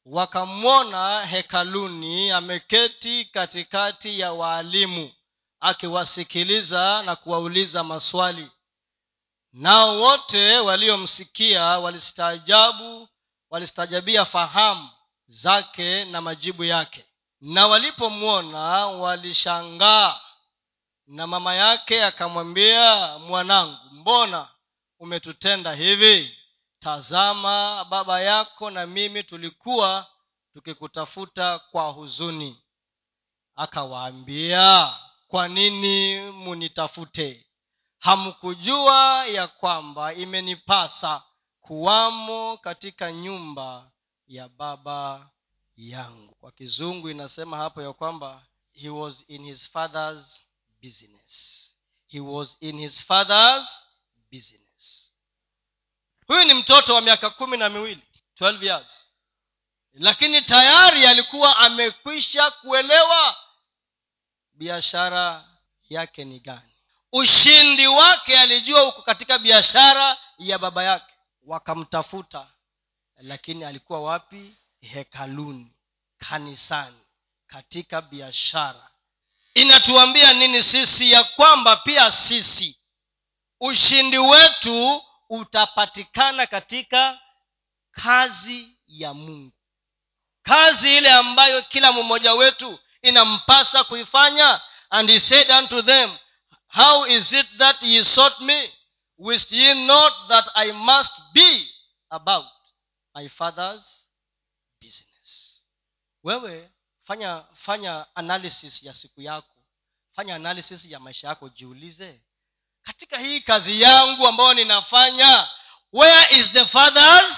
wakamwona 0.06 1.26
hekaluni 1.26 2.30
ameketi 2.30 3.24
katikati 3.24 4.20
ya 4.20 4.32
waalimu 4.32 5.10
akiwasikiliza 5.60 7.02
na 7.02 7.16
kuwauliza 7.16 7.84
maswali 7.84 8.50
nao 9.58 10.00
wote 10.00 10.58
waliomsikia 10.58 11.62
walistaajabu 11.64 13.08
walistaajabia 13.50 14.24
fahamu 14.24 14.88
zake 15.26 16.04
na 16.04 16.20
majibu 16.20 16.64
yake. 16.64 17.04
Na 17.40 17.66
walipomwona 17.66 18.86
walishangaa. 18.86 20.20
Na 21.06 21.26
mama 21.26 21.54
yake 21.54 22.04
akamwambia 22.04 23.18
mwanangu 23.18 23.78
mbona 23.92 24.48
umetutenda 24.98 25.74
hivi? 25.74 26.38
Tazama 26.78 27.84
baba 27.84 28.20
yako 28.20 28.70
na 28.70 28.86
mimi 28.86 29.22
tulikuwa 29.24 30.06
tukikutafuta 30.52 31.58
kwa 31.58 31.90
huzuni. 31.90 32.62
Akawaambia 33.56 34.94
kwa 35.28 35.48
nini 35.48 36.20
munitafute 36.30 37.47
hamkujua 37.98 39.26
ya 39.26 39.46
kwamba 39.48 40.14
imenipasa 40.14 41.22
kuwamo 41.60 42.56
katika 42.56 43.12
nyumba 43.12 43.90
ya 44.26 44.48
baba 44.48 45.30
yangu. 45.76 46.34
Kwa 46.34 46.52
kizungu 46.52 47.10
inasema 47.10 47.56
hapo 47.56 47.82
ya 47.82 47.92
kwamba 47.92 48.46
he 48.72 48.88
was 48.88 49.24
in 49.28 49.44
his 49.44 49.70
father's 49.70 50.44
business. 50.82 51.64
He 52.06 52.20
was 52.20 52.56
in 52.60 52.78
his 52.78 53.04
father's 53.06 53.68
business. 54.32 55.12
Huyu 56.26 56.44
ni 56.44 56.54
mtoto 56.54 56.94
wa 56.94 57.00
miaka 57.00 57.30
kumi 57.30 57.56
na 57.56 57.68
miwili 57.68 58.02
12 58.40 58.64
years. 58.64 59.04
Lakini 59.92 60.42
tayari 60.42 61.06
alikuwa 61.06 61.56
amekwisha 61.56 62.50
kuelewa 62.50 63.36
biashara 64.54 65.48
yake 65.88 66.24
ni 66.24 66.40
gani 66.40 66.67
ushindi 67.12 67.86
wake 67.86 68.38
alijua 68.38 68.84
uko 68.84 69.02
katika 69.02 69.38
biashara 69.38 70.16
ya 70.38 70.58
baba 70.58 70.84
yake. 70.84 71.14
Wakamtafuta 71.46 72.46
lakini 73.16 73.64
alikuwa 73.64 74.00
wapi? 74.00 74.56
Hekaluni 74.80 75.72
kanisani 76.18 77.00
katika 77.46 78.02
biashara. 78.02 78.90
Inatuambia 79.54 80.32
nini 80.32 80.62
sisi? 80.62 81.12
Ya 81.12 81.24
kwamba 81.24 81.76
pia 81.76 82.12
sisi 82.12 82.78
ushindi 83.60 84.18
wetu 84.18 85.02
utapatikana 85.28 86.46
katika 86.46 87.18
kazi 87.90 88.68
ya 88.86 89.14
mungu. 89.14 89.52
Kazi 90.42 90.96
ile 90.96 91.10
ambayo 91.12 91.62
kila 91.62 91.92
mmoja 91.92 92.34
wetu 92.34 92.78
inampasa 93.02 93.84
kuifanya 93.84 94.60
and 94.90 95.10
he 95.10 95.20
said 95.20 95.50
unto 95.50 95.82
them 95.82 96.16
how 96.68 97.06
is 97.06 97.32
it 97.32 97.46
that 97.58 97.82
ye 97.82 98.02
sought 98.04 98.40
me? 98.40 98.72
Wist 99.18 99.52
ye 99.52 99.86
not 99.86 100.12
that 100.28 100.44
i 100.54 100.72
must 100.72 101.12
be 101.34 101.66
about 102.10 102.44
my 103.14 103.28
father's 103.28 104.06
business? 104.80 105.62
Wewe 106.24 106.70
fanya 107.04 107.44
fanya 107.54 108.06
analysis 108.14 108.82
ya 108.82 108.94
siku 108.94 109.22
yako. 109.22 109.62
Fanya 110.16 110.34
analysis 110.34 110.84
ya 110.84 111.00
maisha 111.00 111.28
yako 111.28 111.48
jiulize 111.48 112.20
katika 112.82 113.18
hii 113.18 113.40
kazi 113.40 113.80
yangu 113.82 114.26
ambayo 114.28 114.54
ninafanya 114.54 115.48
where 115.92 116.38
is 116.40 116.52
the 116.52 116.66
father's 116.66 117.34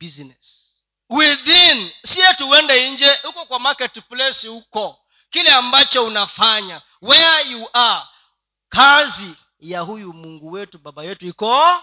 business? 0.00 0.72
Within 1.10 1.92
sie 2.04 2.34
tuende 2.34 2.90
nje 2.90 3.14
huko 3.22 3.46
kwa 3.46 3.58
marketplace 3.58 4.48
huko. 4.48 5.04
Kile 5.30 5.50
ambacho 5.50 6.04
unafanya 6.04 6.82
where 7.02 7.50
you 7.50 7.68
are 7.72 8.06
kazi 8.68 9.36
ya 9.58 9.80
huyu 9.80 10.12
mungu 10.12 10.50
wetu 10.52 10.78
baba 10.78 11.04
yetu 11.04 11.26
iko 11.26 11.82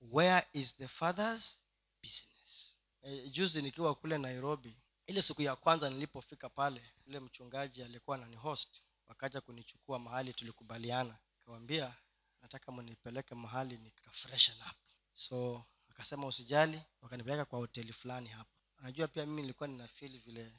where 0.00 0.46
is 0.52 0.76
the 0.76 0.88
father's 0.88 1.60
business? 2.02 2.76
E, 3.02 3.28
juzi 3.30 3.62
nikiwa 3.62 3.94
kule 3.94 4.18
nairobi 4.18 4.76
ile 5.06 5.22
siku 5.22 5.42
ya 5.42 5.56
kwanza 5.56 5.90
nilipofika 5.90 6.48
pale 6.48 6.82
yule 7.06 7.20
mchungaji 7.20 7.82
alikuwa 7.82 8.16
nani 8.18 8.36
host 8.36 8.82
wakaja 9.08 9.40
kunichukua 9.40 9.98
mahali 9.98 10.32
tulikubaliana. 10.32 11.16
Akawambia 11.42 11.94
nataka 12.42 12.72
mnipeleke 12.72 13.34
mahali 13.34 13.76
nikafreshen 13.78 14.54
up. 14.70 14.76
So 15.14 15.64
akasema 15.90 16.26
usijali. 16.26 16.82
Wakanipeleka 17.02 17.44
kwa 17.44 17.58
hoteli 17.58 17.92
fulani 17.92 18.28
hapa. 18.28 18.50
Anajua 18.78 19.08
pia 19.08 19.26
mimi 19.26 19.42
nilikuwa 19.42 19.68
ninafil 19.68 20.20
vile 20.20 20.52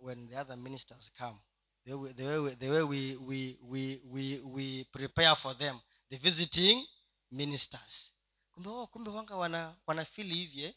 when 0.00 0.28
the 0.28 0.38
other 0.38 0.56
ministers 0.56 1.12
come 1.18 1.38
the 1.88 2.24
way, 2.38 2.54
the 2.60 2.68
way, 2.70 2.82
we, 2.82 3.16
we, 3.16 3.58
we, 3.68 4.00
we, 4.12 4.40
we 4.54 4.84
prepare 4.92 5.34
for 5.36 5.54
them 5.54 5.80
the 6.10 6.18
visiting 6.18 6.84
ministers. 7.32 8.12
Kumbe 8.54 8.68
oh, 8.70 8.86
kumbe 8.86 9.10
wanga 9.10 9.36
wana 9.36 9.74
wanafili 9.86 10.34
hivye 10.34 10.74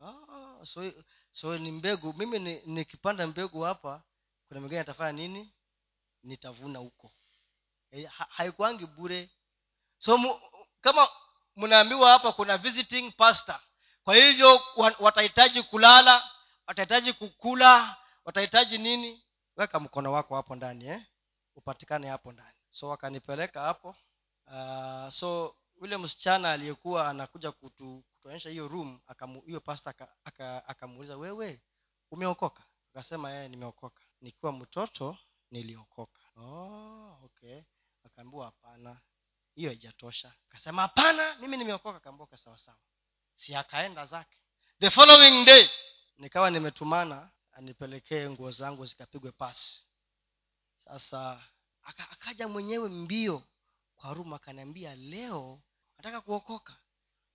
oh, 0.00 0.64
so 0.64 0.92
so 1.32 1.58
ni 1.58 1.72
mbegu 1.72 2.12
mimi 2.12 2.38
nikipanda 2.66 3.24
ni 3.24 3.30
mbegu 3.30 3.60
hapa 3.60 4.02
kuna 4.48 4.60
mwingine 4.60 4.80
atafanya 4.80 5.12
nini? 5.12 5.52
Nitavuna 6.22 6.78
huko. 6.78 7.12
E, 7.90 8.04
ha, 8.04 8.26
haikuangi 8.30 8.86
bure. 8.86 9.30
So 9.98 10.18
mu, 10.18 10.40
kama 10.80 11.08
mnaambiwa 11.56 12.10
hapa 12.10 12.32
kuna 12.32 12.58
visiting 12.58 13.10
pastor 13.12 13.60
kwa 14.04 14.16
hivyo 14.16 14.62
watahitaji 15.00 15.62
kulala 15.62 16.30
watahitaji 16.66 17.12
kukula 17.12 17.96
watahitaji 18.24 18.78
nini 18.78 19.23
weka 19.56 19.80
mkono 19.80 20.12
wako 20.12 20.36
hapo 20.36 20.54
ndani 20.54 20.86
eh? 20.86 21.02
upatikane 21.56 22.08
hapo 22.08 22.32
ndani. 22.32 22.58
So 22.70 22.88
wakanipeleka 22.88 23.60
hapo. 23.60 23.96
Uh, 24.46 25.08
so 25.08 25.56
yule 25.80 25.96
msichana 25.96 26.52
aliyekuwa 26.52 27.08
anakuja 27.08 27.52
kutu, 27.52 28.04
kutuonyesha 28.12 28.50
hiyo 28.50 28.68
room 28.68 29.00
hiyo 29.46 29.60
pasta 29.60 29.94
akamuuliza 30.66 31.16
wewe 31.16 31.62
umeokoka? 32.10 32.64
Akasema 32.90 33.30
yeye 33.30 33.48
nimeokoka. 33.48 34.02
Nikiwa 34.20 34.52
mtoto 34.52 35.16
niliokoka. 35.50 36.20
Oh, 36.36 37.18
okay. 37.24 37.62
Akaambiwa 38.04 38.44
hapana 38.46 39.00
hiyo 39.54 39.70
haijatosha. 39.70 40.32
Akasema 40.48 40.82
hapana 40.82 41.34
mimi 41.34 41.56
nimeokoka. 41.56 41.96
Akaambiwa 41.96 42.36
sawasawa 42.36 42.78
si 43.34 43.54
akaenda 43.54 44.06
zake. 44.06 44.38
The 44.80 44.90
following 44.90 45.44
day 45.44 45.68
nikawa 46.18 46.50
nimetumana 46.50 47.30
anipelekee 47.54 48.30
nguo 48.30 48.50
zangu 48.50 48.86
zikapigwe 48.86 49.32
pasi. 49.32 49.86
Sasa 50.84 51.44
aka, 51.82 52.10
akaja 52.10 52.48
mwenyewe 52.48 52.88
mbio 52.88 53.42
kwa 53.96 54.14
ruma 54.14 54.36
akaniambia 54.36 54.94
leo 54.94 55.62
nataka 55.96 56.20
kuokoka? 56.20 56.80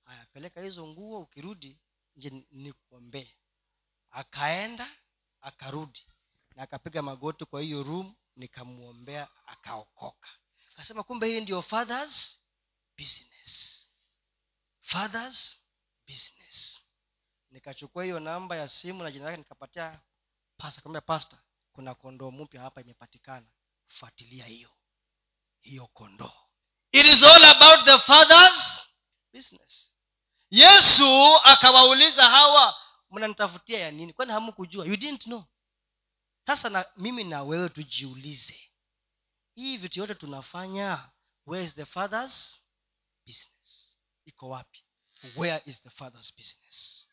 Haya 0.06 0.26
peleka 0.26 0.62
hizo 0.62 0.88
nguo 0.88 1.20
ukirudi 1.20 1.80
nje 2.16 2.46
nikuombee. 2.52 3.36
Akaenda 4.12 4.92
akarudi 5.42 6.06
na 6.56 6.64
akapiga 6.64 7.02
magoti 7.02 7.46
kwa 7.46 7.62
hiyo 7.62 7.84
room 7.84 8.16
nikamwombea 8.36 9.28
akaokoka. 9.46 10.30
Akasema 10.74 11.04
kumbe 11.04 11.28
hii 11.28 11.42
ndio 11.42 11.62
fathers 11.62 12.40
business. 12.98 13.86
Fathers 14.82 15.58
business. 16.08 16.82
Nikachukua 17.52 18.04
hiyo 18.04 18.20
namba 18.20 18.56
ya 18.56 18.70
simu 18.70 19.04
na 19.04 19.12
jina 19.12 19.26
lake 19.26 19.38
nikapatia 19.38 20.02
pasta 20.60 20.82
kaambia 20.82 21.02
pasta 21.02 21.38
kuna 21.74 21.96
kondoo 21.96 22.32
mpya 22.32 22.62
hapa 22.62 22.82
imepatikana. 22.82 23.48
Fuatilia 23.88 24.46
hiyo 24.46 24.70
hiyo 25.62 25.88
kondoo. 25.88 26.32
It 26.92 27.06
is 27.06 27.24
all 27.24 27.44
about 27.46 27.86
the 27.86 28.00
fathers 28.00 28.88
business. 29.34 29.94
Yesu 30.50 31.38
akawauliza 31.44 32.30
hawa 32.30 32.76
mnanitafutia 33.12 33.80
ya 33.80 33.92
nini? 33.92 34.14
Kwani 34.14 34.32
hamkujua 34.32 34.86
you 34.86 34.98
didn't 34.98 35.24
know. 35.24 35.44
Sasa 36.46 36.70
na 36.70 36.86
mimi 36.98 37.24
na 37.24 37.44
wewe 37.44 37.70
tujiulize 37.70 38.72
hii 39.54 39.78
vitu 39.78 40.00
yote 40.00 40.16
tunafanya 40.16 41.10
where 41.46 41.66
is 41.66 41.76
the 41.76 41.86
father's 41.86 42.62
business? 43.26 43.98
Iko 44.26 44.50
wapi? 44.50 44.84
Where 45.36 45.62
is 45.66 45.82
the 45.84 45.90
father's 45.90 46.36
business 46.36 47.08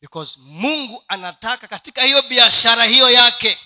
because 0.00 0.40
mungu 0.40 1.04
anataka 1.08 1.68
katika 1.68 2.02
hiyo 2.02 2.22
biashara 2.22 2.84
hiyo 2.84 3.10
yake 3.10 3.58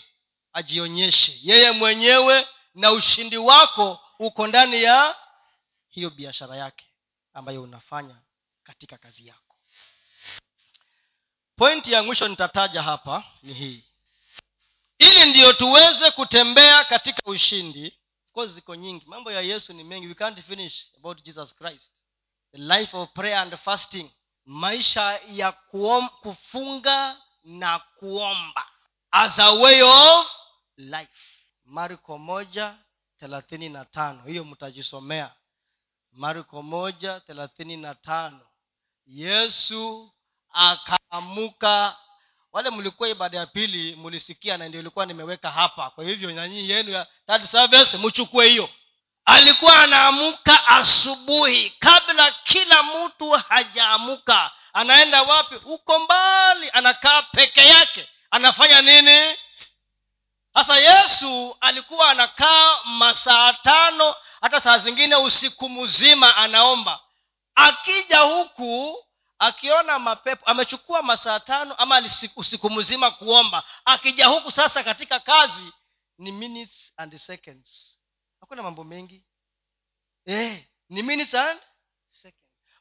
ajionyeshe. 0.52 1.38
Yeye 1.42 1.70
mwenyewe 1.70 2.48
na 2.74 2.92
ushindi 2.92 3.36
wako 3.36 4.00
uko 4.18 4.46
ndani 4.46 4.82
ya 4.82 5.16
hiyo 5.88 6.10
biashara 6.10 6.56
yake 6.56 6.86
ambayo 7.34 7.62
unafanya 7.62 8.16
katika 8.62 8.98
kazi 8.98 9.26
yako. 9.26 9.56
Pointi 11.56 11.92
ya 11.92 12.02
mwisho 12.02 12.28
nitataja 12.28 12.82
hapa 12.82 13.24
ni 13.42 13.52
hii. 13.54 13.84
Ili 14.98 15.24
ndiyo 15.30 15.52
tuweze 15.52 16.10
kutembea 16.10 16.84
katika 16.84 17.22
ushindi 17.24 17.98
kozi 18.32 18.54
ziko 18.54 18.74
nyingi. 18.74 19.06
Mambo 19.06 19.32
ya 19.32 19.40
yesu 19.40 19.72
ni 19.72 19.84
mengi. 19.84 20.06
We 20.06 20.14
can't 20.14 20.40
finish 20.42 20.86
about 20.98 21.22
jesus 21.22 21.56
christ. 21.56 21.92
The 22.52 22.58
life 22.58 22.96
of 22.96 23.08
prayer 23.12 23.38
and 23.38 23.56
fasting 23.56 24.10
maisha 24.50 25.20
ya 25.28 25.52
kuom, 25.52 26.08
kufunga 26.08 27.16
na 27.44 27.78
kuomba. 27.78 28.66
As 29.10 29.38
a 29.38 29.50
way 29.50 29.82
of 29.82 30.26
life. 30.76 31.36
Marko 31.64 32.18
moja 32.18 32.74
thelathini 33.20 33.68
na 33.68 33.84
tano. 33.84 34.22
Hiyo 34.22 34.44
mtajisomea. 34.44 35.30
Marko 36.12 36.62
moja 36.62 37.20
thelathini 37.20 37.76
na 37.76 37.94
tano. 37.94 38.40
Yesu 39.06 40.12
akaamuka 40.52 41.96
wale 42.52 42.70
mlikuwa 42.70 43.08
ibada 43.08 43.38
ya 43.38 43.46
pili 43.46 43.96
mlisikia 43.96 44.56
na 44.56 44.68
ndio 44.68 44.80
ilikuwa 44.80 45.06
nimeweka 45.06 45.50
hapa. 45.50 45.90
Kwa 45.90 46.04
hivyo 46.04 46.32
nanyii 46.32 46.70
yenu 46.70 46.90
ya 46.90 47.06
third 47.26 47.44
service 47.44 47.96
mchukue 47.98 48.48
hiyo 48.48 48.68
alikuwa 49.30 49.82
anaamka 49.82 50.66
asubuhi. 50.68 51.70
Kabla 51.70 52.30
kila 52.30 52.82
mtu 52.82 53.30
hajaamuka 53.30 54.50
anaenda 54.72 55.22
wapi? 55.22 55.54
Huko 55.54 55.98
mbali 55.98 56.70
anakaa 56.72 57.22
peke 57.22 57.60
yake. 57.66 58.08
Anafanya 58.30 58.82
nini? 58.82 59.36
Sasa 60.54 60.76
yesu 60.78 61.56
alikuwa 61.60 62.10
anakaa 62.10 62.78
masaa 62.84 63.52
tano 63.52 64.14
hata 64.40 64.60
saa 64.60 64.78
zingine 64.78 65.16
usiku 65.16 65.68
mzima 65.68 66.36
anaomba. 66.36 67.00
Akija 67.54 68.18
huku 68.20 69.04
akiona 69.38 69.98
mapepo 69.98 70.46
amechukua 70.46 71.02
masaa 71.02 71.40
tano 71.40 71.74
ama 71.74 72.02
usiku 72.36 72.70
mzima 72.70 73.10
kuomba. 73.10 73.62
Akija 73.84 74.26
huku 74.26 74.50
sasa 74.50 74.82
katika 74.82 75.20
kazi 75.20 75.72
ni 76.18 76.32
minutes 76.32 76.92
and 76.96 77.16
seconds 77.18 77.99
hakuna 78.50 78.62
mambo 78.62 78.84
mengi. 78.84 79.24
Eh, 80.26 80.64
ni 80.88 81.00
and 81.00 81.60
second 82.08 82.34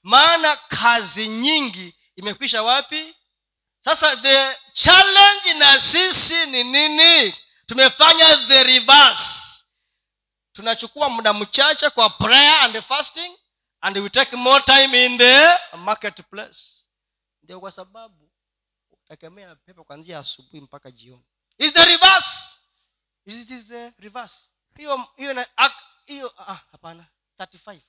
maana 0.04 0.56
kazi 0.58 1.28
nyingi 1.28 1.96
imekwisha 2.16 2.64
wapi? 2.64 3.16
Sasa 3.80 4.16
the 4.18 4.58
challenge 4.74 5.54
na 5.54 5.82
sisi 5.82 6.46
ni 6.46 6.64
nini? 6.64 7.36
Tumefanya 7.66 8.48
the 8.48 8.64
reverse. 8.64 9.66
Tunachukua 10.54 11.10
muda 11.10 11.34
mchache 11.34 11.90
kwa 11.90 12.10
prayer 12.10 12.56
and 12.62 12.82
fasting 12.82 13.38
and 13.82 13.98
we 13.98 14.10
take 14.10 14.36
more 14.36 14.64
time 14.64 15.06
in 15.06 15.18
the 15.18 15.60
marketplace. 15.78 16.88
Ndio 17.44 17.60
kwa 17.60 17.72
sababu 17.72 18.32
utakemea 18.92 19.56
pepo 19.56 19.84
kwanzia 19.84 20.20
asubuhi 20.20 20.62
mpaka 20.62 20.92
jioni. 20.92 21.26
Is 21.58 21.74
the 21.74 21.86
reverse? 21.86 22.30
Is 23.26 23.36
it 23.52 23.68
the 23.68 23.94
reverse 24.00 24.49
hiyo 24.80 25.08
hiyo 25.18 25.46
hiyo 26.06 26.34
ah, 26.38 26.60
hapana. 26.72 27.06
35 27.40 27.80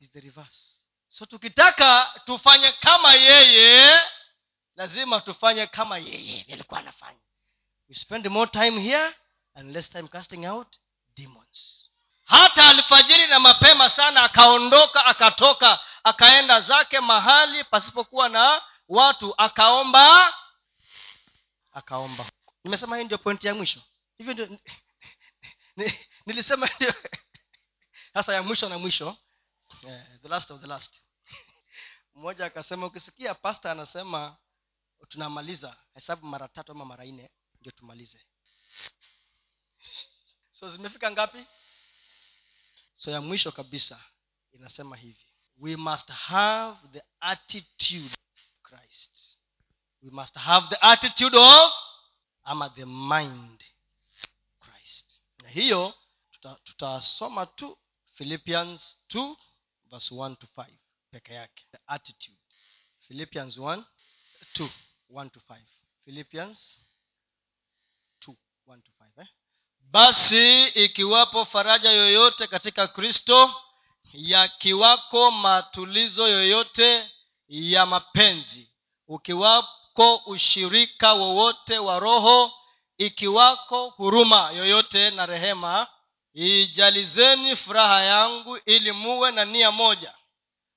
is 0.00 0.12
the 0.12 0.20
reverse. 0.20 0.76
So 1.08 1.26
tukitaka 1.26 2.20
tufanye 2.26 2.72
kama 2.72 3.14
yeye 3.14 4.00
lazima 4.76 5.20
tufanye 5.20 5.66
kama 5.66 5.98
yeye 5.98 6.46
alikuwa 6.52 6.80
anafanya. 6.80 7.20
We 7.88 7.94
spend 7.94 8.26
more 8.26 8.50
time 8.50 8.80
here 8.80 9.14
and 9.54 9.70
less 9.72 9.90
time 9.90 10.08
casting 10.08 10.46
out 10.46 10.76
demons. 11.16 11.88
Hata 12.24 12.68
alfajiri 12.68 13.26
na 13.26 13.40
mapema 13.40 13.90
sana 13.90 14.22
akaondoka 14.22 15.04
akatoka 15.04 15.80
akaenda 16.04 16.60
zake 16.60 17.00
mahali 17.00 17.64
pasipokuwa 17.64 18.28
na 18.28 18.62
watu 18.88 19.34
akaomba 19.36 20.34
akaomba. 21.72 22.24
Nimesema 22.64 22.96
hii 22.96 23.04
ndio 23.04 23.18
pointi 23.18 23.46
ya 23.46 23.54
mwisho. 23.54 23.80
Hivyo 24.18 24.32
ndio 24.34 24.58
nilisema 26.26 26.68
sasa 28.14 28.34
ya 28.34 28.42
mwisho 28.42 28.68
na 28.68 28.78
mwisho. 28.78 29.16
Yeah, 29.82 30.20
the 30.22 30.28
last 30.28 30.50
of 30.50 30.60
the 30.60 30.66
last. 30.66 31.00
Mmoja 32.14 32.46
akasema 32.46 32.86
ukisikia 32.86 33.34
pasta 33.34 33.72
anasema 33.72 34.36
tunamaliza 35.08 35.76
hesabu 35.94 36.26
mara 36.26 36.48
tatu 36.48 36.72
ama 36.72 36.84
mara 36.84 37.04
nne 37.04 37.30
ndio 37.60 37.72
tumalize. 37.72 38.26
So 40.50 40.68
zimefika 40.68 41.10
ngapi? 41.10 41.46
So 42.94 43.10
ya 43.10 43.20
mwisho 43.20 43.52
kabisa 43.52 44.04
inasema 44.52 44.96
hivi. 44.96 45.26
We 45.56 45.76
must 45.76 46.08
have 46.10 46.88
the 46.88 47.02
attitude 47.20 48.14
of 48.14 48.62
christ. 48.62 49.38
We 50.02 50.10
must 50.10 50.36
have 50.36 50.68
the 50.68 50.76
attitude 50.80 51.38
of 51.38 51.72
ama 52.42 52.70
the 52.70 52.84
mind 52.84 53.64
hiyo 55.52 55.94
tutasoma 56.64 57.46
tuta 57.46 57.56
tu 57.56 57.78
philippians 58.12 58.96
2 59.14 59.36
verse 59.90 60.14
1 60.14 60.36
to 60.36 60.46
5 60.56 60.66
peke 61.10 61.34
yake. 61.34 61.64
The 61.72 61.78
attitude. 61.86 62.38
Philippians 63.08 63.58
1 63.58 63.84
2 64.54 64.68
1 65.10 65.30
to 65.30 65.40
5 65.40 65.56
philippians 66.04 66.78
2 68.26 68.34
1 68.66 68.82
to 68.82 68.92
5 69.00 69.20
eh? 69.22 69.26
basi 69.78 70.64
ikiwapo 70.66 71.44
faraja 71.44 71.90
yoyote 71.90 72.46
katika 72.46 72.86
kristo 72.86 73.54
yakiwako 74.12 75.30
matulizo 75.30 76.28
yoyote 76.28 77.10
ya 77.48 77.86
mapenzi 77.86 78.72
ukiwako 79.08 80.16
ushirika 80.16 81.12
wowote 81.12 81.78
wa 81.78 81.98
roho 81.98 82.52
ikiwako 83.06 83.88
huruma 83.88 84.50
yoyote 84.50 85.10
na 85.10 85.26
rehema 85.26 85.86
ijalizeni 86.34 87.56
furaha 87.56 88.02
yangu 88.02 88.56
ili 88.56 88.92
muwe 88.92 89.30
na 89.30 89.44
nia 89.44 89.70
moja 89.70 90.14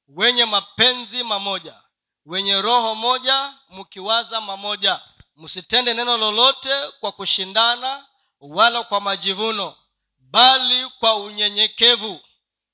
wenye 0.07 0.45
mapenzi 0.45 1.23
mamoja 1.23 1.81
wenye 2.25 2.61
roho 2.61 2.95
moja 2.95 3.53
mkiwaza 3.69 4.41
mamoja. 4.41 5.01
Msitende 5.35 5.93
neno 5.93 6.17
lolote 6.17 6.87
kwa 6.99 7.11
kushindana 7.11 8.05
wala 8.39 8.83
kwa 8.83 9.01
majivuno 9.01 9.75
bali 10.17 10.89
kwa 10.99 11.15
unyenyekevu. 11.15 12.19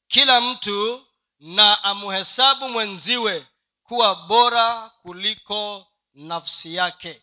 Kila 0.08 0.42
mtu 0.42 1.06
na 1.40 1.84
amhesabu 1.84 2.70
mwenziwe 2.70 3.48
kuwa 3.84 4.16
bora 4.16 4.90
kuliko 5.02 5.88
nafsi 6.14 6.76
yake. 6.76 7.22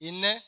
Nne 0.00 0.42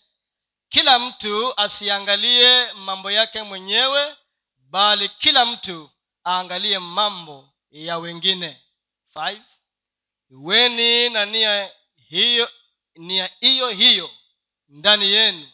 kila 0.71 0.99
mtu 0.99 1.61
asiangalie 1.61 2.73
mambo 2.73 3.11
yake 3.11 3.43
mwenyewe 3.43 4.17
bali 4.57 5.09
kila 5.09 5.47
mtu 5.47 5.91
aangalie 6.27 6.79
mambo 6.79 7.49
ya 7.71 7.99
wengine. 7.99 8.61
Iweni 10.31 11.09
na 11.09 11.27
nia 11.27 11.71
hiyo 11.97 12.51
nia 12.97 13.31
hiyo 13.41 13.69
hiyo 13.71 14.11
ndani 14.69 15.05
yenu 15.11 15.49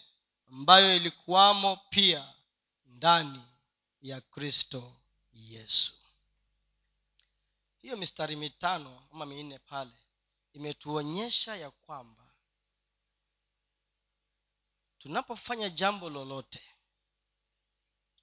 ambayo 0.48 0.96
ilikuwamo 0.96 1.76
pia 1.90 2.28
ndani 2.86 3.42
ya 4.02 4.20
kristo 4.20 4.92
yesu. 5.32 5.92
Hiyo 7.82 7.96
mistari 7.96 8.36
mitano 8.36 9.02
ama 9.12 9.26
minne 9.26 9.58
pale 9.58 9.90
imetuonyesha 10.52 11.56
ya 11.56 11.70
kwamba 11.70 12.25
tunapofanya 15.06 15.68
jambo 15.70 16.10
lolote 16.10 16.62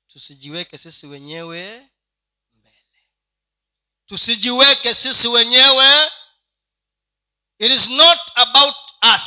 tusijiweke 0.07 0.77
sisi 0.77 1.07
wenyewe 1.07 1.89
mbele. 2.53 3.09
Tusijiweke 4.05 4.93
sisi 4.93 5.27
wenyewe. 5.27 6.11
It 7.59 7.71
is 7.71 7.89
not 7.89 8.19
about 8.36 8.75
us. 9.15 9.23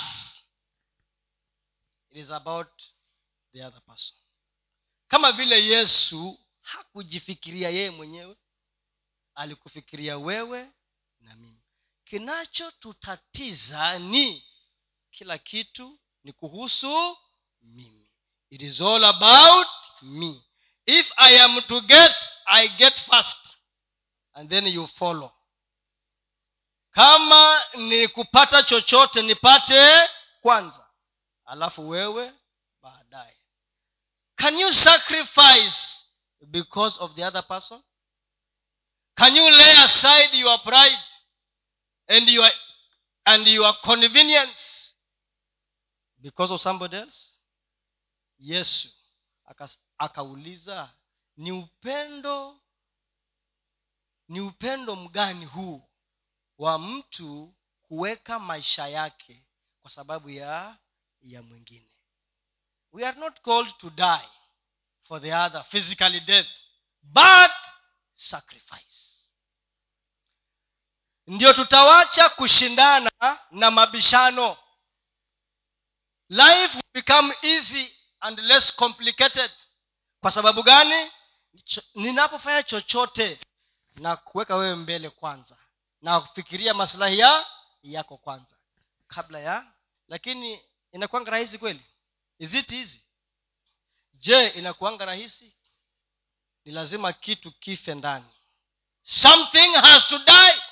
It 2.10 2.16
is 2.16 2.30
about 2.30 2.82
the 3.52 3.64
other 3.64 3.82
person. 3.84 4.16
Kama 5.08 5.32
vile 5.32 5.64
yesu 5.64 6.40
hakujifikiria 6.60 7.70
yeye 7.70 7.90
mwenyewe 7.90 8.36
alikufikiria 9.34 10.18
wewe 10.18 10.72
na 11.20 11.36
mimi. 11.36 11.62
Kinachotutatiza 12.04 13.98
ni 13.98 14.46
kila 15.10 15.38
kitu 15.38 16.00
ni 16.24 16.32
kuhusu 16.32 17.18
mimi. 17.74 18.10
It 18.50 18.62
is 18.62 18.80
all 18.80 19.04
about 19.04 19.66
me. 20.02 20.42
If 20.86 21.10
i 21.18 21.32
am 21.32 21.60
to 21.68 21.80
get 21.80 22.14
i 22.46 22.68
get 22.78 22.98
first. 23.10 23.36
And 24.34 24.50
then 24.50 24.66
you 24.66 24.86
follow. 24.86 25.32
Kama 26.90 27.60
ni 27.74 28.08
kupata 28.08 28.62
chochote 28.62 29.22
nipate 29.22 30.08
kwanza. 30.42 30.86
Alafu 31.44 31.88
wewe 31.88 32.32
baadaye. 32.82 33.36
Can 34.36 34.58
you 34.58 34.72
sacrifice 34.72 36.04
because 36.50 36.98
of 37.00 37.14
the 37.14 37.24
other 37.24 37.42
person? 37.46 37.82
Can 39.16 39.36
you 39.36 39.50
lay 39.50 39.72
aside 39.84 40.34
your 40.34 40.58
pride 40.62 41.08
and 42.08 42.28
your 42.28 42.50
and 43.24 43.46
your 43.46 43.74
convenience 43.82 44.94
because 46.20 46.52
of 46.52 46.60
somebody 46.60 46.96
else 46.96 47.25
yesu 48.38 48.88
akauliza 49.98 50.94
ni 51.36 51.52
upendo 51.52 52.60
ni 54.28 54.40
upendo 54.40 54.96
mgani 54.96 55.44
huu 55.44 55.88
wa 56.58 56.78
mtu 56.78 57.54
kuweka 57.82 58.38
maisha 58.38 58.88
yake 58.88 59.44
kwa 59.80 59.90
sababu 59.90 60.30
ya 60.30 60.78
ya 61.20 61.42
mwingine? 61.42 61.90
We 62.92 63.06
are 63.06 63.18
not 63.20 63.40
called 63.40 63.78
to 63.78 63.90
die 63.90 64.28
for 65.02 65.20
the 65.22 65.34
other 65.34 65.64
physically 65.64 66.20
death 66.20 66.48
but 67.02 67.52
sacrifice. 68.14 69.06
Ndio 71.26 71.52
tutawacha 71.52 72.28
kushindana 72.28 73.10
na 73.50 73.70
mabishano. 73.70 74.56
Life 76.28 76.74
will 76.76 76.92
become 76.92 77.34
easy 77.42 77.95
and 78.26 78.38
less 78.40 78.70
complicated. 78.76 79.50
Kwa 80.20 80.30
sababu 80.30 80.62
gani? 80.62 81.10
Ninapofanya 81.94 82.62
chochote 82.62 83.40
na 83.96 84.16
kuweka 84.16 84.56
wewe 84.56 84.74
mbele 84.76 85.10
kwanza 85.10 85.56
na 86.02 86.20
kufikiria 86.20 86.74
maslahi 86.74 87.18
ya 87.18 87.46
yako 87.82 88.16
kwanza. 88.16 88.56
Kabla 89.06 89.38
ya 89.40 89.66
lakini 90.08 90.60
inakuanga 90.92 91.30
rahisi 91.30 91.58
kweli? 91.58 91.82
Is 92.38 92.54
it 92.54 92.72
easy? 92.72 93.00
Je 94.12 94.48
inakuanga 94.48 95.04
rahisi? 95.04 95.56
Ni 96.64 96.72
lazima 96.72 97.12
kitu 97.12 97.52
kife 97.52 97.94
ndani. 97.94 98.26
Something 99.02 99.72
has 99.74 100.06
to 100.06 100.18
die. 100.18 100.62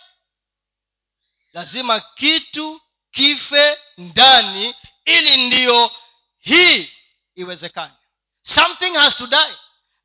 Lazima 1.52 2.00
kitu 2.00 2.80
kife 3.10 3.78
ndani 3.98 4.74
ili 5.04 5.46
ndiyo 5.46 5.90
hii 6.38 6.92
iwezekane. 7.34 7.94
Something 8.42 8.94
has 8.94 9.16
to 9.16 9.26
die. 9.26 9.56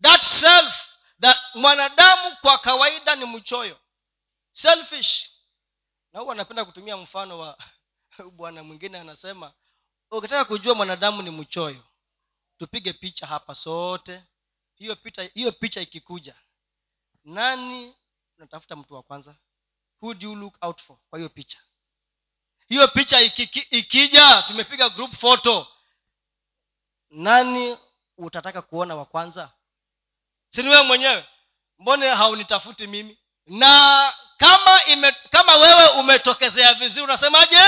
That 0.01 0.23
self 0.23 0.73
that 1.21 1.37
mwanadamu 1.55 2.37
kwa 2.41 2.57
kawaida 2.57 3.15
ni 3.15 3.25
mchoyo. 3.25 3.79
Selfish. 4.51 5.29
Na 6.13 6.19
huwa 6.19 6.33
anapenda 6.33 6.65
kutumia 6.65 6.97
mfano 6.97 7.39
wa 7.39 7.57
bwana 8.37 8.63
mwingine 8.63 8.99
anasema 8.99 9.53
ukitaka 10.11 10.45
kujua 10.45 10.75
mwanadamu 10.75 11.21
ni 11.21 11.29
mchoyo 11.29 11.83
tupige 12.57 12.93
picha 12.93 13.27
hapa 13.27 13.55
sote. 13.55 14.23
Hiyo 14.75 14.95
picha 14.95 15.23
hiyo 15.23 15.51
picha 15.51 15.81
ikikuja 15.81 16.35
nani 17.23 17.95
unatafuta 18.37 18.75
mtu 18.75 18.93
wa 18.93 19.03
kwanza? 19.03 19.35
Who 20.01 20.13
do 20.13 20.27
you 20.29 20.35
look 20.35 20.57
out 20.61 20.81
for 20.81 20.97
kwa 21.09 21.19
hiyo 21.19 21.29
picha? 21.29 21.59
Hiyo 22.67 22.87
picha 22.87 23.21
ikiki, 23.21 23.59
ikija 23.59 24.41
tumepiga 24.41 24.89
group 24.89 25.11
photo 25.15 25.67
nani 27.09 27.77
utataka 28.17 28.61
kuona 28.61 28.95
wa 28.95 29.05
kwanza? 29.05 29.49
Sini 30.49 30.69
wewe 30.69 30.83
mwenyewe? 30.83 31.25
Mbone 31.79 32.09
haunitafuti 32.09 32.87
mimi? 32.87 33.17
Na 33.45 34.13
kama 34.37 34.85
ime, 34.85 35.11
kama 35.11 35.55
wewe 35.55 35.87
umetokezea 35.87 36.73
vizuri 36.73 37.03
unasemaje? 37.03 37.61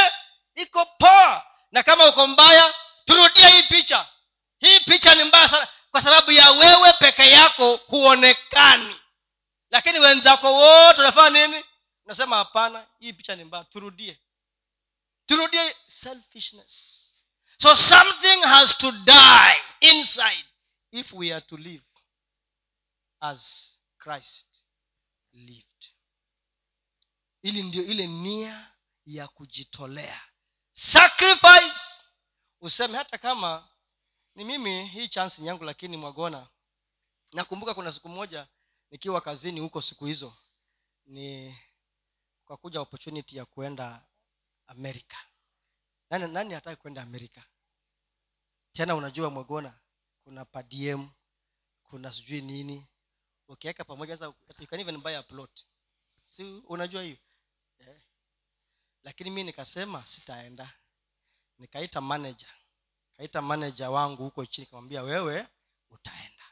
Iko 0.55 0.85
poa. 0.85 1.45
Na 1.71 1.83
kama 1.83 2.05
uko 2.09 2.27
mbaya 2.27 2.73
turudie 3.05 3.47
hii 3.49 3.63
picha. 3.63 4.07
Hii 4.59 4.79
picha 4.79 5.15
ni 5.15 5.23
mbaya 5.23 5.47
sana 5.49 5.67
kwa 5.91 6.01
sababu 6.01 6.31
ya 6.31 6.51
wewe 6.51 6.93
peke 6.93 7.31
yako 7.31 7.75
huonekani. 7.75 8.95
Lakini 9.69 9.99
wenzako 9.99 10.53
wote 10.53 11.01
unafanya 11.01 11.47
nini? 11.47 11.65
Unasema 12.05 12.35
hapana 12.35 12.87
hii 12.99 13.13
picha 13.13 13.35
ni 13.35 13.43
mbaya. 13.43 13.63
Turudie. 13.63 14.19
Turudie 15.25 15.75
selfishness 15.87 17.00
so 17.61 17.75
something 17.75 18.41
has 18.43 18.77
to 18.77 18.91
die 19.05 19.55
inside 19.81 20.45
if 20.91 21.13
we 21.13 21.31
are 21.33 21.41
to 21.41 21.55
live 21.57 21.83
as 23.21 23.39
christ 23.97 24.47
lived. 25.33 25.65
Ili 27.43 27.63
ndio 27.63 27.83
ile 27.85 28.07
nia 28.07 28.71
ya 29.05 29.27
kujitolea. 29.27 30.21
Sacrifice! 30.71 31.79
Useme 32.61 32.97
hata 32.97 33.17
kama 33.17 33.69
ni 34.35 34.43
mimi 34.43 34.87
hii 34.87 35.07
chansi 35.07 35.45
yangu 35.45 35.63
lakini 35.63 35.97
mwagona. 35.97 36.47
Nakumbuka 37.33 37.73
kuna 37.73 37.91
siku 37.91 38.09
moja 38.09 38.47
nikiwa 38.91 39.21
kazini 39.21 39.59
huko 39.59 39.81
siku 39.81 40.05
hizo 40.05 40.37
ni 41.05 41.57
kwa 42.45 42.57
kuja 42.57 42.81
opportunity 42.81 43.37
ya 43.37 43.45
kuenda 43.45 44.05
amerika 44.67 45.17
nani, 46.11 46.33
nani 46.33 46.53
hataki 46.53 46.81
kwenda 46.81 47.01
amerika? 47.01 47.43
Tena 48.73 48.95
unajua 48.95 49.29
mwagona 49.29 49.79
kuna 50.23 50.45
padm 50.45 51.09
kuna 51.83 52.13
sijui 52.13 52.41
nini. 52.41 52.87
Ukiweka 53.47 53.83
pamoja 53.85 54.17
sasa 54.17 54.33
you 54.59 54.67
can 54.67 54.79
even 54.79 55.01
buy 55.01 55.15
a 55.17 55.23
plot. 55.23 55.65
Si 56.35 56.43
unajua 56.43 57.03
hiyo? 57.03 57.17
Yeah. 57.79 58.01
lakini 59.03 59.29
mi 59.29 59.43
nikasema 59.43 60.05
sitaenda. 60.05 60.73
Nikaita 61.57 62.01
manager. 62.01 62.49
Kaita 63.17 63.41
manager 63.41 63.87
wangu 63.89 64.23
huko 64.23 64.45
chini 64.45 64.67
kamwambia 64.67 65.03
wewe 65.03 65.47
utaenda. 65.89 66.43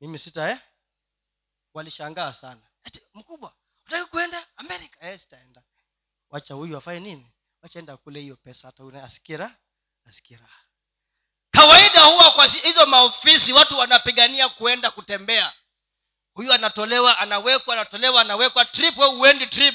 Mimi 0.00 0.18
sita 0.18 0.50
eh? 0.50 0.60
walishangaa 1.74 2.32
sana. 2.32 2.68
Mkubwa 3.14 3.56
utaki 3.86 4.10
kuenda 4.10 4.56
amerika? 4.56 5.10
Eh, 5.10 5.20
sitaenda. 5.20 5.62
Wacha 6.30 6.54
huyu 6.54 6.76
afanye 6.76 7.00
nini 7.00 7.32
wacha 7.66 7.78
enda 7.78 7.96
kule 7.96 8.20
hiyo 8.20 8.36
pesa 8.36 8.66
hata 8.68 9.02
asikira 9.04 9.56
asikira 10.04 10.48
kawaida 11.50 12.04
huwa 12.04 12.30
kwa 12.30 12.46
hizo 12.46 12.86
maofisi 12.86 13.52
watu 13.52 13.78
wanapigania 13.78 14.48
kuenda 14.48 14.90
kutembea. 14.90 15.52
Huyu 16.34 16.52
anatolewa 16.52 17.18
anawekwa 17.18 17.74
anatolewa 17.74 18.20
anawekwa 18.20 18.64
trip 18.64 18.98
we 18.98 19.06
uendi 19.06 19.46
trip. 19.46 19.74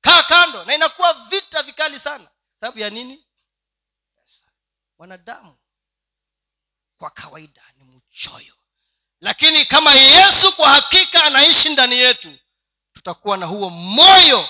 Kaa 0.00 0.22
kando 0.22 0.64
na 0.64 0.74
inakuwa 0.74 1.12
vita 1.12 1.62
vikali 1.62 1.98
sana. 2.00 2.30
Sababu 2.60 2.78
ya 2.78 2.90
nini? 2.90 3.24
Wanadamu 4.98 5.56
kwa 6.98 7.10
kawaida 7.10 7.62
ni 7.76 7.84
mchoyo. 7.84 8.54
Lakini 9.20 9.64
kama 9.64 9.92
yesu 9.94 10.52
kwa 10.56 10.68
hakika 10.68 11.24
anaishi 11.24 11.68
ndani 11.68 11.98
yetu 11.98 12.38
tutakuwa 12.92 13.36
na 13.36 13.46
huo 13.46 13.70
moyo 13.70 14.48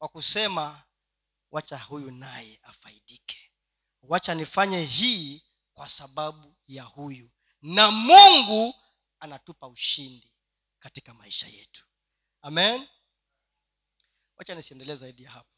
wa 0.00 0.08
kusema 0.08 0.82
wacha 1.50 1.78
huyu 1.78 2.10
naye 2.10 2.60
afaidike. 2.62 3.50
Wacha 4.02 4.34
nifanye 4.34 4.84
hii 4.84 5.42
kwa 5.74 5.86
sababu 5.88 6.56
ya 6.66 6.82
huyu. 6.84 7.30
Na 7.62 7.90
mungu 7.90 8.74
anatupa 9.20 9.68
ushindi 9.68 10.32
katika 10.78 11.14
maisha 11.14 11.46
yetu. 11.46 11.86
Amen. 12.42 12.88
Wacha 14.36 14.54
nisiendelee 14.54 14.94
zaidi 14.96 15.22
ya 15.22 15.30
hapo 15.30 15.57